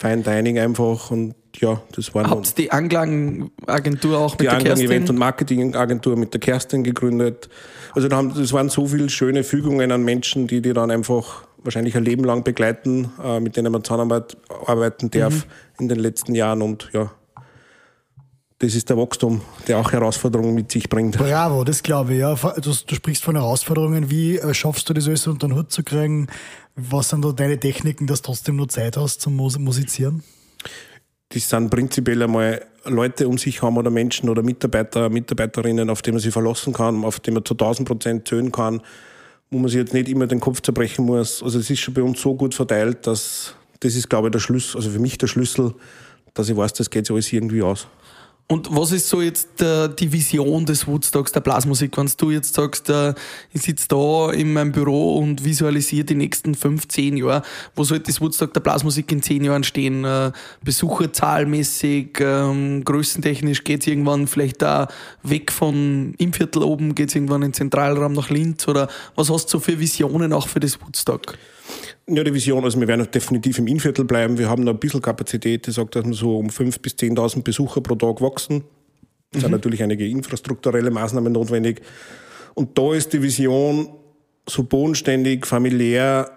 Fine 0.00 0.22
Dining 0.22 0.58
einfach 0.60 1.10
und 1.10 1.34
ja, 1.56 1.82
das 1.96 2.14
waren 2.14 2.30
Habt 2.30 2.56
die 2.56 2.70
Anklangenagentur 2.70 4.18
auch 4.18 4.32
mit 4.34 4.42
die 4.42 4.44
der 4.44 4.58
Kerstin? 4.58 4.86
Event- 4.86 5.10
und 5.10 5.18
Marketingagentur 5.18 6.16
mit 6.16 6.32
der 6.32 6.40
Kerstin 6.40 6.84
gegründet. 6.84 7.48
Also 7.94 8.06
da 8.06 8.16
haben, 8.16 8.32
das 8.34 8.52
waren 8.52 8.68
so 8.68 8.86
viele 8.86 9.08
schöne 9.10 9.42
Fügungen 9.42 9.90
an 9.90 10.04
Menschen, 10.04 10.46
die 10.46 10.60
die 10.62 10.72
dann 10.72 10.92
einfach 10.92 11.42
wahrscheinlich 11.64 11.96
ein 11.96 12.04
Leben 12.04 12.22
lang 12.22 12.44
begleiten, 12.44 13.10
äh, 13.24 13.40
mit 13.40 13.56
denen 13.56 13.72
man 13.72 13.82
zusammenarbeit- 13.82 14.36
arbeiten 14.66 15.10
darf 15.10 15.34
Mhm. 15.34 15.42
in 15.80 15.88
den 15.88 15.98
letzten 15.98 16.34
Jahren 16.36 16.62
und 16.62 16.90
ja, 16.92 17.10
das 18.60 18.74
ist 18.74 18.90
der 18.90 18.96
Wachstum, 18.96 19.40
der 19.68 19.78
auch 19.78 19.92
Herausforderungen 19.92 20.54
mit 20.54 20.72
sich 20.72 20.88
bringt. 20.88 21.16
Bravo, 21.16 21.62
das 21.62 21.82
glaube 21.82 22.14
ich, 22.14 22.20
ja. 22.20 22.34
Du, 22.34 22.72
du 22.86 22.94
sprichst 22.94 23.22
von 23.22 23.36
Herausforderungen. 23.36 24.10
Wie 24.10 24.36
äh, 24.36 24.52
schaffst 24.52 24.88
du 24.88 24.94
das 24.94 25.06
alles 25.06 25.26
unter 25.28 25.46
den 25.46 25.56
Hut 25.56 25.70
zu 25.70 25.84
kriegen? 25.84 26.26
Was 26.74 27.10
sind 27.10 27.24
da 27.24 27.30
deine 27.30 27.58
Techniken, 27.60 28.08
dass 28.08 28.22
du 28.22 28.26
trotzdem 28.26 28.56
noch 28.56 28.66
Zeit 28.66 28.96
hast 28.96 29.20
zum 29.20 29.36
Mus 29.36 29.58
Musizieren? 29.58 30.24
Das 31.28 31.48
sind 31.48 31.70
prinzipiell 31.70 32.22
einmal 32.22 32.64
Leute 32.84 33.28
um 33.28 33.38
sich 33.38 33.62
haben 33.62 33.76
oder 33.76 33.90
Menschen 33.90 34.28
oder 34.28 34.42
Mitarbeiter, 34.42 35.08
Mitarbeiterinnen, 35.08 35.88
auf 35.88 36.02
die 36.02 36.10
man 36.10 36.20
sich 36.20 36.32
verlassen 36.32 36.72
kann, 36.72 37.04
auf 37.04 37.20
die 37.20 37.30
man 37.30 37.44
zu 37.44 37.54
1000 37.54 37.86
Prozent 37.86 38.28
zählen 38.28 38.50
kann, 38.50 38.80
wo 39.50 39.58
man 39.58 39.68
sich 39.68 39.78
jetzt 39.78 39.94
nicht 39.94 40.08
immer 40.08 40.26
den 40.26 40.40
Kopf 40.40 40.62
zerbrechen 40.62 41.04
muss. 41.04 41.42
Also 41.44 41.60
es 41.60 41.70
ist 41.70 41.78
schon 41.78 41.94
bei 41.94 42.02
uns 42.02 42.20
so 42.20 42.34
gut 42.34 42.54
verteilt, 42.54 43.06
dass 43.06 43.54
das 43.80 43.94
ist, 43.94 44.08
glaube 44.10 44.28
ich, 44.28 44.32
der 44.32 44.40
Schlüssel, 44.40 44.78
also 44.78 44.90
für 44.90 44.98
mich 44.98 45.16
der 45.18 45.28
Schlüssel, 45.28 45.74
dass 46.34 46.48
ich 46.48 46.56
weiß, 46.56 46.72
das 46.72 46.90
geht 46.90 47.06
sich 47.06 47.14
alles 47.14 47.32
irgendwie 47.32 47.62
aus. 47.62 47.86
Und 48.50 48.74
was 48.74 48.92
ist 48.92 49.10
so 49.10 49.20
jetzt 49.20 49.60
äh, 49.60 49.90
die 49.90 50.10
Vision 50.10 50.64
des 50.64 50.86
Woodstocks 50.86 51.32
der 51.32 51.40
Blasmusik? 51.40 51.98
Wenn 51.98 52.10
du 52.16 52.30
jetzt 52.30 52.54
sagst, 52.54 52.88
äh, 52.88 53.12
ich 53.52 53.60
sitze 53.60 53.88
da 53.88 54.30
in 54.30 54.54
meinem 54.54 54.72
Büro 54.72 55.18
und 55.18 55.44
visualisiere 55.44 56.06
die 56.06 56.14
nächsten 56.14 56.54
fünf, 56.54 56.88
zehn 56.88 57.18
Jahre, 57.18 57.42
wo 57.76 57.84
sollte 57.84 58.04
das 58.04 58.22
Woodstock 58.22 58.54
der 58.54 58.60
Blasmusik 58.60 59.12
in 59.12 59.20
zehn 59.20 59.44
Jahren 59.44 59.64
stehen? 59.64 60.02
Äh, 60.06 60.32
Besucherzahlmäßig, 60.64 62.20
ähm, 62.20 62.84
größentechnisch 62.84 63.64
geht's 63.64 63.86
irgendwann 63.86 64.26
vielleicht 64.26 64.62
da 64.62 64.88
weg 65.22 65.52
von 65.52 66.14
im 66.16 66.32
Viertel 66.32 66.62
oben, 66.62 66.94
geht's 66.94 67.14
irgendwann 67.14 67.42
in 67.42 67.48
den 67.48 67.54
Zentralraum 67.54 68.14
nach 68.14 68.30
Linz? 68.30 68.66
Oder 68.66 68.88
was 69.14 69.28
hast 69.28 69.48
du 69.48 69.58
so 69.58 69.60
für 69.60 69.78
Visionen 69.78 70.32
auch 70.32 70.48
für 70.48 70.60
das 70.60 70.80
Woodstock? 70.80 71.36
Ja, 72.10 72.24
die 72.24 72.32
Vision, 72.32 72.64
also 72.64 72.80
wir 72.80 72.88
werden 72.88 73.06
definitiv 73.10 73.58
im 73.58 73.66
Innviertel 73.66 74.04
bleiben. 74.04 74.38
Wir 74.38 74.48
haben 74.48 74.64
noch 74.64 74.72
ein 74.72 74.78
bisschen 74.78 75.02
Kapazität, 75.02 75.66
die 75.66 75.72
sagt, 75.72 75.94
dass 75.94 76.06
wir 76.06 76.14
so 76.14 76.38
um 76.38 76.48
5.000 76.48 76.80
bis 76.80 76.94
10.000 76.94 77.42
Besucher 77.42 77.82
pro 77.82 77.96
Tag 77.96 78.22
wachsen. 78.22 78.64
Es 79.30 79.42
sind 79.42 79.50
natürlich 79.50 79.82
einige 79.82 80.08
infrastrukturelle 80.08 80.90
Maßnahmen 80.90 81.32
notwendig. 81.32 81.82
Und 82.54 82.78
da 82.78 82.94
ist 82.94 83.12
die 83.12 83.22
Vision, 83.22 83.90
so 84.48 84.64
bodenständig, 84.64 85.44
familiär 85.44 86.30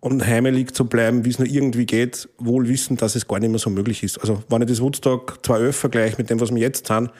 und 0.00 0.26
heimelig 0.26 0.74
zu 0.74 0.84
bleiben, 0.84 1.24
wie 1.24 1.30
es 1.30 1.38
nur 1.38 1.48
irgendwie 1.48 1.86
geht, 1.86 2.28
wohl 2.36 2.68
wissend, 2.68 3.00
dass 3.00 3.16
es 3.16 3.26
gar 3.26 3.40
nicht 3.40 3.48
mehr 3.48 3.58
so 3.58 3.70
möglich 3.70 4.02
ist. 4.02 4.18
Also 4.18 4.42
wenn 4.50 4.60
ich 4.60 4.68
das 4.68 4.82
Woodstock 4.82 5.38
2011 5.42 5.76
vergleiche 5.76 6.16
mit 6.18 6.28
dem, 6.28 6.38
was 6.38 6.54
wir 6.54 6.60
jetzt 6.60 6.86
sind, 6.86 7.10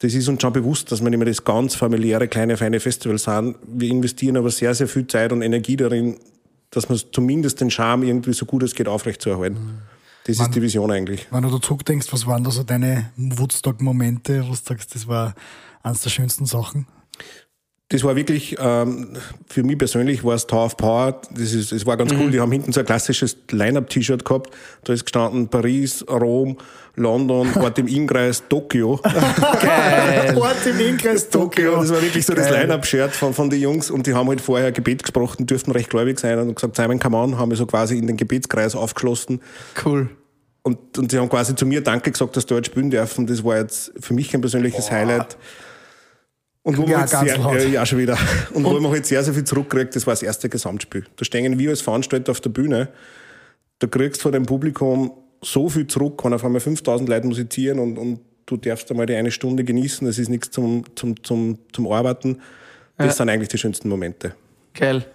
das 0.00 0.14
ist 0.14 0.28
uns 0.28 0.42
schon 0.42 0.52
bewusst, 0.52 0.90
dass 0.90 1.02
wir 1.02 1.10
nicht 1.10 1.18
mehr 1.18 1.26
das 1.28 1.44
ganz 1.44 1.76
familiäre, 1.76 2.26
kleine, 2.26 2.56
feine 2.56 2.80
Festival 2.80 3.18
sind. 3.18 3.56
Wir 3.66 3.90
investieren 3.90 4.36
aber 4.36 4.50
sehr, 4.50 4.74
sehr 4.74 4.88
viel 4.88 5.06
Zeit 5.06 5.32
und 5.32 5.42
Energie 5.42 5.76
darin, 5.76 6.16
dass 6.70 6.88
man 6.88 6.98
zumindest 7.12 7.60
den 7.60 7.70
Charme 7.70 8.04
irgendwie 8.04 8.32
so 8.32 8.46
gut 8.46 8.62
es 8.62 8.74
geht 8.74 8.88
aufrechtzuerhalten. 8.88 9.82
Das 10.24 10.40
ist 10.40 10.54
die 10.54 10.60
Vision 10.60 10.90
eigentlich. 10.90 11.26
Wenn 11.30 11.42
du 11.42 11.50
da 11.50 11.60
zurückdenkst, 11.60 12.12
was 12.12 12.26
waren 12.26 12.44
da 12.44 12.50
so 12.50 12.62
deine 12.62 13.10
Woodstock-Momente, 13.16 14.44
wo 14.44 14.50
du 14.50 14.54
sagst, 14.54 14.94
das 14.94 15.08
war 15.08 15.34
eines 15.82 16.02
der 16.02 16.10
schönsten 16.10 16.44
Sachen? 16.44 16.86
Das 17.90 18.04
war 18.04 18.16
wirklich, 18.16 18.54
ähm, 18.60 19.16
für 19.48 19.62
mich 19.62 19.78
persönlich 19.78 20.22
war 20.22 20.34
es 20.34 20.46
Tower 20.46 20.66
of 20.66 20.76
Power. 20.76 21.20
Das, 21.30 21.54
ist, 21.54 21.72
das 21.72 21.86
war 21.86 21.96
ganz 21.96 22.12
cool. 22.12 22.30
Die 22.30 22.38
haben 22.38 22.52
hinten 22.52 22.70
so 22.70 22.80
ein 22.80 22.86
klassisches 22.86 23.38
Line-Up-T-Shirt 23.50 24.26
gehabt. 24.26 24.54
Da 24.84 24.92
ist 24.92 25.06
gestanden 25.06 25.48
Paris, 25.48 26.04
Rom, 26.06 26.58
London, 26.96 27.48
Ort 27.56 27.78
im 27.78 27.86
Innkreis, 27.86 28.42
Tokio. 28.46 29.00
Ort 30.36 30.66
im 30.66 30.80
Inkreis 30.80 31.30
Tokio. 31.30 31.76
Das 31.76 31.88
war 31.88 32.02
wirklich 32.02 32.26
so 32.26 32.34
das 32.34 32.50
Geil. 32.50 32.64
Line-Up-Shirt 32.64 33.12
von, 33.12 33.32
von 33.32 33.48
den 33.48 33.62
Jungs 33.62 33.90
und 33.90 34.06
die 34.06 34.12
haben 34.12 34.28
halt 34.28 34.42
vorher 34.42 34.70
Gebet 34.70 35.02
gesprochen, 35.02 35.46
dürften 35.46 35.72
recht 35.72 35.88
gläubig 35.88 36.20
sein 36.20 36.38
und 36.38 36.54
gesagt, 36.56 36.76
Simon, 36.76 36.98
come 36.98 37.16
on, 37.16 37.38
haben 37.38 37.50
wir 37.50 37.56
so 37.56 37.64
quasi 37.64 37.96
in 37.96 38.06
den 38.06 38.18
Gebetskreis 38.18 38.76
aufgeschlossen. 38.76 39.40
Cool. 39.82 40.10
Und, 40.60 40.98
und 40.98 41.10
sie 41.10 41.18
haben 41.18 41.30
quasi 41.30 41.54
zu 41.54 41.64
mir 41.64 41.82
Danke 41.82 42.10
gesagt, 42.10 42.36
dass 42.36 42.42
sie 42.42 42.48
dort 42.48 42.66
spielen 42.66 42.90
dürfen. 42.90 43.26
Das 43.26 43.42
war 43.42 43.56
jetzt 43.56 43.92
für 43.98 44.12
mich 44.12 44.34
ein 44.34 44.42
persönliches 44.42 44.90
Highlight. 44.90 45.38
Und 46.68 46.76
wo 46.76 46.84
Ja, 46.86 46.98
ganz 47.06 47.10
sehr, 47.12 47.38
äh, 47.38 47.70
ja, 47.70 47.86
schon 47.86 47.98
wieder. 47.98 48.18
Und, 48.52 48.62
wo 48.62 48.78
man 48.78 48.92
halt 48.92 49.06
sehr, 49.06 49.24
sehr 49.24 49.32
viel 49.32 49.44
zurückkriegt, 49.44 49.96
das 49.96 50.06
war 50.06 50.12
das 50.12 50.22
erste 50.22 50.50
Gesamtspiel. 50.50 51.06
Da 51.16 51.24
stehen 51.24 51.58
wir 51.58 51.70
als 51.70 51.80
Veranstalter 51.80 52.30
auf 52.30 52.42
der 52.42 52.50
Bühne. 52.50 52.88
Da 53.78 53.86
kriegst 53.86 54.20
du 54.20 54.24
von 54.24 54.32
dem 54.32 54.44
Publikum 54.44 55.12
so 55.40 55.70
viel 55.70 55.86
zurück, 55.86 56.22
wenn 56.24 56.34
auf 56.34 56.44
einmal 56.44 56.60
5000 56.60 57.08
Leute 57.08 57.26
musizieren 57.26 57.78
und, 57.78 57.96
und 57.96 58.20
du 58.44 58.58
darfst 58.58 58.90
einmal 58.90 59.06
die 59.06 59.14
eine 59.14 59.30
Stunde 59.30 59.64
genießen. 59.64 60.06
Das 60.06 60.18
ist 60.18 60.28
nichts 60.28 60.50
zum, 60.50 60.84
zum, 60.94 61.22
zum, 61.24 61.58
zum 61.72 61.90
Arbeiten. 61.90 62.42
Das 62.98 63.06
Ja. 63.06 63.12
sind 63.12 63.30
eigentlich 63.30 63.48
die 63.48 63.56
schönsten 63.56 63.88
Momente. 63.88 64.34
Geil. 64.74 65.06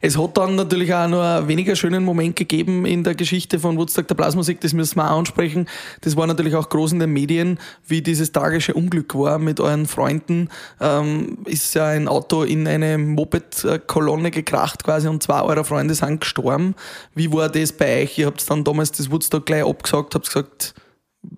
Es 0.00 0.18
hat 0.18 0.36
dann 0.36 0.54
natürlich 0.54 0.92
auch 0.94 1.08
noch 1.08 1.22
einen 1.22 1.48
weniger 1.48 1.76
schönen 1.76 2.04
Moment 2.04 2.36
gegeben 2.36 2.86
in 2.86 3.04
der 3.04 3.14
Geschichte 3.14 3.58
von 3.58 3.76
Woodstock 3.76 4.08
der 4.08 4.14
Blasmusik, 4.14 4.60
das 4.60 4.72
müssen 4.72 4.96
wir 4.96 5.10
auch 5.10 5.18
ansprechen. 5.18 5.68
Das 6.02 6.16
war 6.16 6.26
natürlich 6.26 6.54
auch 6.54 6.68
groß 6.68 6.92
in 6.92 7.00
den 7.00 7.12
Medien, 7.12 7.58
wie 7.86 8.02
dieses 8.02 8.32
tragische 8.32 8.74
Unglück 8.74 9.14
war 9.14 9.38
mit 9.38 9.60
euren 9.60 9.86
Freunden. 9.86 10.48
Ähm, 10.80 11.38
ist 11.44 11.74
ja 11.74 11.86
ein 11.86 12.08
Auto 12.08 12.42
in 12.42 12.66
eine 12.66 12.98
Moped-Kolonne 12.98 14.30
gekracht 14.30 14.84
quasi 14.84 15.08
und 15.08 15.22
zwei 15.22 15.42
eurer 15.42 15.64
Freunde 15.64 15.94
sind 15.94 16.20
gestorben. 16.20 16.74
Wie 17.14 17.32
war 17.32 17.48
das 17.48 17.72
bei 17.72 18.02
euch? 18.02 18.18
Ihr 18.18 18.26
habt 18.26 18.48
dann 18.50 18.64
damals 18.64 18.92
das 18.92 19.10
Woodstock 19.10 19.46
gleich 19.46 19.64
abgesagt, 19.64 20.14
habt 20.14 20.26
gesagt, 20.26 20.74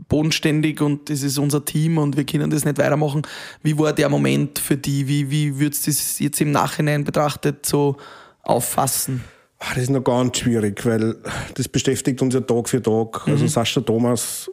bodenständig 0.09 0.81
und 0.81 1.11
das 1.11 1.23
ist 1.23 1.39
unser 1.39 1.65
Team 1.65 1.99
und 1.99 2.17
wir 2.17 2.25
können 2.25 2.51
das 2.51 2.65
nicht 2.65 2.79
weitermachen. 2.79 3.23
Wie 3.63 3.79
war 3.79 3.93
der 3.93 4.09
Moment 4.09 4.59
für 4.59 4.77
die? 4.77 5.07
Wie, 5.09 5.31
wie 5.31 5.59
würdest 5.59 5.87
du 5.87 5.91
das 5.91 6.19
jetzt 6.19 6.41
im 6.41 6.51
Nachhinein 6.51 7.05
betrachtet 7.05 7.67
so 7.67 7.97
auffassen? 8.43 9.25
Ah, 9.59 9.75
Das 9.75 9.85
ist 9.85 9.91
noch 9.91 10.05
ganz 10.05 10.39
schwierig, 10.39 10.85
weil 10.87 11.17
das 11.55 11.69
beschäftigt 11.69 12.23
uns 12.23 12.35
ja 12.35 12.41
Tag 12.41 12.69
für 12.69 12.81
Tag. 12.83 13.27
Also 13.27 13.47
Sascha 13.47 13.81
Thomas, 13.81 14.51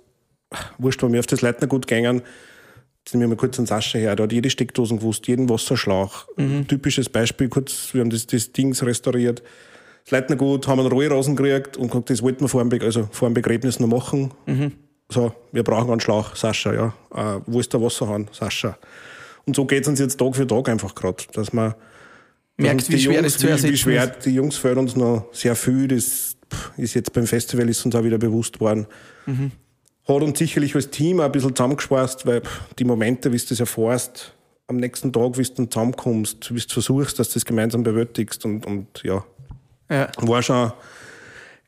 wurscht, 0.78 1.02
wenn 1.04 1.14
wir 1.14 1.20
auf 1.20 1.28
das 1.28 1.42
Leitner 1.42 1.68
gut 1.68 1.88
gängen, 1.88 2.22
jetzt 3.06 3.14
nehmen 3.14 3.24
wir 3.24 3.28
mal 3.30 3.36
kurz 3.36 3.60
einen 3.60 3.68
Sascha 3.68 4.00
her, 4.00 4.16
der 4.16 4.24
hat 4.24 4.34
jede 4.34 4.50
Steckdosen 4.50 4.98
gewusst, 4.98 5.28
jeden 5.28 5.48
Wasserschlauch. 5.48 6.28
Typisches 6.68 7.08
Beispiel, 7.08 7.50
kurz, 7.50 7.94
wir 7.94 8.02
haben 8.02 8.10
das, 8.10 8.26
das 8.26 8.52
Dings 8.52 8.84
restauriert. 8.84 9.44
Das 10.06 10.12
Leitner 10.12 10.36
gut, 10.36 10.68
haben 10.68 10.80
einen 10.80 10.90
Rohrasen 10.92 11.36
gekriegt 11.36 11.78
und 11.78 11.88
gesagt, 11.90 12.10
das 12.10 12.22
wollten 12.22 12.42
wir 12.42 12.48
vor 12.48 12.64
dem, 12.64 12.70
Be 12.70 12.80
also 12.84 13.08
vor 13.12 13.30
dem 13.30 13.34
Begräbnis 13.36 13.80
noch 13.80 13.88
machen. 13.88 14.32
So, 15.10 15.34
wir 15.52 15.64
brauchen 15.64 15.92
einen 15.92 16.00
Schlauch, 16.00 16.36
Sascha, 16.36 16.74
ja. 16.74 16.94
Äh, 17.14 17.42
wo 17.46 17.60
ist 17.60 17.72
der 17.74 17.82
Wasserhahn, 17.82 18.28
Sascha? 18.32 18.78
Und 19.46 19.56
so 19.56 19.66
geht 19.66 19.84
es 19.84 19.88
uns 19.88 20.00
jetzt 20.00 20.18
Tag 20.18 20.36
für 20.36 20.48
Tag 20.48 20.68
einfach 20.70 20.96
gerade, 20.96 21.24
dass 21.34 21.54
man 21.54 21.76
Merkst, 22.58 22.90
und 22.90 22.96
wie 22.96 23.02
schwer 23.02 23.22
Jungs, 23.22 23.44
wie, 23.44 23.72
wie 23.72 23.78
schwer, 23.78 24.04
ist? 24.06 24.26
Die 24.26 24.34
Jungs 24.34 24.58
fehlen 24.58 24.78
uns 24.78 24.96
noch 24.96 25.28
sehr 25.34 25.56
viel. 25.56 25.88
Das 25.90 26.38
ist 26.78 26.94
jetzt 26.94 27.12
beim 27.14 27.28
Festival 27.28 27.68
ist 27.70 27.86
uns 27.86 27.96
auch 27.96 28.04
wieder 28.04 28.18
bewusst 28.18 28.60
worden. 28.60 28.88
Mhm. 29.26 29.52
Hat 30.08 30.22
uns 30.22 30.40
sicherlich 30.40 30.74
als 30.76 30.90
Team 30.90 31.20
auch 31.20 31.26
ein 31.26 31.32
bisschen 31.32 31.56
zusammengespeist, 31.56 32.26
weil 32.26 32.42
die 32.80 32.86
Momente, 32.86 33.32
wie 33.34 33.38
du 33.38 33.46
das 33.50 33.60
erfährst, 33.60 34.34
am 34.68 34.78
nächsten 34.78 35.12
Tag, 35.12 35.38
wie 35.38 35.44
du 35.44 35.54
dann 35.56 35.70
zusammenkommst, 35.72 36.54
wie 36.56 36.60
du 36.60 36.68
versuchst, 36.74 37.20
dass 37.20 37.30
du 37.30 37.34
das 37.36 37.46
gemeinsam 37.46 37.84
bewältigst 37.84 38.46
und, 38.46 38.66
und 38.66 38.88
ja, 39.04 39.24
Ja. 39.90 40.10
war 40.18 40.42
schon 40.42 40.72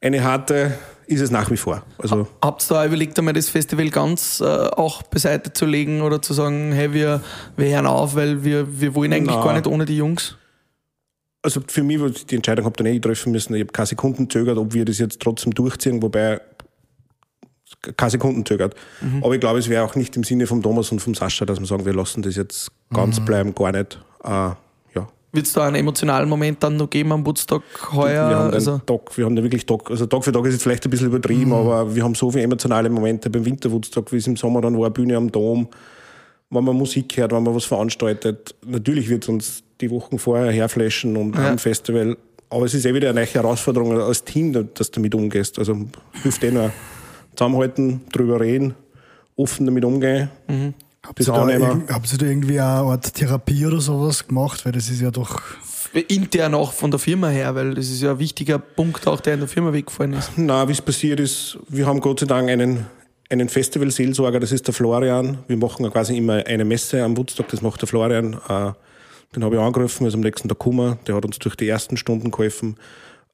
eine 0.01 0.23
harte, 0.23 0.73
ist 1.07 1.21
es 1.21 1.31
nach 1.31 1.49
wie 1.49 1.57
vor. 1.57 1.83
Also 1.97 2.27
Habt 2.41 2.69
ihr 2.69 2.75
da 2.75 2.85
überlegt, 2.85 3.17
einmal 3.17 3.33
das 3.33 3.49
Festival 3.49 3.89
ganz 3.89 4.41
äh, 4.41 4.45
auch 4.45 5.03
beiseite 5.03 5.53
zu 5.53 5.65
legen 5.65 6.01
oder 6.01 6.21
zu 6.21 6.33
sagen, 6.33 6.71
hey, 6.71 6.93
wir, 6.93 7.21
wir 7.55 7.69
hören 7.69 7.87
auf, 7.87 8.15
weil 8.15 8.43
wir, 8.43 8.79
wir 8.79 8.93
wollen 8.93 9.13
eigentlich 9.13 9.35
Nein. 9.35 9.45
gar 9.45 9.53
nicht 9.53 9.67
ohne 9.67 9.85
die 9.85 9.97
Jungs? 9.97 10.35
also 11.47 11.61
für 11.65 11.83
mich, 11.83 11.99
war 11.99 12.09
die 12.09 12.35
Entscheidung 12.35 12.65
habt 12.65 12.79
ihr 12.81 12.83
nicht 12.83 13.03
treffen 13.03 13.31
müssen. 13.31 13.55
Ich 13.55 13.61
habe 13.61 13.71
keine 13.71 13.87
Sekunden 13.87 14.29
zögert, 14.29 14.57
ob 14.57 14.73
wir 14.73 14.83
das 14.83 14.97
jetzt 14.97 15.21
trotzdem 15.21 15.53
durchziehen, 15.53 16.01
wobei 16.01 16.41
keine 17.95 18.11
Sekunden 18.11 18.45
zögert. 18.45 18.75
Aber 19.21 19.33
ich 19.33 19.39
glaube, 19.39 19.59
es 19.59 19.69
wäre 19.69 19.85
auch 19.85 19.95
nicht 19.95 20.15
im 20.17 20.23
Sinne 20.23 20.45
von 20.45 20.61
Thomas 20.61 20.91
und 20.91 20.99
vom 20.99 21.15
Sascha, 21.15 21.45
dass 21.45 21.59
wir 21.59 21.65
sagen, 21.65 21.85
wir 21.85 21.93
lassen 21.93 22.21
das 22.21 22.35
jetzt 22.35 22.71
ganz 22.93 23.23
bleiben, 23.23 23.55
gar 23.55 23.71
nicht. 23.71 23.99
Äh. 24.23 24.51
Wird 25.33 25.45
es 25.45 25.53
da 25.53 25.67
einen 25.67 25.75
emotionalen 25.75 26.29
Moment 26.29 26.63
dann 26.63 26.77
noch 26.77 26.89
geben 26.89 27.11
am 27.11 27.25
Woodstock 27.25 27.63
heuer? 27.93 28.29
wir 28.29 28.37
haben 28.37 28.53
also, 28.53 28.79
Tag, 28.85 29.17
wir 29.17 29.25
haben 29.25 29.35
da 29.35 29.43
wirklich 29.43 29.65
Tag, 29.65 29.89
also 29.91 30.05
Tag 30.05 30.23
für 30.23 30.31
Tag 30.31 30.45
ist 30.45 30.53
jetzt 30.53 30.63
vielleicht 30.63 30.85
ein 30.85 30.89
bisschen 30.89 31.07
übertrieben, 31.07 31.53
aber 31.53 31.93
wir 31.93 32.03
haben 32.03 32.15
so 32.15 32.31
viele 32.31 32.43
emotionale 32.43 32.89
Momente 32.89 33.29
beim 33.29 33.45
Winterwoodstock, 33.45 34.11
wie 34.13 34.17
es 34.17 34.27
im 34.27 34.37
Sommer 34.37 34.61
dann 34.61 34.77
war, 34.79 34.89
Bühne 34.89 35.17
am 35.17 35.29
Dom, 35.31 35.67
wenn 36.49 36.63
man 36.63 36.77
Musik 36.77 37.17
hört, 37.17 37.33
wenn 37.33 37.43
man 37.43 37.53
was 37.53 37.65
veranstaltet. 37.65 38.55
Natürlich 38.65 39.09
wird 39.09 39.23
es 39.23 39.29
uns 39.29 39.63
die 39.81 39.91
Wochen 39.91 40.17
vorher 40.17 40.51
herflashen 40.51 41.17
und 41.17 41.35
Ja. 41.35 41.49
am 41.49 41.57
Festival. 41.57 42.17
Aber 42.49 42.63
es 42.65 42.73
ist 42.73 42.85
eh 42.85 42.93
wieder 42.93 43.09
eine 43.09 43.19
neue 43.19 43.25
Herausforderung 43.33 43.99
als 43.99 44.23
Team, 44.23 44.53
dass 44.53 44.89
du 44.91 44.95
damit 45.01 45.13
umgehst. 45.13 45.59
Also 45.59 45.77
hilft 46.23 46.41
eh 46.45 46.51
nur 46.51 46.71
zusammenhalten, 47.35 48.01
drüber 48.13 48.39
reden, 48.39 48.73
offen 49.35 49.65
damit 49.65 49.83
umgehen. 49.83 50.29
Habt 51.07 51.19
ihr, 51.19 51.25
da 51.25 51.93
habt 51.93 52.11
ihr 52.11 52.17
da 52.17 52.25
irgendwie 52.25 52.59
eine 52.59 52.69
Art 52.69 53.13
Therapie 53.13 53.65
oder 53.65 53.79
sowas 53.79 54.27
gemacht? 54.27 54.65
Weil 54.65 54.73
das 54.73 54.89
ist 54.89 55.01
ja 55.01 55.09
doch. 55.09 55.41
intern 56.07 56.53
auch 56.53 56.73
von 56.73 56.91
der 56.91 56.99
Firma 56.99 57.29
her, 57.29 57.55
weil 57.55 57.75
das 57.75 57.89
ist 57.89 58.01
ja 58.01 58.11
ein 58.11 58.19
wichtiger 58.19 58.59
Punkt 58.59 59.07
auch, 59.07 59.21
der 59.21 59.35
in 59.35 59.39
der 59.39 59.49
Firma 59.49 59.71
weggefallen 59.71 60.13
ist. 60.13 60.31
Na, 60.35 60.67
wie 60.67 60.73
es 60.73 60.81
passiert 60.81 61.19
ist, 61.19 61.57
wir 61.69 61.85
haben 61.85 62.01
Gott 62.01 62.19
sei 62.19 62.25
Dank 62.25 62.49
einen 62.49 62.85
einen 63.29 63.49
Festivalseelsorger, 63.49 64.39
das 64.39 64.51
ist 64.51 64.67
der 64.67 64.73
Florian. 64.73 65.39
Wir 65.47 65.57
machen 65.57 65.89
quasi 65.91 66.17
immer 66.17 66.45
eine 66.45 66.65
Messe 66.65 67.03
am 67.03 67.17
Woodstock, 67.17 67.47
das 67.49 67.61
macht 67.61 67.81
der 67.81 67.87
Florian. 67.87 68.33
Äh, 68.33 68.71
den 69.35 69.43
habe 69.43 69.55
ich 69.55 69.61
angerufen, 69.61 70.05
er 70.05 70.07
ist 70.07 70.13
am 70.13 70.21
nächsten 70.21 70.47
Tag 70.47 70.59
gekommen, 70.59 70.97
der 71.05 71.15
hat 71.15 71.25
uns 71.25 71.37
durch 71.39 71.55
die 71.55 71.67
ersten 71.67 71.97
Stunden 71.97 72.31
geholfen 72.31 72.77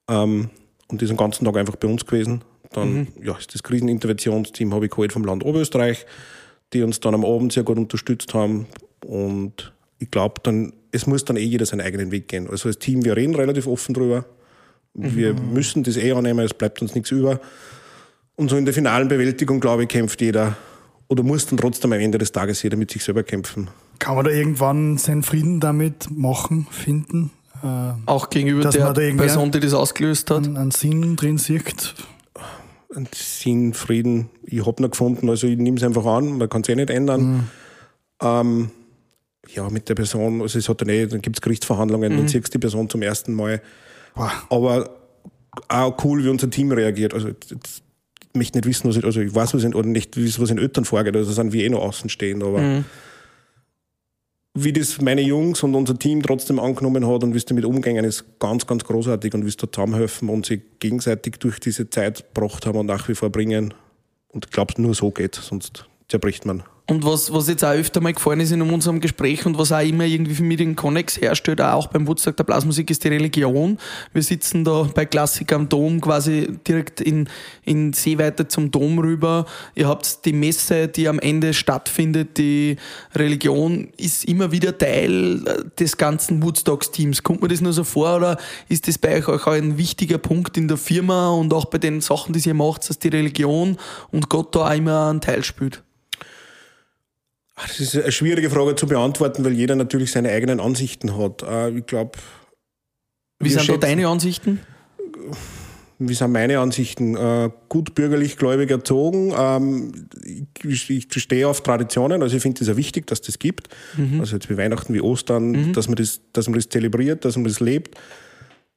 ähm, 0.09 0.49
und 0.87 1.01
ist 1.01 1.09
den 1.09 1.17
ganzen 1.17 1.45
Tag 1.45 1.55
einfach 1.57 1.75
bei 1.75 1.87
uns 1.87 2.05
gewesen. 2.05 2.41
Dann 2.71 2.93
mhm. 2.93 3.07
ja, 3.23 3.37
ist 3.37 3.53
das 3.53 3.61
Kriseninterventionsteam 3.61 4.73
habe 4.73 4.85
ich 4.85 4.91
geholt 4.91 5.13
vom 5.13 5.23
Land 5.25 5.45
Oberösterreich, 5.45 6.07
die 6.73 6.83
uns 6.83 6.99
dann 6.99 7.13
am 7.13 7.25
Abend 7.25 7.53
sehr 7.53 7.63
gut 7.63 7.77
unterstützt 7.77 8.33
haben 8.33 8.67
und 9.05 9.73
ich 9.99 10.11
glaube 10.11 10.35
dann, 10.43 10.73
es 10.91 11.07
muss 11.07 11.25
dann 11.25 11.37
eh 11.37 11.43
jeder 11.43 11.65
seinen 11.65 11.81
eigenen 11.81 12.11
Weg 12.11 12.27
gehen. 12.27 12.49
Also 12.49 12.67
als 12.67 12.77
Team, 12.77 13.05
wir 13.05 13.15
reden 13.15 13.35
relativ 13.35 13.67
offen 13.67 13.93
drüber. 13.93 14.25
Wir 14.93 15.33
mhm. 15.33 15.53
müssen 15.53 15.83
das 15.83 15.97
eh 15.97 16.11
annehmen, 16.11 16.45
es 16.45 16.53
bleibt 16.53 16.81
uns 16.81 16.93
nichts 16.93 17.09
über. 17.11 17.39
Und 18.35 18.49
so 18.49 18.57
in 18.57 18.65
der 18.65 18.73
finalen 18.73 19.07
Bewältigung, 19.07 19.59
glaube 19.59 19.83
ich, 19.83 19.89
kämpft 19.89 20.21
jeder 20.21 20.55
oder 21.07 21.23
muss 21.23 21.45
dann 21.45 21.57
trotzdem 21.57 21.93
am 21.93 21.99
Ende 21.99 22.17
des 22.17 22.31
Tages 22.31 22.61
jeder 22.63 22.77
mit 22.77 22.91
sich 22.91 23.03
selber 23.03 23.23
kämpfen. 23.23 23.69
Kann 23.99 24.15
man 24.15 24.25
da 24.25 24.31
irgendwann 24.31 24.97
seinen 24.97 25.23
Frieden 25.23 25.59
damit 25.59 26.09
machen, 26.11 26.67
finden? 26.69 27.31
Äh, 27.63 27.93
Auch 28.05 28.29
gegenüber 28.29 28.69
der 28.69 28.93
Person, 28.93 29.51
die 29.51 29.59
das 29.59 29.73
ausgelöst 29.73 30.29
hat? 30.31 30.45
Einen, 30.45 30.57
einen 30.57 30.71
Sinn 30.71 31.15
drin 31.15 31.37
sieht? 31.37 31.95
Sinn, 33.13 33.73
Frieden, 33.73 34.29
ich 34.43 34.65
habe 34.65 34.81
noch 34.81 34.91
gefunden, 34.91 35.29
also 35.29 35.47
ich 35.47 35.57
nehme 35.57 35.77
es 35.77 35.83
einfach 35.83 36.05
an, 36.05 36.37
man 36.37 36.49
kann 36.49 36.61
es 36.61 36.69
eh 36.69 36.75
nicht 36.75 36.89
ändern. 36.89 37.21
Mhm. 37.21 37.43
Ähm, 38.21 38.71
ja, 39.53 39.69
mit 39.69 39.89
der 39.89 39.95
Person, 39.95 40.41
also 40.41 40.57
es 40.57 40.69
hat 40.69 40.81
dann 40.81 40.89
eh, 40.89 41.05
dann 41.05 41.21
gibt 41.21 41.37
es 41.37 41.41
Gerichtsverhandlungen, 41.41 42.13
mhm. 42.13 42.17
dann 42.17 42.27
siehst 42.27 42.47
du 42.47 42.51
die 42.51 42.59
Person 42.59 42.89
zum 42.89 43.01
ersten 43.01 43.33
Mal. 43.33 43.61
Wow. 44.15 44.31
Aber 44.49 44.89
auch 45.67 46.03
cool, 46.03 46.23
wie 46.23 46.29
unser 46.29 46.49
Team 46.49 46.71
reagiert. 46.71 47.13
Also 47.13 47.29
jetzt, 47.29 47.83
ich 48.21 48.37
möchte 48.37 48.57
nicht 48.57 48.67
wissen, 48.67 48.89
was 48.89 48.97
ich, 48.97 49.03
also 49.03 49.21
ich 49.21 49.33
weiß, 49.33 49.53
was 49.53 49.63
in, 49.63 49.73
oder 49.73 49.87
nicht 49.87 50.17
was 50.39 50.49
in 50.49 50.57
Eltern 50.57 50.85
vorgeht, 50.85 51.15
also 51.15 51.31
sind 51.31 51.53
wir 51.53 51.63
eh 51.63 51.69
noch 51.69 51.81
außen 51.81 52.09
stehen, 52.09 52.41
aber 52.41 52.59
mhm. 52.59 52.85
Wie 54.55 54.71
das 54.71 55.01
meine 55.01 55.21
Jungs 55.21 55.63
und 55.63 55.73
unser 55.73 55.97
Team 55.97 56.21
trotzdem 56.21 56.59
angenommen 56.59 57.07
hat 57.07 57.23
und 57.23 57.33
wie 57.33 57.37
es 57.37 57.45
damit 57.45 57.65
umgegangen 57.65 58.05
ist, 58.05 58.39
ganz, 58.39 58.67
ganz 58.67 58.83
großartig 58.83 59.33
und 59.33 59.43
wie 59.43 59.49
es 59.49 59.57
da 59.57 59.71
zusammenhelfen 59.71 60.29
und 60.29 60.45
sich 60.45 60.61
gegenseitig 60.79 61.37
durch 61.39 61.59
diese 61.59 61.89
Zeit 61.89 62.33
gebracht 62.33 62.65
haben 62.65 62.77
und 62.77 62.85
nach 62.85 63.07
wie 63.09 63.15
vor 63.15 63.31
bringen. 63.31 63.73
Und 64.27 64.45
ich 64.45 64.51
glaube, 64.51 64.79
nur 64.81 64.93
so 64.93 65.11
geht, 65.11 65.35
sonst 65.35 65.87
zerbricht 66.07 66.45
man. 66.45 66.63
Und 66.85 67.05
was, 67.05 67.31
was 67.31 67.47
jetzt 67.47 67.63
auch 67.63 67.71
öfter 67.71 68.01
mal 68.01 68.11
gefallen 68.11 68.41
ist 68.41 68.51
in 68.51 68.61
unserem 68.61 68.99
Gespräch 68.99 69.45
und 69.45 69.57
was 69.57 69.71
auch 69.71 69.79
immer 69.79 70.03
irgendwie 70.03 70.35
für 70.35 70.43
mich 70.43 70.57
den 70.57 70.75
Connex 70.75 71.15
herstellt, 71.15 71.61
auch 71.61 71.87
beim 71.87 72.05
Woodstock 72.05 72.35
der 72.35 72.43
Blasmusik, 72.43 72.89
ist 72.91 73.05
die 73.05 73.07
Religion. 73.07 73.77
Wir 74.11 74.21
sitzen 74.21 74.65
da 74.65 74.89
bei 74.93 75.05
Klassik 75.05 75.53
am 75.53 75.69
Dom 75.69 76.01
quasi 76.01 76.49
direkt 76.67 76.99
in, 76.99 77.29
in 77.63 77.93
Seeweite 77.93 78.49
zum 78.49 78.69
Dom 78.69 78.99
rüber. 78.99 79.45
Ihr 79.75 79.87
habt 79.87 80.25
die 80.25 80.33
Messe, 80.33 80.89
die 80.89 81.07
am 81.07 81.19
Ende 81.19 81.53
stattfindet. 81.53 82.37
Die 82.37 82.75
Religion 83.15 83.87
ist 83.95 84.25
immer 84.25 84.51
wieder 84.51 84.77
Teil 84.77 85.41
äh, 85.47 85.63
des 85.79 85.95
ganzen 85.95 86.43
Woodstocks-Teams. 86.43 87.23
Kommt 87.23 87.41
mir 87.41 87.47
das 87.47 87.61
nur 87.61 87.71
so 87.71 87.85
vor 87.85 88.17
oder 88.17 88.37
ist 88.67 88.89
das 88.89 88.97
bei 88.97 89.17
euch 89.19 89.29
auch 89.29 89.47
ein 89.47 89.77
wichtiger 89.77 90.17
Punkt 90.17 90.57
in 90.57 90.67
der 90.67 90.75
Firma 90.77 91.29
und 91.29 91.53
auch 91.53 91.63
bei 91.63 91.77
den 91.77 92.01
Sachen, 92.01 92.33
die 92.33 92.45
ihr 92.45 92.53
macht, 92.53 92.89
dass 92.89 92.99
die 92.99 93.07
Religion 93.07 93.77
und 94.11 94.27
Gott 94.27 94.53
da 94.53 94.67
auch 94.67 94.75
immer 94.75 95.09
einen 95.09 95.21
Teil 95.21 95.45
spielt? 95.45 95.81
Das 97.55 97.79
ist 97.79 97.95
eine 97.95 98.11
schwierige 98.11 98.49
Frage 98.49 98.75
zu 98.75 98.87
beantworten, 98.87 99.45
weil 99.45 99.53
jeder 99.53 99.75
natürlich 99.75 100.11
seine 100.11 100.29
eigenen 100.29 100.59
Ansichten 100.59 101.17
hat. 101.17 101.43
Äh, 101.43 101.77
ich 101.77 101.85
glaube. 101.85 102.17
Wie 103.39 103.49
sind 103.49 103.69
da 103.69 103.77
deine 103.77 104.07
Ansichten? 104.07 104.59
Wie 105.99 106.13
sind 106.13 106.31
meine 106.31 106.59
Ansichten? 106.59 107.15
Äh, 107.15 107.49
gut 107.69 107.93
bürgerlich 107.95 108.37
gläubig 108.37 108.71
erzogen. 108.71 109.33
Ähm, 109.37 110.07
ich, 110.63 110.89
ich 110.89 111.07
stehe 111.15 111.47
auf 111.47 111.61
Traditionen, 111.61 112.23
also 112.23 112.35
ich 112.35 112.41
finde 112.41 112.61
es 112.61 112.67
ja 112.67 112.75
wichtig, 112.75 113.07
dass 113.07 113.21
das 113.21 113.39
gibt. 113.39 113.69
Mhm. 113.95 114.19
Also 114.19 114.35
jetzt 114.35 114.49
wie 114.49 114.57
Weihnachten, 114.57 114.93
wie 114.93 115.01
Ostern, 115.01 115.51
mhm. 115.51 115.73
dass, 115.73 115.87
man 115.87 115.95
das, 115.95 116.21
dass 116.33 116.47
man 116.47 116.55
das 116.55 116.69
zelebriert, 116.69 117.25
dass 117.25 117.35
man 117.35 117.45
das 117.45 117.59
lebt, 117.59 117.95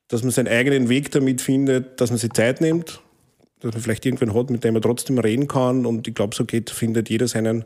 dass 0.08 0.22
man 0.22 0.30
seinen 0.30 0.48
eigenen 0.48 0.88
Weg 0.88 1.10
damit 1.10 1.40
findet, 1.40 2.00
dass 2.00 2.10
man 2.10 2.18
sich 2.18 2.32
Zeit 2.32 2.60
nimmt, 2.60 3.00
dass 3.60 3.72
man 3.72 3.82
vielleicht 3.82 4.04
irgendwen 4.04 4.34
hat, 4.34 4.50
mit 4.50 4.62
dem 4.62 4.74
man 4.74 4.82
trotzdem 4.82 5.18
reden 5.18 5.48
kann. 5.48 5.86
Und 5.86 6.06
ich 6.06 6.14
glaube, 6.14 6.34
so 6.36 6.44
geht, 6.44 6.70
findet 6.70 7.08
jeder 7.08 7.28
seinen, 7.28 7.64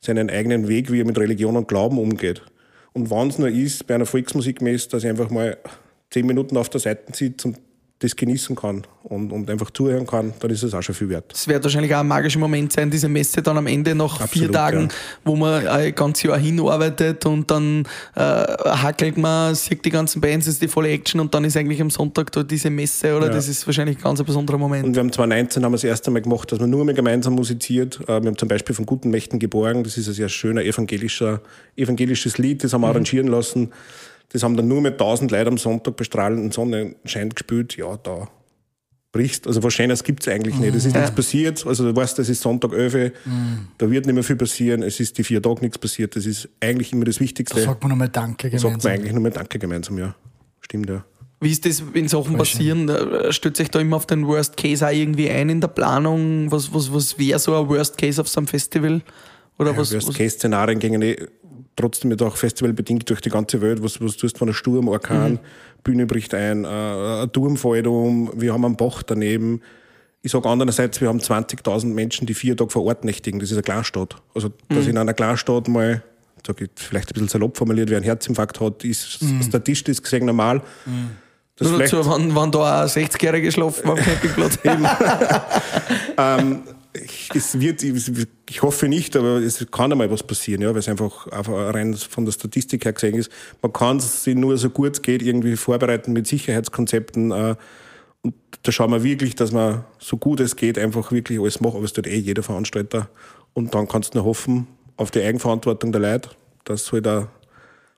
seinen 0.00 0.30
eigenen 0.30 0.68
Weg, 0.68 0.92
wie 0.92 1.00
er 1.00 1.06
mit 1.06 1.18
Religion 1.18 1.56
und 1.56 1.68
Glauben 1.68 1.98
umgeht. 1.98 2.42
Und 2.92 3.10
wenn 3.10 3.28
es 3.28 3.38
nur 3.38 3.48
ist, 3.48 3.86
bei 3.86 3.94
einer 3.94 4.06
Volksmusikmesse, 4.06 4.88
dass 4.88 5.04
ich 5.04 5.10
einfach 5.10 5.30
mal 5.30 5.58
zehn 6.10 6.26
Minuten 6.26 6.56
auf 6.56 6.68
der 6.68 6.80
Seite 6.80 7.12
sitze 7.14 7.48
und 7.48 7.58
das 8.00 8.14
genießen 8.14 8.54
kann 8.54 8.82
und, 9.02 9.32
und 9.32 9.50
einfach 9.50 9.70
zuhören 9.72 10.06
kann, 10.06 10.32
dann 10.38 10.50
ist 10.50 10.62
es 10.62 10.72
auch 10.72 10.82
schon 10.82 10.94
viel 10.94 11.08
wert. 11.08 11.32
Es 11.34 11.48
wird 11.48 11.64
wahrscheinlich 11.64 11.92
auch 11.94 12.00
ein 12.00 12.06
magischer 12.06 12.38
Moment 12.38 12.72
sein, 12.72 12.90
diese 12.90 13.08
Messe 13.08 13.42
dann 13.42 13.58
am 13.58 13.66
Ende 13.66 13.94
nach 13.96 14.20
Absolut, 14.20 14.30
vier 14.30 14.52
Tagen, 14.52 14.82
ja. 14.82 14.88
wo 15.24 15.34
man 15.34 15.66
ein 15.66 15.92
ganzes 15.94 16.22
Jahr 16.22 16.38
hinarbeitet 16.38 17.26
und 17.26 17.50
dann 17.50 17.84
äh, 18.14 18.20
hackelt 18.20 19.18
man, 19.18 19.54
sieht 19.56 19.84
die 19.84 19.90
ganzen 19.90 20.20
Bands, 20.20 20.46
ist 20.46 20.62
die 20.62 20.68
volle 20.68 20.90
Action 20.90 21.20
und 21.20 21.34
dann 21.34 21.44
ist 21.44 21.56
eigentlich 21.56 21.80
am 21.80 21.90
Sonntag 21.90 22.30
da 22.30 22.44
diese 22.44 22.70
Messe, 22.70 23.16
oder? 23.16 23.26
Ja. 23.26 23.32
Das 23.32 23.48
ist 23.48 23.66
wahrscheinlich 23.66 23.96
ein 23.98 24.02
ganz 24.02 24.22
besonderer 24.22 24.58
Moment. 24.58 24.84
Und 24.84 24.94
wir 24.94 25.00
haben 25.00 25.12
2019 25.12 25.64
haben 25.64 25.72
wir 25.72 25.76
das 25.76 25.84
erste 25.84 26.12
Mal 26.12 26.22
gemacht, 26.22 26.52
dass 26.52 26.60
man 26.60 26.70
nur 26.70 26.84
mehr 26.84 26.94
gemeinsam 26.94 27.34
musiziert. 27.34 27.98
Äh, 28.02 28.22
wir 28.22 28.28
haben 28.28 28.38
zum 28.38 28.48
Beispiel 28.48 28.76
von 28.76 28.86
Guten 28.86 29.10
Mächten 29.10 29.40
geborgen, 29.40 29.82
das 29.82 29.98
ist 29.98 30.06
ein 30.06 30.14
sehr 30.14 30.28
schöner 30.28 30.62
evangelischer, 30.62 31.40
evangelisches 31.76 32.38
Lied, 32.38 32.62
das 32.62 32.72
haben 32.72 32.82
wir 32.82 32.86
mhm. 32.86 32.92
arrangieren 32.92 33.26
lassen. 33.26 33.72
Das 34.30 34.42
haben 34.42 34.56
dann 34.56 34.68
nur 34.68 34.80
mit 34.80 34.94
1000 34.94 35.30
Leuten 35.30 35.48
am 35.48 35.58
Sonntag 35.58 35.96
bei 35.96 36.04
strahlenden 36.04 36.50
Sonnenschein 36.50 37.30
gespielt. 37.30 37.76
Ja, 37.76 37.96
da 37.96 38.28
brichst. 39.12 39.46
Also 39.46 39.62
was 39.62 39.72
Schönes 39.72 40.04
gibt 40.04 40.26
es 40.26 40.32
eigentlich 40.32 40.56
nicht. 40.56 40.74
Es 40.74 40.84
ist 40.84 40.94
ja. 40.94 41.00
nichts 41.00 41.14
passiert. 41.14 41.66
Also 41.66 41.84
du 41.84 41.96
weißt, 41.96 42.18
es 42.18 42.28
ist 42.28 42.42
Sonntag 42.42 42.72
11 42.72 43.12
mhm. 43.24 43.68
da 43.78 43.90
wird 43.90 44.06
nicht 44.06 44.14
mehr 44.14 44.24
viel 44.24 44.36
passieren. 44.36 44.82
Es 44.82 45.00
ist 45.00 45.16
die 45.18 45.24
vier 45.24 45.42
Tage 45.42 45.60
nichts 45.60 45.78
passiert. 45.78 46.14
Das 46.14 46.26
ist 46.26 46.48
eigentlich 46.60 46.92
immer 46.92 47.04
das 47.04 47.20
Wichtigste. 47.20 47.56
Da 47.56 47.62
sagt 47.62 47.82
man 47.82 47.90
nochmal 47.90 48.08
Danke 48.08 48.50
gemeinsam. 48.50 48.72
Sagt 48.72 48.84
man 48.84 48.92
eigentlich 48.92 49.12
nochmal 49.12 49.30
Danke 49.30 49.58
gemeinsam, 49.58 49.98
ja. 49.98 50.14
Stimmt, 50.60 50.90
ja. 50.90 51.04
Wie 51.40 51.50
ist 51.50 51.64
das, 51.64 51.82
wenn 51.92 52.08
Sachen 52.08 52.36
passieren? 52.36 52.88
Schön. 52.88 53.32
Stützt 53.32 53.58
sich 53.58 53.70
da 53.70 53.78
immer 53.78 53.96
auf 53.96 54.06
den 54.06 54.26
Worst 54.26 54.56
Case 54.56 54.86
auch 54.86 54.92
irgendwie 54.92 55.30
ein 55.30 55.48
in 55.48 55.60
der 55.60 55.68
Planung? 55.68 56.50
Was, 56.50 56.74
was, 56.74 56.92
was 56.92 57.18
wäre 57.18 57.38
so 57.38 57.54
ein 57.54 57.68
Worst 57.68 57.96
Case 57.96 58.20
auf 58.20 58.28
so 58.28 58.40
einem 58.40 58.48
Festival? 58.48 59.02
Oder 59.56 59.70
ja, 59.70 59.76
was, 59.76 59.92
Worst 59.92 60.14
Case 60.14 60.36
Szenarien 60.36 60.80
gingen 60.80 61.00
eh 61.00 61.16
trotzdem 61.78 62.10
mit 62.10 62.22
auch 62.22 62.36
festivalbedingt 62.36 63.08
durch 63.08 63.20
die 63.20 63.30
ganze 63.30 63.60
Welt. 63.60 63.82
Was, 63.82 64.00
was 64.00 64.16
tust 64.16 64.36
du 64.36 64.38
von 64.38 64.48
einem 64.48 64.54
Sturm, 64.54 64.88
Orkan, 64.88 65.32
mhm. 65.32 65.38
Bühne 65.84 66.06
bricht 66.06 66.34
ein, 66.34 66.64
äh, 66.64 66.68
ein 66.68 67.32
Turm 67.32 67.56
fällt 67.56 67.86
um, 67.86 68.30
wir 68.34 68.52
haben 68.52 68.64
einen 68.64 68.76
Bach 68.76 69.02
daneben. 69.02 69.62
Ich 70.20 70.32
sage 70.32 70.48
andererseits, 70.48 71.00
wir 71.00 71.08
haben 71.08 71.20
20.000 71.20 71.86
Menschen, 71.86 72.26
die 72.26 72.34
vier 72.34 72.56
Tage 72.56 72.70
vor 72.70 72.84
Ort 72.84 73.04
nächtigen. 73.04 73.38
Das 73.38 73.50
ist 73.50 73.56
eine 73.56 73.62
Kleinstadt. 73.62 74.16
Also, 74.34 74.50
dass 74.68 74.84
mhm. 74.84 74.90
in 74.90 74.98
einer 74.98 75.14
Kleinstadt 75.14 75.68
mal, 75.68 76.02
sag 76.46 76.60
ich 76.60 76.70
vielleicht 76.74 77.10
ein 77.10 77.14
bisschen 77.14 77.28
salopp 77.28 77.56
formuliert, 77.56 77.88
wer 77.88 77.98
einen 77.98 78.04
Herzinfarkt 78.04 78.60
hat, 78.60 78.84
ist 78.84 79.22
mhm. 79.22 79.42
statistisch 79.42 80.02
gesehen 80.02 80.26
normal. 80.26 80.62
Mhm. 80.84 81.10
Das 81.56 81.70
Nur 81.70 81.80
dazu, 81.80 82.08
wenn, 82.08 82.34
wenn 82.36 82.50
da 82.52 82.82
ein 82.82 82.88
60-Jähriger 82.88 83.50
schlafen 83.50 83.90
am 83.90 83.96
Campingplatz. 83.96 84.58
ähm, 86.18 86.62
es 86.92 87.60
wird, 87.60 87.82
ich 87.82 88.62
hoffe 88.62 88.88
nicht, 88.88 89.14
aber 89.16 89.36
es 89.36 89.66
kann 89.70 89.92
einmal 89.92 90.10
was 90.10 90.22
passieren, 90.22 90.62
ja, 90.62 90.70
weil 90.70 90.78
es 90.78 90.88
einfach, 90.88 91.26
rein 91.30 91.94
von 91.94 92.24
der 92.24 92.32
Statistik 92.32 92.84
her 92.84 92.92
gesehen 92.92 93.14
ist. 93.14 93.30
Man 93.62 93.72
kann 93.72 94.00
sich 94.00 94.34
nur 94.34 94.56
so 94.56 94.70
gut 94.70 94.94
es 94.94 95.02
geht 95.02 95.22
irgendwie 95.22 95.56
vorbereiten 95.56 96.12
mit 96.12 96.26
Sicherheitskonzepten. 96.26 97.30
Äh, 97.30 97.56
und 98.22 98.34
da 98.62 98.72
schauen 98.72 98.90
wir 98.90 99.02
wirklich, 99.02 99.34
dass 99.34 99.52
man 99.52 99.84
so 99.98 100.16
gut 100.16 100.40
es 100.40 100.56
geht 100.56 100.78
einfach 100.78 101.12
wirklich 101.12 101.38
alles 101.38 101.60
macht, 101.60 101.76
aber 101.76 101.84
es 101.84 101.92
tut 101.92 102.06
eh 102.06 102.16
jeder 102.16 102.42
Veranstalter. 102.42 103.08
Und 103.52 103.74
dann 103.74 103.86
kannst 103.86 104.14
du 104.14 104.18
nur 104.18 104.26
hoffen 104.26 104.66
auf 104.96 105.10
die 105.10 105.22
Eigenverantwortung 105.22 105.92
der 105.92 106.00
Leute, 106.00 106.30
dass 106.64 106.86
sie 106.86 106.92
halt 106.92 107.06
auch 107.06 107.28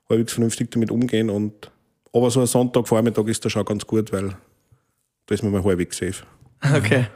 halbwegs 0.09 0.33
vernünftig 0.33 0.71
damit 0.71 0.91
umgehen. 0.91 1.29
Und, 1.29 1.71
aber 2.13 2.29
so 2.29 2.41
ein 2.41 2.47
Sonntagvormittag 2.47 3.25
ist 3.27 3.43
da 3.45 3.49
schon 3.49 3.65
ganz 3.65 3.85
gut, 3.87 4.11
weil 4.11 4.35
da 5.25 5.35
ist 5.35 5.43
man 5.43 5.51
mal 5.51 5.63
halbwegs 5.63 5.97
safe. 5.97 6.23
Okay. 6.75 7.07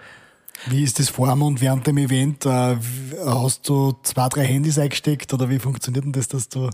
Wie 0.68 0.84
ist 0.84 1.00
das 1.00 1.10
vor 1.10 1.32
und 1.32 1.62
während 1.62 1.86
dem 1.86 1.98
Event? 1.98 2.46
Äh, 2.46 2.78
hast 3.26 3.68
du 3.68 3.94
zwei, 4.04 4.30
drei 4.30 4.46
Handys 4.46 4.80
eingesteckt 4.80 5.34
oder 5.34 5.50
wie 5.50 5.60
funktioniert 5.60 6.06
denn 6.06 6.12
das, 6.12 6.28
dass 6.28 6.50
du 6.50 6.70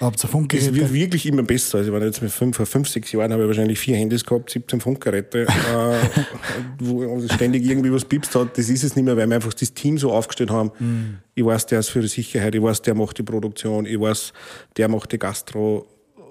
Habt 0.00 0.22
ihr 0.22 0.28
Funkgeräte? 0.28 0.68
Es 0.68 0.74
wird 0.74 0.92
wirklich 0.92 1.26
immer 1.26 1.42
besser. 1.42 1.78
Also, 1.78 1.92
wenn 1.92 2.02
jetzt 2.02 2.20
mit 2.20 2.30
fünf, 2.30 2.56
vor 2.56 2.66
fünf, 2.66 2.88
sechs 2.88 3.12
Jahren 3.12 3.32
habe 3.32 3.42
ich 3.42 3.48
wahrscheinlich 3.48 3.78
vier 3.78 3.96
Handys 3.96 4.24
gehabt, 4.24 4.50
17 4.50 4.80
Funkgeräte, 4.80 5.46
äh, 5.46 5.46
wo 6.78 7.20
ständig 7.28 7.64
irgendwie 7.64 7.92
was 7.92 8.04
piepst 8.04 8.34
hat. 8.34 8.58
Das 8.58 8.68
ist 8.68 8.84
es 8.84 8.94
nicht 8.94 9.04
mehr, 9.04 9.16
weil 9.16 9.28
wir 9.28 9.36
einfach 9.36 9.54
das 9.54 9.72
Team 9.72 9.98
so 9.98 10.12
aufgestellt 10.12 10.50
haben. 10.50 10.70
Mm. 10.78 11.18
Ich 11.34 11.44
weiß, 11.44 11.66
der 11.66 11.80
ist 11.80 11.88
für 11.88 12.00
die 12.00 12.08
Sicherheit, 12.08 12.54
ich 12.54 12.62
weiß, 12.62 12.82
der 12.82 12.94
macht 12.94 13.18
die 13.18 13.22
Produktion, 13.22 13.86
ich 13.86 13.98
weiß, 13.98 14.32
der 14.76 14.88
macht 14.88 15.12
die 15.12 15.18
Gastro. 15.18 15.86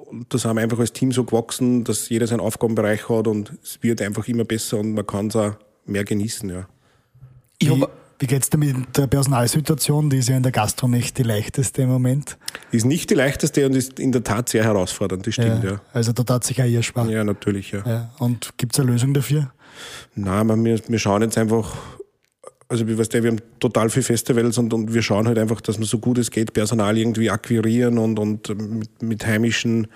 Und 0.05 0.31
da 0.31 0.37
sind 0.37 0.55
wir 0.55 0.61
einfach 0.61 0.79
als 0.79 0.93
Team 0.93 1.11
so 1.11 1.23
gewachsen, 1.23 1.83
dass 1.83 2.09
jeder 2.09 2.27
seinen 2.27 2.41
Aufgabenbereich 2.41 3.09
hat 3.09 3.27
und 3.27 3.53
es 3.63 3.79
wird 3.81 4.01
einfach 4.01 4.27
immer 4.27 4.45
besser 4.45 4.77
und 4.77 4.93
man 4.93 5.07
kann 5.07 5.27
es 5.27 5.35
auch 5.35 5.55
mehr 5.85 6.03
genießen, 6.03 6.49
ja. 6.49 6.67
Wie, 7.61 7.85
wie 8.19 8.27
geht 8.27 8.43
es 8.43 8.49
dir 8.49 8.57
mit 8.57 8.97
der 8.97 9.07
Personalsituation? 9.07 10.09
Die 10.09 10.17
ist 10.17 10.29
ja 10.29 10.37
in 10.37 10.43
der 10.43 10.51
Gastro 10.51 10.87
nicht 10.87 11.17
die 11.17 11.23
leichteste 11.23 11.81
im 11.81 11.89
Moment. 11.89 12.37
Ist 12.71 12.85
nicht 12.85 13.09
die 13.09 13.13
leichteste 13.13 13.65
und 13.65 13.75
ist 13.75 13.99
in 13.99 14.11
der 14.11 14.23
Tat 14.23 14.49
sehr 14.49 14.63
herausfordernd, 14.63 15.27
das 15.27 15.33
stimmt, 15.33 15.63
ja. 15.63 15.71
ja. 15.71 15.81
Also 15.93 16.13
da 16.13 16.23
tat 16.23 16.43
sich 16.43 16.61
auch 16.61 16.65
ihr 16.65 16.83
sparen. 16.83 17.09
Ja, 17.09 17.23
natürlich, 17.23 17.71
ja. 17.71 17.83
ja. 17.85 18.11
Und 18.19 18.57
gibt 18.57 18.73
es 18.73 18.79
eine 18.79 18.91
Lösung 18.91 19.13
dafür? 19.13 19.51
Nein, 20.15 20.63
wir, 20.63 20.79
wir 20.87 20.99
schauen 20.99 21.21
jetzt 21.23 21.37
einfach, 21.37 21.75
also 22.69 22.87
wie 22.87 22.97
weißt 22.97 23.13
du, 23.13 23.23
wir 23.23 23.31
haben 23.31 23.41
total 23.59 23.89
viele 23.89 24.03
Festivals 24.03 24.57
und, 24.57 24.73
und 24.73 24.93
wir 24.93 25.01
schauen 25.01 25.27
halt 25.27 25.37
einfach, 25.37 25.59
dass 25.59 25.77
wir 25.77 25.85
so 25.85 25.99
gut 25.99 26.17
es 26.17 26.31
geht 26.31 26.53
Personal 26.53 26.97
irgendwie 26.97 27.29
akquirieren 27.29 27.97
und, 27.97 28.17
und 28.17 28.49
mit, 28.57 29.01
mit 29.01 29.25
heimischen 29.25 29.87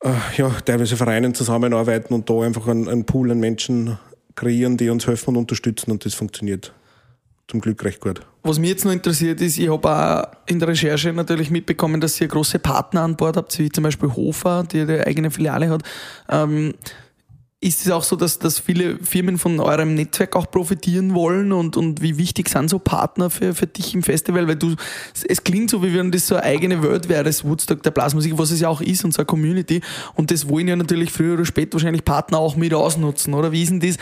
äh, 0.00 0.10
ja, 0.36 0.48
teilweise 0.64 0.96
Vereinen 0.96 1.34
zusammenarbeiten 1.34 2.14
und 2.14 2.30
da 2.30 2.40
einfach 2.40 2.66
einen, 2.66 2.88
einen 2.88 3.04
Pool 3.04 3.30
an 3.30 3.40
Menschen 3.40 3.98
kreieren, 4.34 4.76
die 4.76 4.88
uns 4.88 5.06
helfen 5.06 5.30
und 5.30 5.36
unterstützen 5.36 5.90
und 5.90 6.04
das 6.04 6.14
funktioniert 6.14 6.72
zum 7.46 7.60
Glück 7.60 7.84
recht 7.84 8.00
gut. 8.00 8.20
Was 8.42 8.58
mich 8.58 8.70
jetzt 8.70 8.84
noch 8.84 8.92
interessiert 8.92 9.40
ist, 9.40 9.58
ich 9.58 9.68
habe 9.68 9.88
auch 9.88 10.24
in 10.46 10.58
der 10.58 10.68
Recherche 10.68 11.12
natürlich 11.12 11.50
mitbekommen, 11.50 12.00
dass 12.00 12.20
ihr 12.20 12.28
große 12.28 12.58
Partner 12.58 13.02
an 13.02 13.16
Bord 13.16 13.36
habt, 13.36 13.58
wie 13.58 13.68
zum 13.68 13.84
Beispiel 13.84 14.10
Hofer, 14.10 14.64
die 14.64 14.80
eine 14.80 15.06
eigene 15.06 15.30
Filiale 15.30 15.70
hat. 15.70 15.82
Ähm, 16.28 16.74
ist 17.64 17.86
es 17.86 17.90
auch 17.90 18.04
so, 18.04 18.14
dass, 18.14 18.38
dass 18.38 18.58
viele 18.58 18.98
Firmen 18.98 19.38
von 19.38 19.58
eurem 19.58 19.94
Netzwerk 19.94 20.36
auch 20.36 20.50
profitieren 20.50 21.14
wollen 21.14 21.50
und, 21.50 21.78
und 21.78 22.02
wie 22.02 22.18
wichtig 22.18 22.50
sind 22.50 22.68
so 22.68 22.78
Partner 22.78 23.30
für, 23.30 23.54
für 23.54 23.66
dich 23.66 23.94
im 23.94 24.02
Festival? 24.02 24.46
Weil 24.46 24.56
du, 24.56 24.76
es 25.26 25.42
klingt 25.42 25.70
so, 25.70 25.82
wie 25.82 25.94
wenn 25.94 26.12
das 26.12 26.26
so 26.26 26.34
eine 26.34 26.44
eigene 26.44 26.82
Welt 26.82 27.08
wäre, 27.08 27.24
das 27.24 27.42
Woodstock 27.42 27.82
der 27.82 27.90
Blasmusik, 27.90 28.36
was 28.36 28.50
es 28.50 28.60
ja 28.60 28.68
auch 28.68 28.82
ist 28.82 29.02
und 29.04 29.14
so 29.14 29.20
eine 29.20 29.26
Community. 29.26 29.80
Und 30.14 30.30
das 30.30 30.46
wollen 30.46 30.68
ja 30.68 30.76
natürlich 30.76 31.10
früher 31.10 31.34
oder 31.34 31.46
später 31.46 31.74
wahrscheinlich 31.74 32.04
Partner 32.04 32.38
auch 32.38 32.54
mit 32.54 32.74
ausnutzen, 32.74 33.32
oder? 33.32 33.50
Wie 33.50 33.62
ist 33.62 33.70
denn 33.70 33.80
das? 33.80 33.96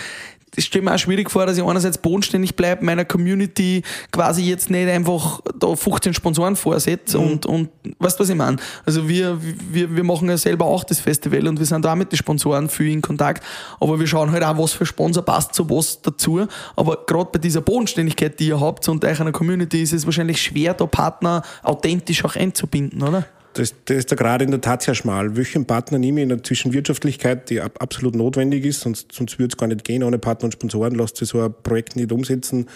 Das 0.55 0.65
stellt 0.65 0.85
mir 0.85 0.95
auch 0.95 0.99
schwierig 0.99 1.31
vor, 1.31 1.47
dass 1.47 1.57
ich 1.57 1.65
einerseits 1.65 1.99
bodenständig 1.99 2.57
bleibe, 2.57 2.85
meiner 2.85 3.05
Community 3.05 3.83
quasi 4.11 4.43
jetzt 4.43 4.71
nicht 4.71 4.89
einfach 4.89 5.41
da 5.59 5.75
15 5.75 6.13
Sponsoren 6.15 6.57
vorsetze 6.57 7.19
mhm. 7.19 7.25
und, 7.25 7.47
und 7.47 7.69
weißt 7.99 8.19
du, 8.19 8.23
was 8.23 8.29
ich 8.29 8.37
meine? 8.37 8.59
Also 8.85 9.09
wir, 9.09 9.39
wir, 9.41 9.95
wir 9.97 10.05
machen 10.05 10.29
ja 10.29 10.37
selber 10.37 10.67
auch 10.67 10.85
das 10.85 11.01
Festival 11.01 11.49
und 11.49 11.59
wir 11.59 11.67
sind 11.67 11.85
da 11.85 11.93
auch 11.93 11.97
mit 11.97 12.13
den 12.13 12.19
Sponsoren 12.19 12.69
viel 12.69 12.93
in 12.93 13.01
Kontakt, 13.01 13.43
aber 13.81 13.99
wir 13.99 14.07
schauen 14.07 14.31
halt 14.31 14.45
auch, 14.45 14.59
was 14.59 14.73
für 14.73 14.85
Sponsor 14.85 15.25
passt 15.25 15.55
zu 15.55 15.69
was 15.71 16.03
dazu. 16.03 16.47
Aber 16.77 16.99
gerade 17.07 17.31
bei 17.33 17.39
dieser 17.39 17.63
Bodenständigkeit, 17.63 18.39
die 18.39 18.49
ihr 18.49 18.61
habt 18.61 18.87
und 18.89 19.05
euch 19.05 19.21
einer 19.21 19.33
Community, 19.33 19.83
ist 19.83 19.93
es 19.93 20.05
wahrscheinlich 20.05 20.41
schwer, 20.41 20.75
da 20.75 20.87
Partner 20.87 21.43
authentisch 21.63 22.25
auch 22.25 22.37
einzubinden, 22.37 23.03
oder? 23.03 23.25
Das, 23.55 23.75
das 23.85 23.97
ist 23.99 24.13
da 24.13 24.17
gerade 24.17 24.45
in 24.45 24.51
der 24.51 24.61
Tat 24.61 24.83
sehr 24.83 24.95
schmal. 24.95 25.37
Welchen 25.37 25.67
Partner 25.67 25.99
nehme 25.99 26.21
ich 26.21 26.23
in 26.23 26.29
der 26.31 26.43
Zwischenwirtschaftlichkeit, 26.43 27.51
die 27.51 27.61
absolut 27.61 28.15
notwendig 28.15 28.65
ist, 28.65 28.81
sonst, 28.81 29.13
sonst 29.13 29.39
würde 29.39 29.53
es 29.53 29.59
gar 29.59 29.67
nicht 29.67 29.85
gehen. 29.85 30.03
Ohne 30.03 30.19
Partner 30.19 30.47
und 30.47 30.53
Sponsoren 30.53 30.95
lässt 30.95 31.17
sich 31.17 31.29
so 31.29 31.43
ein 31.43 31.55
Projekt 31.63 31.97
nicht 31.97 32.13
umsetzen. 32.13 32.69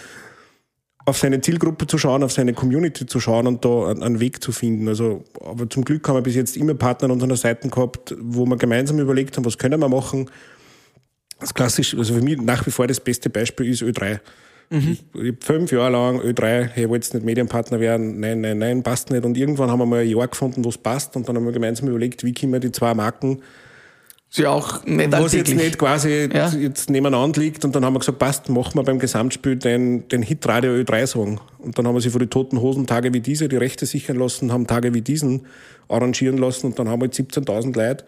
Auf 1.05 1.17
seine 1.17 1.41
Zielgruppe 1.41 1.87
zu 1.87 1.97
schauen, 1.97 2.21
auf 2.21 2.31
seine 2.31 2.53
Community 2.53 3.05
zu 3.05 3.19
schauen 3.19 3.47
und 3.47 3.63
da 3.63 3.89
einen 3.89 4.19
Weg 4.19 4.43
zu 4.43 4.51
finden. 4.51 4.87
Also, 4.87 5.23
aber 5.41 5.69
zum 5.69 5.85
Glück 5.85 6.07
haben 6.07 6.15
wir 6.15 6.21
bis 6.21 6.35
jetzt 6.35 6.57
immer 6.57 6.73
Partner 6.75 7.05
an 7.05 7.11
unseren 7.11 7.35
Seiten 7.35 7.71
gehabt, 7.71 8.15
wo 8.19 8.45
wir 8.45 8.57
gemeinsam 8.57 8.99
überlegt 8.99 9.37
haben, 9.37 9.45
was 9.45 9.57
können 9.57 9.79
wir 9.79 9.89
machen. 9.89 10.29
Das 11.39 11.53
klassisch, 11.53 11.95
also 11.95 12.13
für 12.13 12.21
mich 12.21 12.41
nach 12.41 12.65
wie 12.67 12.71
vor 12.71 12.87
das 12.87 12.99
beste 12.99 13.29
Beispiel 13.29 13.69
ist 13.71 13.83
Ö3. 13.83 14.19
Mhm. 14.69 14.77
Ich, 14.91 15.03
ich 15.13 15.27
habe 15.27 15.37
fünf 15.39 15.71
Jahre 15.71 15.91
lang 15.91 16.19
Ö3, 16.19 16.69
hey, 16.73 16.89
wollte 16.89 17.15
nicht 17.15 17.25
Medienpartner 17.25 17.79
werden, 17.79 18.19
nein, 18.19 18.41
nein, 18.41 18.57
nein, 18.57 18.83
passt 18.83 19.11
nicht. 19.11 19.23
Und 19.23 19.37
irgendwann 19.37 19.71
haben 19.71 19.79
wir 19.79 19.85
mal 19.85 20.01
ein 20.01 20.09
Jahr 20.09 20.27
gefunden, 20.27 20.65
wo 20.65 20.69
es 20.69 20.77
passt. 20.77 21.15
Und 21.15 21.27
dann 21.27 21.35
haben 21.35 21.45
wir 21.45 21.51
gemeinsam 21.53 21.87
überlegt, 21.87 22.23
wie 22.23 22.33
können 22.33 22.53
wir 22.53 22.59
die 22.59 22.71
zwei 22.71 22.93
Marken 22.93 23.41
Sie 24.29 24.45
auch 24.45 24.83
nicht 24.83 25.11
Was 25.13 25.31
jetzt 25.31 25.55
nicht 25.55 25.77
quasi 25.77 26.29
ja. 26.33 26.49
jetzt 26.49 26.89
nebeneinander 26.89 27.39
liegt. 27.39 27.63
Und 27.63 27.73
dann 27.75 27.85
haben 27.85 27.93
wir 27.93 27.99
gesagt, 27.99 28.19
passt, 28.19 28.49
machen 28.49 28.75
wir 28.75 28.83
beim 28.83 28.99
Gesamtspiel 28.99 29.55
den, 29.55 30.07
den 30.09 30.21
Hit 30.21 30.45
Radio 30.45 30.71
Ö3-Song. 30.73 31.39
Und 31.59 31.77
dann 31.77 31.87
haben 31.87 31.95
wir 31.95 32.01
sie 32.01 32.09
vor 32.09 32.19
die 32.19 32.27
toten 32.27 32.59
Hosen 32.59 32.85
Tage 32.87 33.13
wie 33.13 33.21
diese 33.21 33.47
die 33.47 33.55
Rechte 33.55 33.85
sichern 33.85 34.17
lassen, 34.17 34.51
haben 34.51 34.67
Tage 34.67 34.93
wie 34.93 35.01
diesen 35.01 35.45
arrangieren 35.87 36.37
lassen. 36.37 36.67
Und 36.67 36.79
dann 36.79 36.89
haben 36.89 37.01
wir 37.01 37.05
jetzt 37.05 37.19
17.000 37.19 37.75
Leute 37.75 38.05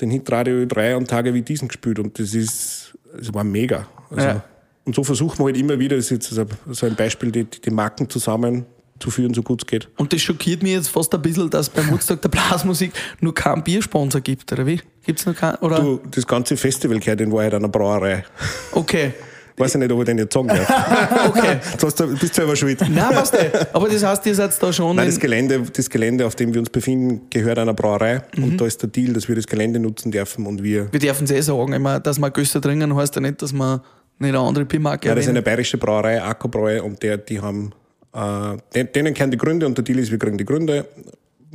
den 0.00 0.10
Hit 0.10 0.30
Radio 0.30 0.54
Ö3 0.54 0.94
und 0.94 1.10
Tage 1.10 1.34
wie 1.34 1.42
diesen 1.42 1.66
gespielt. 1.66 1.98
Und 1.98 2.18
das 2.20 2.32
ist, 2.32 2.96
das 3.18 3.34
war 3.34 3.42
mega. 3.42 3.88
Also, 4.08 4.26
ja. 4.26 4.44
Und 4.90 4.96
so 4.96 5.04
versuchen 5.04 5.38
wir 5.38 5.44
halt 5.44 5.56
immer 5.56 5.78
wieder, 5.78 5.94
das 5.94 6.10
ist 6.10 6.28
jetzt 6.28 6.50
so 6.68 6.86
ein 6.86 6.96
Beispiel, 6.96 7.30
die, 7.30 7.44
die 7.44 7.70
Marken 7.70 8.10
zusammenzuführen, 8.10 9.32
so 9.32 9.40
gut 9.40 9.62
es 9.62 9.66
geht. 9.68 9.88
Und 9.98 10.12
das 10.12 10.20
schockiert 10.20 10.64
mich 10.64 10.72
jetzt 10.72 10.88
fast 10.88 11.14
ein 11.14 11.22
bisschen, 11.22 11.48
dass 11.48 11.68
beim 11.68 11.92
Woodstock 11.92 12.20
der 12.20 12.28
Blasmusik 12.28 12.90
nur 13.20 13.32
keinen 13.32 13.62
Biersponsor 13.62 14.20
gibt, 14.20 14.50
oder 14.50 14.66
wie? 14.66 14.80
Gibt's 15.06 15.26
noch 15.26 15.36
keinen? 15.36 15.54
Oder? 15.58 15.78
Du, 15.78 16.00
das 16.10 16.26
ganze 16.26 16.56
Festival 16.56 16.98
gehört 16.98 17.20
in 17.20 17.30
Wahrheit 17.30 17.54
einer 17.54 17.68
Brauerei. 17.68 18.24
Okay. 18.72 19.12
Weiß 19.56 19.76
ich 19.76 19.78
nicht, 19.78 19.92
ob 19.92 20.00
ich 20.00 20.06
den 20.06 20.18
jetzt 20.18 20.34
sagen 20.34 20.48
darf. 20.48 21.28
okay. 21.28 21.60
Du 21.78 22.16
bist 22.16 22.34
selber 22.34 22.56
schuld. 22.56 22.80
Nein, 22.80 23.14
weißt 23.14 23.34
du. 23.34 23.68
Aber 23.72 23.88
das 23.88 24.02
heißt, 24.02 24.26
ihr 24.26 24.34
seid 24.34 24.60
da 24.60 24.72
schon. 24.72 24.96
Nein, 24.96 25.06
das 25.06 25.20
Gelände, 25.20 25.62
das 25.72 25.88
Gelände, 25.88 26.26
auf 26.26 26.34
dem 26.34 26.52
wir 26.52 26.58
uns 26.58 26.70
befinden, 26.70 27.28
gehört 27.30 27.60
einer 27.60 27.74
Brauerei. 27.74 28.22
Mhm. 28.34 28.42
Und 28.42 28.60
da 28.60 28.66
ist 28.66 28.82
der 28.82 28.88
Deal, 28.88 29.12
dass 29.12 29.28
wir 29.28 29.36
das 29.36 29.46
Gelände 29.46 29.78
nutzen 29.78 30.10
dürfen 30.10 30.46
und 30.46 30.64
wir. 30.64 30.92
Wir 30.92 30.98
dürfen 30.98 31.24
es 31.24 31.30
eh 31.30 31.42
sagen, 31.42 31.74
immer, 31.74 32.00
dass 32.00 32.18
wir 32.18 32.28
Gösser 32.32 32.60
trinken, 32.60 32.96
heißt 32.96 33.14
ja 33.14 33.20
nicht, 33.20 33.40
dass 33.40 33.52
wir 33.52 33.84
eine 34.28 34.38
andere 34.38 34.64
Biermarke 34.64 35.08
Ja, 35.08 35.14
das 35.14 35.24
ist 35.24 35.30
eine 35.30 35.42
bayerische 35.42 35.78
Brauerei, 35.78 36.22
Akkobräu, 36.22 36.82
und 36.82 37.02
der, 37.02 37.18
die 37.18 37.40
haben, 37.40 37.72
äh, 38.12 38.84
denen 38.84 39.14
kennen 39.14 39.30
die 39.30 39.38
Gründe 39.38 39.66
und 39.66 39.76
der 39.76 39.84
Deal 39.84 39.98
ist, 39.98 40.10
wir 40.10 40.18
kriegen 40.18 40.38
die 40.38 40.44
Gründe. 40.44 40.86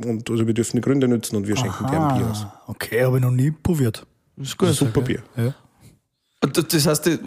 Und 0.04 0.28
also 0.28 0.46
wir 0.46 0.52
dürfen 0.52 0.76
die 0.76 0.82
Gründe 0.82 1.08
nutzen 1.08 1.36
und 1.36 1.48
wir 1.48 1.56
schenken 1.56 1.86
Aha, 1.86 1.90
deren 1.90 2.18
Bier 2.18 2.30
aus. 2.30 2.46
Okay, 2.66 3.02
habe 3.02 3.16
ich 3.16 3.22
noch 3.22 3.30
nie 3.30 3.50
probiert. 3.50 4.06
Das 4.36 4.48
ist 4.48 4.58
gut. 4.58 4.68
Das 4.68 4.74
ist 4.74 4.80
super 4.80 5.00
Bier. 5.00 5.22
Ja. 5.36 5.54
Das 6.40 6.86
heißt, 6.86 7.06
äh, 7.06 7.18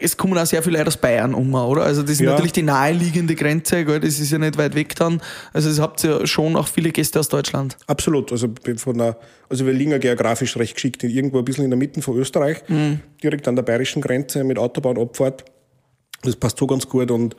es 0.00 0.16
kommen 0.16 0.38
auch 0.38 0.46
sehr 0.46 0.62
viele 0.62 0.78
Leute 0.78 0.88
aus 0.88 0.96
Bayern 0.96 1.34
um, 1.34 1.52
oder? 1.54 1.82
Also 1.82 2.02
das 2.02 2.12
ist 2.12 2.20
ja. 2.20 2.30
natürlich 2.30 2.52
die 2.52 2.62
naheliegende 2.62 3.34
Grenze, 3.34 3.84
gell? 3.84 3.98
das 3.98 4.20
ist 4.20 4.30
ja 4.30 4.38
nicht 4.38 4.56
weit 4.58 4.74
weg 4.76 4.94
dann. 4.94 5.20
Also 5.52 5.68
es 5.68 5.80
habt 5.80 6.02
ja 6.04 6.24
schon 6.26 6.54
auch 6.54 6.68
viele 6.68 6.90
Gäste 6.90 7.18
aus 7.18 7.28
Deutschland. 7.28 7.76
Absolut. 7.86 8.30
Also, 8.30 8.48
von 8.76 8.98
der, 8.98 9.16
also 9.48 9.66
wir 9.66 9.72
liegen 9.72 9.90
ja 9.90 9.98
geografisch 9.98 10.56
recht 10.56 10.74
geschickt, 10.74 11.02
irgendwo 11.02 11.38
ein 11.38 11.44
bisschen 11.44 11.64
in 11.64 11.70
der 11.70 11.78
Mitte 11.78 12.00
von 12.00 12.16
Österreich, 12.16 12.62
mhm. 12.68 13.00
direkt 13.22 13.48
an 13.48 13.56
der 13.56 13.62
bayerischen 13.62 14.00
Grenze 14.02 14.44
mit 14.44 14.58
Autobahnabfahrt. 14.58 15.44
Das 16.22 16.36
passt 16.36 16.58
so 16.58 16.66
ganz 16.66 16.88
gut 16.88 17.10
und 17.10 17.34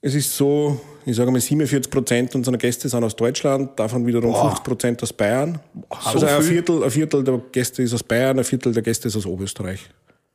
es 0.00 0.14
ist 0.14 0.36
so, 0.36 0.80
ich 1.04 1.16
sage 1.16 1.30
mal, 1.30 1.40
47 1.40 1.90
Prozent 1.90 2.34
unserer 2.34 2.58
Gäste 2.58 2.88
sind 2.88 3.02
aus 3.02 3.16
Deutschland, 3.16 3.78
davon 3.78 4.06
wiederum 4.06 4.32
Boah. 4.32 4.48
50 4.48 4.64
Prozent 4.64 5.02
aus 5.02 5.12
Bayern. 5.12 5.60
Also 5.88 6.18
so 6.18 6.26
ein 6.26 6.42
Viertel, 6.42 6.82
ein 6.84 6.90
Viertel 6.90 7.24
der 7.24 7.40
Gäste 7.52 7.82
ist 7.82 7.94
aus 7.94 8.02
Bayern, 8.02 8.38
ein 8.38 8.44
Viertel 8.44 8.72
der 8.72 8.82
Gäste 8.82 9.08
ist 9.08 9.16
aus 9.16 9.26
Oberösterreich. 9.26 9.88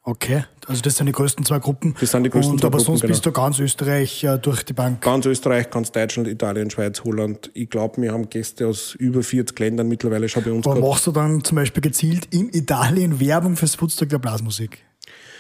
Okay, 0.04 0.46
also 0.66 0.82
das 0.82 0.96
sind 0.96 1.06
die 1.06 1.12
größten 1.12 1.46
zwei 1.46 1.60
Gruppen. 1.60 1.96
Das 2.00 2.10
sind 2.10 2.24
die 2.24 2.32
größten 2.32 2.54
Und, 2.54 2.60
zwei 2.60 2.68
aber 2.68 2.78
Gruppen, 2.78 2.98
sonst 2.98 3.02
bist 3.08 3.24
genau. 3.24 3.36
du 3.36 3.42
ganz 3.42 3.60
Österreich 3.60 4.24
äh, 4.24 4.40
durch 4.40 4.64
die 4.64 4.74
Bank. 4.74 5.00
Ganz 5.02 5.28
Österreich, 5.28 5.70
ganz 5.70 5.92
Deutschland, 5.92 6.28
Italien, 6.28 6.72
Schweiz, 6.72 7.04
Holland. 7.04 7.52
Ich 7.54 7.70
glaube, 7.70 8.02
wir 8.02 8.12
haben 8.12 8.28
Gäste 8.28 8.68
aus 8.68 8.96
über 8.96 9.22
40 9.22 9.60
Ländern 9.60 9.88
mittlerweile 9.88 10.28
schon 10.28 10.44
bei 10.44 10.52
uns. 10.52 10.66
Aber 10.66 10.80
machst 10.80 11.06
du 11.06 11.12
dann 11.12 11.44
zum 11.44 11.56
Beispiel 11.56 11.82
gezielt 11.82 12.28
in 12.32 12.50
Italien 12.50 13.20
Werbung 13.20 13.56
fürs 13.56 13.80
Woodstock 13.80 14.10
der 14.10 14.18
Blasmusik? 14.18 14.84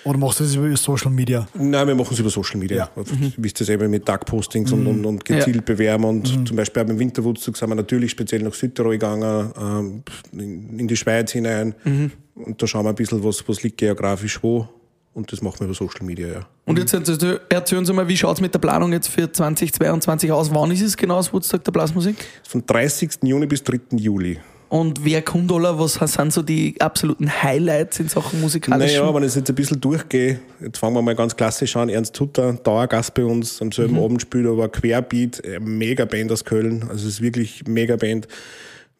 Oder 0.03 0.17
machst 0.17 0.39
du 0.39 0.43
das 0.43 0.55
über 0.55 0.75
Social 0.75 1.11
Media? 1.11 1.47
Nein, 1.53 1.87
wir 1.87 1.95
machen 1.95 2.13
es 2.13 2.19
über 2.19 2.29
Social 2.29 2.59
Media. 2.59 2.89
Ja. 2.95 3.03
Mhm. 3.03 3.33
Wisst 3.37 3.59
ihr 3.59 3.65
selber 3.65 3.87
mit 3.87 4.05
Tagpostings 4.05 4.71
mhm. 4.71 4.87
und, 4.87 5.05
und, 5.05 5.25
gezielt 5.25 5.55
ja. 5.57 5.61
bewerben. 5.61 6.03
Und 6.05 6.37
mhm. 6.37 6.45
zum 6.45 6.57
Beispiel 6.57 6.83
beim 6.83 6.97
Winterwurzug 6.97 7.55
sind 7.55 7.69
wir 7.69 7.75
natürlich 7.75 8.11
speziell 8.11 8.41
nach 8.41 8.53
Südtirol 8.53 8.93
gegangen, 8.93 9.51
ähm, 9.59 10.03
in 10.33 10.87
die 10.87 10.95
Schweiz 10.95 11.31
hinein. 11.31 11.75
Mhm. 11.83 12.11
Und 12.35 12.61
da 12.61 12.67
schauen 12.67 12.85
wir 12.85 12.89
ein 12.89 12.95
bisschen, 12.95 13.23
was, 13.23 13.47
was 13.47 13.61
liegt 13.63 13.77
geografisch 13.77 14.41
wo. 14.41 14.67
Und 15.13 15.31
das 15.31 15.41
machen 15.41 15.59
wir 15.59 15.65
über 15.65 15.73
Social 15.73 16.05
Media, 16.05 16.27
ja. 16.27 16.47
Und 16.65 16.79
jetzt 16.79 16.93
erzählen 16.93 17.85
Sie 17.85 17.93
mal, 17.93 18.07
wie 18.07 18.15
schaut 18.15 18.37
es 18.37 18.41
mit 18.41 18.53
der 18.53 18.59
Planung 18.59 18.93
jetzt 18.93 19.09
für 19.09 19.29
2022 19.29 20.31
aus? 20.31 20.53
Wann 20.53 20.71
ist 20.71 20.81
es 20.81 20.95
genau 20.95 21.17
das 21.17 21.33
Woodstock 21.33 21.63
der 21.65 21.71
Blasmusik? 21.73 22.15
Von 22.47 22.65
30. 22.65 23.19
Juni 23.23 23.45
bis 23.45 23.61
3. 23.63 23.79
Juli. 23.97 24.39
Und 24.71 25.03
wer 25.03 25.21
oder 25.35 25.77
was 25.77 25.95
sind 25.95 26.31
so 26.31 26.41
die 26.41 26.79
absoluten 26.79 27.29
Highlights 27.29 27.99
in 27.99 28.07
Sachen 28.07 28.39
musikalischen? 28.39 29.01
Naja, 29.01 29.13
wenn 29.13 29.23
ich 29.23 29.35
jetzt 29.35 29.49
ein 29.49 29.53
bisschen 29.53 29.81
durchgehe, 29.81 30.39
jetzt 30.61 30.77
fangen 30.77 30.95
wir 30.95 31.01
mal 31.01 31.13
ganz 31.13 31.35
klassisch 31.35 31.75
an. 31.75 31.89
Ernst 31.89 32.17
Hutter, 32.17 32.53
Dauergast 32.53 33.13
bei 33.13 33.25
uns, 33.25 33.61
am 33.61 33.73
selben 33.73 33.95
mhm. 33.97 34.03
Abend 34.03 34.21
spielt 34.21 34.47
aber 34.47 34.69
Querbeat, 34.69 35.41
mega 35.59 36.05
Band 36.05 36.31
aus 36.31 36.45
Köln. 36.45 36.83
Also 36.83 37.05
es 37.05 37.15
ist 37.15 37.21
wirklich 37.21 37.67
mega 37.67 37.97
Band. 37.97 38.29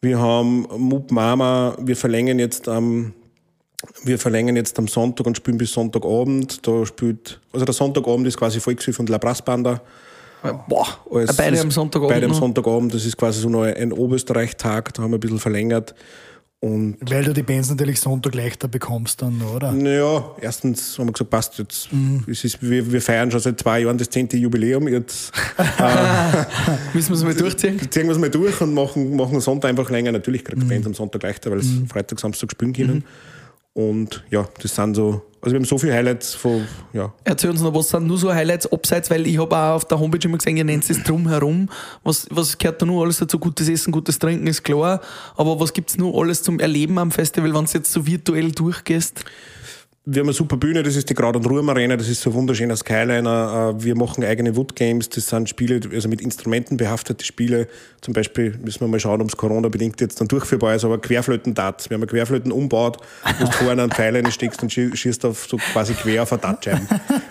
Wir 0.02 0.18
haben 0.18 0.66
Mup 0.76 1.10
Mama, 1.10 1.74
wir 1.80 1.96
verlängern 1.96 2.38
jetzt 2.38 2.68
am 2.68 3.14
wir 4.04 4.18
verlängern 4.18 4.56
jetzt 4.56 4.78
am 4.78 4.88
Sonntag 4.88 5.26
und 5.26 5.38
spielen 5.38 5.56
bis 5.56 5.72
Sonntagabend. 5.72 6.66
Da 6.66 6.84
spielt, 6.84 7.40
also 7.50 7.64
der 7.64 7.72
Sonntagabend 7.72 8.26
ist 8.26 8.36
quasi 8.36 8.60
Volkshilfe 8.60 9.00
und 9.00 9.08
La 9.08 9.16
Brassbanda. 9.16 9.80
Boah, 10.68 10.86
als, 11.10 11.36
beide 11.36 11.60
am 11.60 11.70
Sonntagabend. 11.70 12.14
Beide 12.14 12.26
am 12.26 12.34
Sonntagabend, 12.34 12.92
das 12.94 13.04
ist 13.04 13.16
quasi 13.16 13.40
so 13.40 13.48
noch 13.48 13.62
ein 13.62 13.92
Oberösterreich-Tag, 13.92 14.94
da 14.94 15.02
haben 15.02 15.12
wir 15.12 15.18
ein 15.18 15.20
bisschen 15.20 15.38
verlängert. 15.38 15.94
Und 16.64 16.98
Weil 17.00 17.24
du 17.24 17.32
die 17.32 17.42
Bands 17.42 17.70
natürlich 17.70 17.98
Sonntag 17.98 18.36
leichter 18.36 18.68
bekommst 18.68 19.20
dann, 19.20 19.42
oder? 19.42 19.72
Naja, 19.72 20.24
erstens 20.40 20.96
haben 20.96 21.08
wir 21.08 21.12
gesagt, 21.12 21.30
passt 21.30 21.58
jetzt. 21.58 21.92
Mhm. 21.92 22.24
Es 22.28 22.44
ist, 22.44 22.62
wir, 22.62 22.92
wir, 22.92 23.02
feiern 23.02 23.32
schon 23.32 23.40
seit 23.40 23.58
zwei 23.58 23.80
Jahren 23.80 23.98
das 23.98 24.08
zehnte 24.10 24.36
Jubiläum. 24.36 24.86
Jetzt 24.86 25.32
äh, 25.58 26.44
müssen 26.94 27.08
wir 27.08 27.16
es 27.16 27.24
mal 27.24 27.34
durchziehen. 27.34 27.80
Ziehen 27.90 28.04
wir 28.04 28.12
es 28.12 28.18
mal 28.18 28.30
durch 28.30 28.60
und 28.60 28.74
machen, 28.74 29.16
machen 29.16 29.40
Sonntag 29.40 29.70
einfach 29.70 29.90
länger. 29.90 30.12
Natürlich 30.12 30.44
kriegt 30.44 30.62
mhm. 30.62 30.68
Bands 30.68 30.86
am 30.86 30.94
Sonntag 30.94 31.24
leichter, 31.24 31.50
weil 31.50 31.58
es 31.58 31.66
mhm. 31.66 31.88
Freitag, 31.88 32.20
Samstag 32.20 32.52
spielen 32.52 32.72
können. 32.72 32.94
Mhm. 32.94 33.04
Und 33.74 34.22
ja, 34.30 34.46
das 34.60 34.74
sind 34.74 34.94
so, 34.94 35.22
also 35.40 35.54
wir 35.54 35.58
haben 35.58 35.64
so 35.64 35.78
viele 35.78 35.94
Highlights 35.94 36.34
von, 36.34 36.66
ja. 36.92 37.12
Erzähl 37.24 37.50
uns 37.50 37.62
noch, 37.62 37.74
was 37.74 37.88
sind 37.88 38.06
nur 38.06 38.18
so 38.18 38.32
Highlights 38.32 38.70
abseits, 38.70 39.10
weil 39.10 39.26
ich 39.26 39.38
habe 39.38 39.56
auch 39.56 39.76
auf 39.76 39.84
der 39.86 39.98
Homepage 39.98 40.28
immer 40.28 40.38
gesehen, 40.38 40.58
ihr 40.58 40.64
nennt 40.64 40.88
es 40.88 41.02
drumherum. 41.02 41.70
Was, 42.04 42.26
was 42.30 42.58
gehört 42.58 42.82
da 42.82 42.86
nur 42.86 43.02
alles 43.02 43.18
dazu? 43.18 43.38
Gutes 43.38 43.68
Essen, 43.68 43.90
gutes 43.90 44.18
Trinken 44.18 44.46
ist 44.46 44.62
klar, 44.62 45.00
aber 45.36 45.58
was 45.58 45.72
gibt 45.72 45.90
es 45.90 45.98
nur 45.98 46.14
alles 46.20 46.42
zum 46.42 46.60
Erleben 46.60 46.98
am 46.98 47.10
Festival, 47.10 47.54
wenn 47.54 47.64
du 47.64 47.70
jetzt 47.72 47.92
so 47.92 48.06
virtuell 48.06 48.52
durchgehst? 48.52 49.24
Wir 50.04 50.18
haben 50.20 50.26
eine 50.26 50.32
super 50.34 50.56
Bühne, 50.56 50.82
das 50.82 50.96
ist 50.96 51.08
die 51.10 51.14
Kraut- 51.14 51.36
und 51.36 51.46
Ruhm 51.48 51.68
Arena, 51.68 51.96
das 51.96 52.08
ist 52.08 52.22
so 52.22 52.30
ein 52.30 52.34
wunderschöner 52.34 52.74
Skyliner. 52.76 53.76
Äh, 53.78 53.84
Wir 53.84 53.94
machen 53.96 54.24
eigene 54.24 54.56
Wood 54.56 54.74
Games, 54.74 55.08
das 55.08 55.28
sind 55.28 55.48
Spiele, 55.48 55.80
also 55.92 56.08
mit 56.08 56.20
Instrumenten 56.20 56.76
behaftete 56.76 57.24
Spiele. 57.24 57.68
Zum 58.00 58.12
Beispiel 58.12 58.58
müssen 58.64 58.80
wir 58.80 58.88
mal 58.88 58.98
schauen, 58.98 59.20
ob 59.22 59.28
es 59.28 59.36
Corona-bedingt 59.36 60.00
jetzt 60.00 60.20
dann 60.20 60.26
durchführbar 60.26 60.74
ist, 60.74 60.84
aber 60.84 60.98
Querflöten-Darts. 61.00 61.88
Wir 61.88 61.94
haben 61.94 62.02
eine 62.02 62.10
Querflöten 62.10 62.50
umbaut, 62.50 62.98
wo 63.38 63.44
du 63.44 63.52
vorne 63.52 63.82
einen 63.82 63.92
Pfeil 63.92 64.16
reinsteckst 64.16 64.60
und 64.64 64.72
schie- 64.72 64.94
schießt 64.96 65.24
auf 65.24 65.46
so 65.48 65.56
quasi 65.56 65.94
quer 65.94 66.24
auf 66.24 66.32
eine 66.32 66.42
Dartscheibe. 66.42 66.80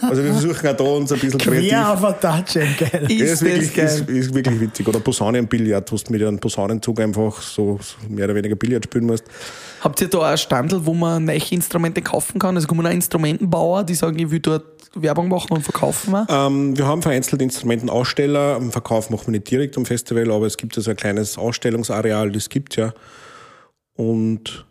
Also 0.01 0.23
wir 0.23 0.31
versuchen 0.31 0.67
auch 0.69 0.77
da 0.77 0.83
uns 0.85 1.11
ein 1.11 1.19
bisschen 1.19 1.39
kreativ. 1.41 1.69
Quer 1.71 1.91
auf 1.93 1.99
der 1.99 2.19
Touchline, 2.21 2.75
geil. 2.79 3.07
Ja, 3.09 3.25
ist, 3.25 3.31
Ist 3.33 3.41
wirklich, 3.41 3.73
das 3.73 3.95
ist, 3.99 4.07
geil. 4.07 4.15
ist 4.15 4.33
wirklich 4.33 4.59
witzig. 4.61 4.87
Oder 4.87 5.01
Posaunenbillard, 5.01 5.91
wo 5.91 5.97
du 5.97 6.11
mit 6.13 6.21
einem 6.21 6.39
Posaunenzug 6.39 7.01
einfach 7.01 7.41
so, 7.41 7.79
so 7.81 7.95
mehr 8.07 8.25
oder 8.25 8.35
weniger 8.35 8.55
Billard 8.55 8.85
spielen 8.85 9.07
musst. 9.07 9.25
Habt 9.81 9.99
ihr 9.99 10.07
da 10.07 10.21
ein 10.21 10.37
Standel, 10.37 10.85
wo 10.85 10.93
man 10.93 11.25
neue 11.25 11.41
Instrumente 11.49 12.01
kaufen 12.01 12.39
kann? 12.39 12.55
Also 12.55 12.67
kommen 12.67 12.85
auch 12.85 12.91
Instrumentenbauer, 12.91 13.83
die 13.83 13.95
sagen, 13.95 14.19
ich 14.19 14.29
will 14.29 14.39
dort 14.39 14.63
Werbung 14.93 15.27
machen 15.29 15.51
und 15.53 15.63
verkaufen. 15.63 16.13
auch? 16.13 16.25
Ähm, 16.29 16.77
wir 16.77 16.85
haben 16.85 17.01
vereinzelt 17.01 17.41
Instrumentenaussteller. 17.41 18.55
Am 18.57 18.71
Verkauf 18.71 19.09
machen 19.09 19.27
wir 19.27 19.31
nicht 19.31 19.49
direkt 19.49 19.77
am 19.77 19.85
Festival, 19.85 20.31
aber 20.31 20.45
es 20.45 20.57
gibt 20.57 20.77
also 20.77 20.91
ein 20.91 20.97
kleines 20.97 21.37
Ausstellungsareal, 21.37 22.31
das 22.31 22.49
gibt 22.49 22.75
ja. 22.75 22.93
Und 23.95 24.65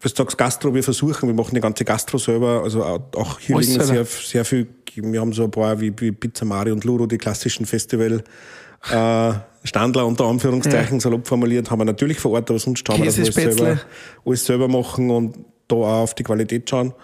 was 0.00 0.14
du 0.14 0.22
sagst, 0.22 0.38
Gastro, 0.38 0.74
wir 0.74 0.82
versuchen, 0.82 1.28
wir 1.28 1.34
machen 1.34 1.54
die 1.54 1.60
ganze 1.60 1.84
Gastro 1.84 2.18
selber. 2.18 2.62
Also 2.64 2.82
auch 2.84 3.38
hier 3.38 3.56
Alles 3.56 3.68
liegen 3.68 3.84
selber. 3.84 4.04
sehr, 4.04 4.04
sehr 4.04 4.44
viel, 4.44 4.66
wir 4.94 5.20
haben 5.20 5.32
so 5.32 5.44
ein 5.44 5.50
paar 5.50 5.80
wie, 5.80 5.92
wie 6.00 6.10
Pizza 6.10 6.44
Mari 6.44 6.72
und 6.72 6.84
Luro, 6.84 7.06
die 7.06 7.18
klassischen 7.18 7.66
Festival. 7.66 8.24
Äh, 8.90 9.32
Standler 9.62 10.06
unter 10.06 10.24
Anführungszeichen 10.24 11.00
salopp 11.00 11.26
formuliert, 11.26 11.70
haben 11.70 11.80
wir 11.80 11.84
natürlich 11.84 12.18
vor 12.18 12.32
Ort, 12.32 12.48
aber 12.50 12.58
sonst 12.58 12.86
schauen 12.86 12.98
wir, 12.98 13.06
dass 13.06 13.16
wir 13.16 13.24
alles 13.24 13.34
selber, 13.34 13.80
alles 14.24 14.44
selber 14.46 14.68
machen 14.68 15.10
und 15.10 15.38
da 15.68 15.76
auch 15.76 16.02
auf 16.02 16.14
die 16.14 16.22
Qualität 16.22 16.68
schauen. 16.68 16.94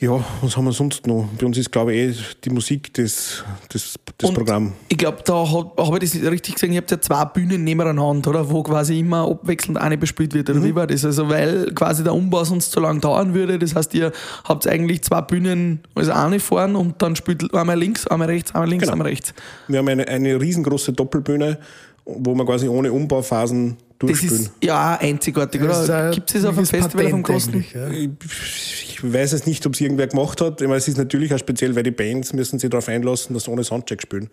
Ja, 0.00 0.24
was 0.40 0.56
haben 0.56 0.64
wir 0.64 0.72
sonst 0.72 1.06
noch? 1.06 1.28
Bei 1.38 1.44
uns 1.44 1.58
ist, 1.58 1.70
glaube 1.70 1.92
ich, 1.94 2.16
eh 2.18 2.22
die 2.44 2.48
Musik 2.48 2.94
das, 2.94 3.44
das, 3.68 3.96
das 4.16 4.30
Und 4.30 4.34
Programm. 4.34 4.72
Ich 4.88 4.96
glaube, 4.96 5.18
da 5.26 5.34
habe 5.46 5.72
hab 5.76 6.02
ich 6.02 6.10
das 6.10 6.22
richtig 6.30 6.54
gesehen, 6.54 6.72
ihr 6.72 6.78
habt 6.78 6.90
ja 6.90 6.98
zwei 6.98 7.22
Bühnen 7.26 7.64
nebeneinander, 7.64 8.30
oder? 8.30 8.50
Wo 8.50 8.62
quasi 8.62 8.98
immer 8.98 9.30
abwechselnd 9.30 9.76
eine 9.76 9.98
bespielt 9.98 10.32
wird, 10.32 10.48
oder 10.48 10.64
wie 10.64 10.74
war 10.74 10.86
das? 10.86 11.04
Also, 11.04 11.28
weil 11.28 11.70
quasi 11.74 12.02
der 12.02 12.14
Umbau 12.14 12.44
sonst 12.44 12.72
zu 12.72 12.80
lang 12.80 13.02
dauern 13.02 13.34
würde. 13.34 13.58
Das 13.58 13.74
heißt, 13.74 13.92
ihr 13.92 14.10
habt 14.44 14.66
eigentlich 14.66 15.02
zwei 15.02 15.20
Bühnen, 15.20 15.80
also 15.94 16.12
eine 16.12 16.40
vorn 16.40 16.76
und 16.76 17.02
dann 17.02 17.14
spielt 17.14 17.52
einmal 17.54 17.78
links, 17.78 18.06
einmal 18.06 18.28
rechts, 18.28 18.54
einmal 18.54 18.70
links, 18.70 18.84
Genau. 18.84 18.92
einmal 18.92 19.08
rechts. 19.08 19.34
Wir 19.68 19.80
haben 19.80 19.88
eine, 19.88 20.08
eine 20.08 20.40
riesengroße 20.40 20.94
Doppelbühne, 20.94 21.58
wo 22.06 22.34
wir 22.34 22.46
quasi 22.46 22.68
ohne 22.68 22.90
Umbauphasen 22.90 23.76
Das 24.00 24.08
durchspielen. 24.08 24.40
ist 24.40 24.52
ja 24.64 24.96
einzigartig, 24.96 25.60
Das 25.62 25.84
oder? 25.84 26.10
Gibt 26.10 26.34
es 26.34 26.42
das 26.42 26.44
auf 26.46 26.56
dem 26.56 26.64
ziemliches 26.64 26.92
Festival 26.92 27.10
vom 27.10 27.22
Patent 27.22 27.62
Kosten? 27.62 27.64
ja. 27.74 27.90
Ich, 27.90 29.12
weiß 29.12 29.32
es 29.32 29.46
nicht, 29.46 29.64
ob 29.66 29.74
es 29.74 29.80
irgendwer 29.80 30.06
gemacht 30.08 30.40
hat. 30.40 30.60
Ich 30.60 30.66
meine, 30.66 30.78
es 30.78 30.88
ist 30.88 30.98
natürlich 30.98 31.32
auch 31.34 31.38
speziell, 31.38 31.74
weil 31.76 31.82
die 31.82 31.90
Bands 31.90 32.32
müssen 32.32 32.58
sich 32.58 32.68
darauf 32.70 32.88
einlassen, 32.88 33.34
dass 33.34 33.44
sie 33.44 33.50
ohne 33.50 33.62
Soundcheck 33.64 34.02
spielen. 34.02 34.28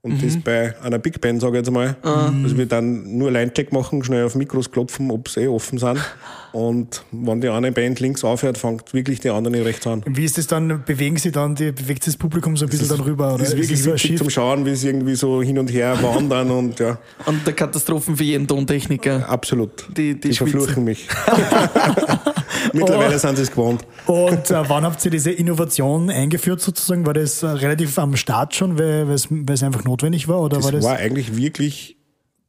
Und 0.00 0.20
das 0.24 0.36
bei 0.36 0.74
einer 0.82 0.98
Big 0.98 1.20
Band, 1.20 1.40
sage 1.40 1.58
ich 1.58 1.64
jetzt 1.64 1.70
mal. 1.72 1.96
Also 2.02 2.56
wir 2.58 2.66
dann 2.66 3.16
nur 3.18 3.30
Line-Check 3.30 3.72
machen, 3.72 4.02
schnell 4.02 4.24
auf 4.24 4.34
Mikros 4.34 4.70
klopfen, 4.72 5.12
ob 5.12 5.28
sie 5.28 5.42
eh 5.42 5.48
offen 5.48 5.78
sind. 5.78 5.98
Und 6.52 7.02
wenn 7.12 7.40
die 7.40 7.48
eine 7.48 7.72
Band 7.72 7.98
links 8.00 8.24
aufhört, 8.24 8.58
fängt 8.58 8.92
wirklich 8.92 9.20
die 9.20 9.30
andere 9.30 9.64
rechts 9.64 9.86
an. 9.86 10.02
Wie 10.06 10.24
ist 10.24 10.36
das 10.36 10.46
dann? 10.46 10.82
Bewegen 10.84 11.16
sie 11.16 11.32
dann, 11.32 11.54
die, 11.54 11.72
bewegt 11.72 12.04
sich 12.04 12.12
das 12.14 12.18
Publikum 12.18 12.56
so 12.58 12.66
ein 12.66 12.68
bisschen 12.68 12.88
dann 12.88 13.00
rüber? 13.00 13.34
Oder 13.34 13.44
ist 13.44 13.56
wirklich 13.56 13.82
so 13.82 13.90
ein 13.90 13.94
witzig 13.94 14.10
Schiff? 14.10 14.18
zum 14.18 14.28
Schauen, 14.30 14.66
wie 14.66 14.74
sie 14.74 14.88
irgendwie 14.88 15.14
so 15.14 15.40
hin 15.42 15.58
und 15.58 15.68
her 15.72 15.96
wandern 16.02 16.50
und 16.50 16.78
ja, 16.78 16.98
Und 17.24 17.46
der 17.46 17.54
Katastrophen 17.54 18.16
für 18.16 18.24
jeden 18.24 18.46
Tontechniker. 18.46 19.28
absolut. 19.28 19.86
Die- 19.96 20.18
die 20.20 20.34
schwitzen. 20.34 20.48
verfluchen 20.60 20.84
mich. 20.84 21.08
Mittlerweile 22.72 23.18
sind 23.18 23.36
sie 23.36 23.42
es 23.42 23.50
gewohnt. 23.50 23.82
Und 24.06 24.50
äh, 24.50 24.68
wann 24.68 24.84
habt 24.84 25.04
ihr 25.04 25.10
diese 25.10 25.30
Innovation 25.30 26.10
eingeführt 26.10 26.60
sozusagen? 26.60 27.06
War 27.06 27.14
das 27.14 27.42
äh, 27.42 27.46
relativ 27.46 27.98
am 27.98 28.16
Start 28.16 28.54
schon, 28.54 28.78
weil 28.78 29.08
weil 29.08 29.14
es 29.14 29.28
weil 29.30 29.54
es 29.54 29.62
einfach 29.62 29.84
notwendig 29.84 30.28
war? 30.28 30.40
Oder 30.40 30.56
Das 30.56 30.64
war 30.66 30.72
das, 30.72 30.84
war 30.84 30.96
eigentlich 30.96 31.36
wirklich 31.36 31.96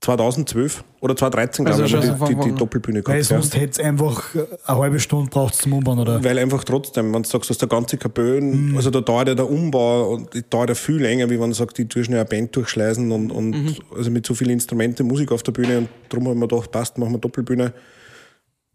2012 0.04 0.84
oder 1.00 1.16
2013, 1.16 1.66
Also 1.66 1.86
glaube 1.86 2.06
ich, 2.06 2.28
die, 2.28 2.36
die, 2.36 2.50
die. 2.52 2.56
Doppelbühne 2.56 2.98
weil 3.06 3.22
gehabt. 3.22 3.32
Ja. 3.32 3.38
sonst 3.38 3.56
hätte 3.56 3.72
es 3.72 3.80
einfach 3.80 4.36
eine 4.66 4.78
halbe 4.78 5.00
Stunde 5.00 5.30
braucht 5.30 5.56
zum 5.56 5.74
Umbauen, 5.74 6.00
oder? 6.00 6.24
Weil 6.24 6.40
einfach 6.40 6.64
trotzdem, 6.66 7.14
wenn 7.14 7.24
du 7.24 7.30
sagst, 7.30 7.50
dass 7.50 7.58
der 7.58 7.70
ganze 7.70 7.98
Kabön, 7.98 8.74
also 8.76 8.90
da 8.90 9.00
dauert 9.00 9.30
ja 9.30 9.36
der 9.36 9.50
Umbau 9.50 10.10
und 10.10 10.30
dauert 10.54 10.70
ja 10.70 10.76
viel 10.76 10.98
länger, 10.98 11.30
wie 11.30 11.40
wenn 11.40 11.50
du 11.50 11.56
sagst, 11.56 11.78
die 11.78 11.88
schnell 11.90 12.20
eine 12.20 12.26
Band 12.26 12.54
durchschleißen 12.56 13.12
und, 13.12 13.32
und 13.32 13.82
also 13.96 14.12
mit 14.12 14.26
so 14.26 14.34
vielen 14.34 14.52
Instrumenten, 14.52 15.08
Musik 15.08 15.32
auf 15.32 15.42
der 15.44 15.54
Bühne 15.54 15.78
und 15.80 15.90
darum 16.10 16.28
haben 16.28 16.40
wir 16.40 16.48
gedacht, 16.48 16.72
passt, 16.72 16.98
machen 16.98 17.14
wir 17.14 17.20
Doppelbühne, 17.20 17.74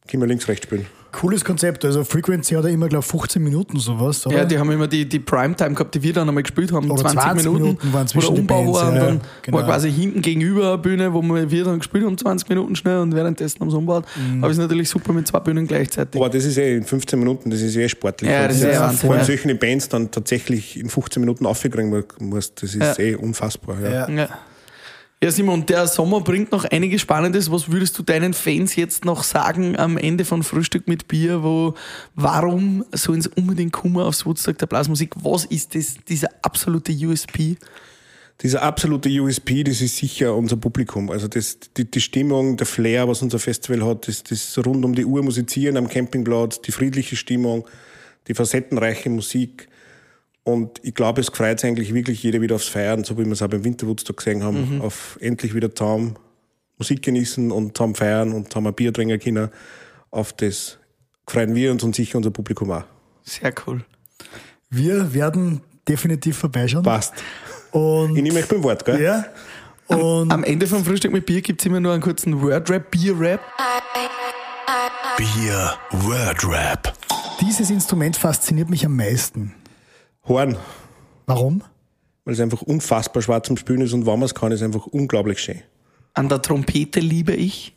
können 0.07 0.23
wir 0.23 0.29
links, 0.29 0.49
rechts 0.49 0.65
spielen. 0.65 0.87
Cooles 1.13 1.45
Konzept. 1.45 1.85
Also 1.85 2.05
Frequency 2.05 2.55
hat 2.55 2.65
ja 2.65 2.71
immer, 2.71 2.89
glaube 2.89 3.05
ich, 3.05 3.11
15 3.11 3.43
Minuten 3.43 3.79
sowas, 3.79 4.27
oder? 4.27 4.39
Ja, 4.39 4.45
die 4.45 4.59
haben 4.59 4.71
immer 4.71 4.87
die, 4.87 5.09
die 5.09 5.19
Primetime 5.19 5.73
gehabt, 5.75 5.95
die 5.95 6.03
wir 6.03 6.13
dann 6.13 6.29
einmal 6.29 6.43
gespielt 6.43 6.71
haben, 6.73 6.91
Oder 6.91 7.03
20, 7.03 7.21
20 7.21 7.45
Minuten, 7.45 7.63
Minuten 7.65 7.93
waren 7.93 8.07
wo 8.07 8.11
zwischen 8.11 8.35
der 8.35 8.41
Umbau 8.43 8.63
Bands, 8.65 8.79
war 8.81 8.89
und 8.89 8.95
ja, 8.97 9.05
dann 9.07 9.21
genau. 9.43 9.57
war 9.59 9.65
quasi 9.65 9.91
hinten 9.91 10.23
gegenüber 10.23 10.69
eine 10.69 10.79
Bühne, 10.79 11.13
wo 11.15 11.23
wir 11.23 11.65
dann 11.65 11.79
gespielt 11.79 12.05
haben, 12.05 12.19
20 12.19 12.49
Minuten 12.49 12.77
schnell 12.77 12.99
und 12.99 13.15
währenddessen 13.15 13.61
haben 13.61 13.71
sie 13.71 13.77
umgebaut. 13.77 14.05
Mhm. 14.17 14.43
Aber 14.45 14.51
es 14.51 14.59
ist 14.59 14.63
natürlich 14.63 14.89
super 14.89 15.13
mit 15.13 15.27
zwei 15.27 15.41
Bühnen 15.41 15.67
gleichzeitig. 15.67 16.21
Aber 16.21 16.31
das 16.31 16.45
ist 16.45 16.59
eh 16.59 16.77
in 16.77 16.85
15 16.85 17.19
Minuten, 17.19 17.51
das 17.51 17.61
ist 17.61 17.77
eh 17.77 17.89
sportlich. 17.89 18.31
Ja, 18.31 18.47
das 18.47 18.57
ist 18.57 18.65
eh 18.65 18.73
ja 18.73 18.81
Wahnsinn, 18.81 18.99
Vor 18.99 19.11
allem 19.11 19.21
ja. 19.21 19.25
solche 19.25 19.55
Bands 19.55 19.89
dann 19.89 20.11
tatsächlich 20.11 20.79
in 20.79 20.89
15 20.91 21.21
Minuten 21.21 21.47
aufkriegen 21.47 22.05
musst, 22.21 22.63
das 22.63 22.75
ist 22.75 22.99
Ja. 22.99 23.05
eh 23.05 23.15
unfassbar. 23.15 23.81
Ja. 23.81 24.09
Ja. 24.09 24.29
Ja. 25.21 25.33
Simon, 25.33 25.67
der 25.67 25.89
Sommer 25.89 26.21
bringt 26.21 26.53
noch 26.53 26.65
einiges 26.65 27.01
Spannendes. 27.01 27.51
Was 27.51 27.73
würdest 27.73 27.99
du 27.99 28.05
deinen 28.05 28.35
Fans 28.35 28.77
jetzt 28.77 29.05
noch 29.05 29.25
sagen 29.25 29.77
am 29.77 29.99
Ende 29.99 30.25
von 30.25 30.45
Frühstück 30.45 30.87
mit 30.87 31.09
Bier? 31.09 31.43
Wo, 31.43 31.75
warum 32.15 32.85
sollen 32.93 33.23
sie 33.23 33.31
unbedingt 33.35 33.73
kommen 33.73 33.97
aufs 33.97 34.25
Woodstock 34.25 34.59
der 34.59 34.67
Blasmusik? 34.67 35.15
Was 35.21 35.45
ist 35.45 35.75
das, 35.75 35.97
dieser 36.09 36.29
absolute 36.43 36.93
USP? 36.93 37.57
Dieser 38.41 38.63
absolute 38.63 39.09
USP, 39.09 39.65
das 39.65 39.81
ist 39.81 39.97
sicher 39.97 40.37
unser 40.37 40.57
Publikum. 40.57 41.11
Also 41.11 41.27
das, 41.27 41.59
die, 41.77 41.91
die 41.91 42.01
Stimmung, 42.01 42.57
der 42.57 42.67
Flair, 42.69 43.09
was 43.09 43.21
unser 43.21 43.41
Festival 43.41 43.85
hat, 43.85 44.07
das, 44.07 44.23
das 44.23 44.57
rund 44.65 44.85
um 44.85 44.95
die 44.95 45.05
Uhr 45.05 45.25
musizieren 45.25 45.77
am 45.77 45.89
Campingplatz, 45.89 46.61
die 46.61 46.71
friedliche 46.71 47.17
Stimmung, 47.17 47.67
die 48.29 48.35
facettenreiche 48.35 49.11
Musik. 49.11 49.69
Und 50.49 50.81
ich 50.83 50.95
glaube, 50.95 51.21
es 51.21 51.29
freut 51.29 51.61
sich 51.61 51.69
eigentlich 51.69 51.93
wirklich 51.93 52.23
jeder 52.23 52.41
wieder 52.41 52.55
aufs 52.55 52.69
Feiern, 52.69 53.05
so 53.05 53.19
wie 53.19 53.25
wir 53.27 53.33
es 53.33 53.43
auch 53.43 53.49
beim 53.49 53.65
Winterwoodstock 53.65 54.17
gesehen 54.17 54.43
haben, 54.43 54.81
auf 54.81 55.19
endlich 55.21 55.55
wieder 55.55 55.75
zusammen 55.75 56.17
Musik 56.79 57.03
genießen 57.03 57.51
und 57.51 57.77
zusammen 57.77 57.95
feiern 57.95 58.33
und 58.33 58.49
zusammen 58.51 58.69
ein 58.69 58.75
Bier 58.75 58.91
trinken 58.93 59.21
können. 59.21 59.51
Auf 60.11 60.33
das 60.33 60.79
freuen 61.29 61.55
wir 61.55 61.71
uns 61.71 61.83
und 61.83 61.95
sicher 61.95 62.17
unser 62.17 62.31
Publikum 62.31 62.71
auch. 62.71 62.85
Sehr 63.25 63.53
cool. 63.67 63.85
Wir 64.71 65.13
werden 65.13 65.61
definitiv 65.87 66.39
vorbeischauen. 66.39 66.83
Passt. 66.83 67.13
Und, 67.73 68.17
Ich 68.17 68.23
nehme 68.23 68.39
euch 68.39 68.49
beim 68.49 68.63
Wort, 68.63 68.87
gell? 68.87 69.03
ja. 69.03 69.27
Und 69.89 70.33
Am 70.33 70.45
Ende 70.45 70.67
vom 70.67 70.83
Frühstück 70.83 71.13
mit 71.13 71.27
Bier 71.27 71.43
gibt 71.43 71.61
es 71.61 71.67
immer 71.67 71.81
nur 71.81 71.93
einen 71.93 72.03
kurzen 72.03 72.41
Word-Rap, 72.41 72.91
Bier-Rap. 72.91 73.41
Bier 75.19 75.75
Word 75.91 76.43
Rap. 76.49 76.95
dieses 77.43 77.69
Instrument 77.71 78.17
fasziniert 78.17 78.71
mich 78.71 78.87
am 78.87 78.97
meisten. 78.97 79.55
Horn. 80.29 80.57
Warum? 81.27 81.63
weil 82.29 82.35
es 82.35 82.41
einfach 82.41 82.61
unfassbar 82.61 83.23
schwarz 83.23 83.47
zum 83.47 83.57
Spielen 83.57 83.81
ist 83.81 83.95
und 83.95 84.05
wenn 84.05 84.19
man 84.19 84.25
es 84.25 84.35
kann, 84.35 84.53
ist 84.53 84.63
einfach 84.63 84.85
unglaublich 84.85 85.39
schön. 85.39 85.63
An 86.13 86.29
der 86.29 86.43
Trompete 86.43 87.01
liebe 87.01 87.33
ich. 87.33 87.75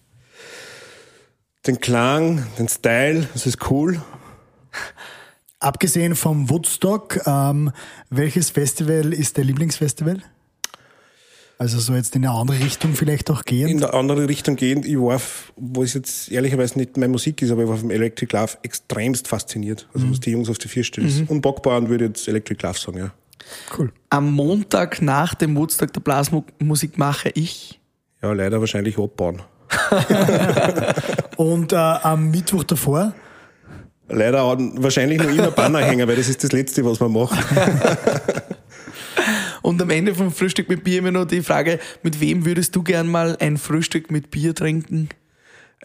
Den 1.66 1.80
Klang, 1.80 2.46
den 2.60 2.68
Style, 2.68 3.30
das 3.32 3.46
ist 3.46 3.72
cool. 3.72 4.02
Abgesehen 5.62 6.16
vom 6.16 6.50
Woodstock, 6.50 7.26
ähm, 7.26 7.72
welches 8.10 8.50
Festival 8.50 9.14
ist 9.14 9.38
dein 9.38 9.46
Lieblingsfestival? 9.46 10.22
Also 11.62 11.78
so 11.80 11.94
jetzt 11.94 12.16
in 12.16 12.26
eine 12.26 12.34
andere 12.34 12.60
Richtung 12.60 12.96
vielleicht 12.96 13.30
auch 13.30 13.42
In 13.42 13.46
gehen. 13.46 13.78
der 13.78 13.94
andere 13.94 14.28
Richtung 14.28 14.56
gehend, 14.56 14.84
ich 14.84 14.98
war, 14.98 15.22
wo 15.56 15.84
es 15.84 15.94
jetzt 15.94 16.32
ehrlicherweise 16.32 16.80
nicht 16.80 16.98
meine 16.98 17.12
Musik 17.12 17.40
ist, 17.44 17.52
aber 17.52 17.62
ich 17.62 17.70
war 17.70 17.78
vom 17.78 17.92
Electric 17.92 18.36
Love 18.36 18.58
extremst 18.64 19.28
fasziniert. 19.28 19.88
Also 19.94 20.10
was 20.10 20.20
die 20.20 20.32
Jungs 20.32 20.50
auf 20.50 20.58
die 20.58 20.68
vier 20.68 20.84
stellen. 20.84 21.28
Unbockbar 21.30 21.78
und 21.78 21.90
würde 21.90 22.06
jetzt 22.06 22.28
Electric 22.28 22.66
Love 22.66 22.80
sagen, 22.80 22.98
ja. 22.98 23.12
Cool. 23.78 23.92
Am 24.10 24.32
Montag 24.32 25.04
nach 25.04 25.36
dem 25.36 25.56
Woodstock 25.56 25.94
der 25.94 26.02
Blasmusik 26.02 26.98
mache 26.98 27.30
ich. 27.36 27.80
Ja, 28.24 28.34
leider 28.34 28.60
wahrscheinlich 28.60 28.98
abbauen. 28.98 29.44
Und 31.38 31.74
äh, 31.74 31.76
am 31.76 32.32
Mittwoch 32.32 32.64
davor, 32.64 33.14
Leider 34.10 34.58
wahrscheinlich 34.76 35.20
noch 35.20 35.30
immer 35.30 35.52
Banner 35.52 35.80
hängen, 35.80 36.06
weil 36.08 36.18
das 36.18 36.28
ist 36.28 36.44
das 36.44 36.52
Letzte, 36.52 36.84
was 36.84 37.00
man 37.00 37.14
macht. 37.14 37.40
Und 39.72 39.82
am 39.82 39.90
Ende 39.90 40.14
vom 40.14 40.32
Frühstück 40.32 40.68
mit 40.68 40.84
Bier 40.84 41.00
immer 41.00 41.12
noch 41.12 41.24
die 41.24 41.42
Frage, 41.42 41.80
mit 42.04 42.20
wem 42.20 42.46
würdest 42.46 42.76
du 42.76 42.84
gern 42.84 43.08
mal 43.08 43.38
ein 43.40 43.56
Frühstück 43.56 44.12
mit 44.12 44.30
Bier 44.30 44.54
trinken? 44.54 45.08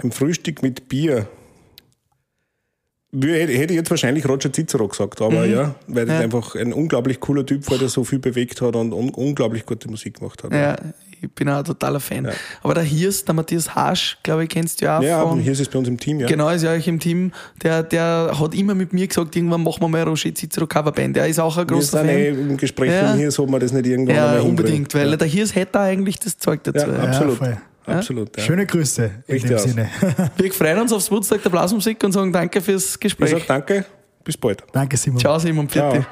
Ein 0.02 0.10
Frühstück 0.10 0.60
mit 0.60 0.88
Bier. 0.88 1.28
Hätte 3.14 3.52
ich 3.52 3.70
jetzt 3.70 3.88
wahrscheinlich 3.88 4.28
Roger 4.28 4.52
Cicero 4.52 4.88
gesagt, 4.88 5.22
aber 5.22 5.46
ja, 5.46 5.76
weil 5.86 6.04
Mhm. 6.06 6.10
Ja. 6.10 6.18
einfach 6.18 6.56
ein 6.56 6.72
unglaublich 6.72 7.20
cooler 7.20 7.46
Typ 7.46 7.70
war, 7.70 7.78
der 7.78 7.88
so 7.88 8.02
viel 8.02 8.18
bewegt 8.18 8.60
hat 8.60 8.74
und 8.74 8.92
un 8.92 9.10
unglaublich 9.10 9.64
gute 9.64 9.88
Musik 9.88 10.18
gemacht 10.18 10.42
hat. 10.42 10.52
Ja, 10.52 10.76
ich 11.22 11.30
bin 11.32 11.48
auch 11.48 11.58
ein 11.58 11.64
totaler 11.64 12.00
Fan. 12.00 12.28
Aber 12.62 12.74
der 12.74 12.82
Hirs, 12.82 13.24
der 13.24 13.34
Matthias 13.34 13.74
Hasch, 13.74 14.18
glaube 14.22 14.44
ich, 14.44 14.48
kennst 14.48 14.80
du 14.80 14.84
ja 14.86 14.98
auch 14.98 15.02
Ja, 15.02 15.22
von. 15.22 15.40
hier 15.40 15.52
ist 15.52 15.70
bei 15.70 15.78
uns 15.78 15.88
im 15.88 15.98
Team, 15.98 16.20
ja. 16.20 16.26
Genau, 16.26 16.48
ist 16.50 16.62
ja 16.62 16.70
euch 16.72 16.86
im 16.88 16.98
Team. 17.00 17.32
Der, 17.62 17.82
der 17.82 18.32
hat 18.38 18.54
immer 18.54 18.74
mit 18.74 18.92
mir 18.92 19.06
gesagt, 19.06 19.34
irgendwann 19.36 19.62
machen 19.62 19.80
wir 19.82 19.88
mal 19.88 20.00
eine 20.02 20.10
Roger 20.10 20.34
Cicero 20.34 20.66
Coverband. 20.66 21.16
Der 21.16 21.26
ist 21.26 21.38
auch 21.40 21.56
ein 21.56 21.68
Wir 21.68 21.74
großer 21.76 21.98
sind 22.00 22.08
eh 22.10 22.32
Fan. 22.34 22.50
im 22.50 22.56
Gespräch 22.56 22.90
Ja. 22.92 23.08
von 23.10 23.18
hier, 23.18 23.30
so 23.30 23.46
man 23.46 23.60
das 23.60 23.72
nicht 23.72 23.86
irgendwann 23.86 24.14
Ja, 24.16 24.40
unbedingt, 24.40 24.94
weil 24.94 25.16
der 25.16 25.26
Hirs 25.28 25.54
hätte 25.54 25.80
eigentlich 25.80 26.18
das 26.18 26.38
Zeug 26.38 26.62
dazu. 26.64 26.86
Ja, 26.90 26.96
absolut. 26.98 27.38
voll. 27.38 27.56
absolut 27.86 28.36
ja. 28.36 28.42
Schöne 28.42 28.66
Grüße 28.66 29.04
in 29.26 29.32
Richtig 29.34 29.48
dem 29.50 29.56
aus. 29.56 29.62
Sinne. 29.64 29.88
Wir 30.36 30.52
freuen 30.52 30.80
uns 30.80 30.92
aufs 30.92 31.10
Woodstock 31.10 31.42
der 31.42 31.50
Blasmusik 31.50 32.02
und 32.04 32.12
sagen 32.12 32.32
danke 32.32 32.60
fürs 32.60 32.94
Ich 32.94 33.00
Gespräch. 33.00 33.30
sag 33.30 33.46
danke, 33.46 33.84
bis 34.24 34.36
bald. 34.36 34.62
Danke, 34.72 34.96
Simon. 34.96 35.18
Ciao, 35.20 35.38
Simon. 35.38 35.68
Pfiat. 35.68 36.04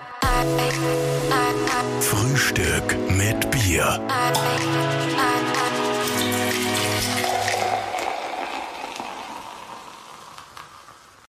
Frühstück 2.01 2.97
Bier. 3.75 5.04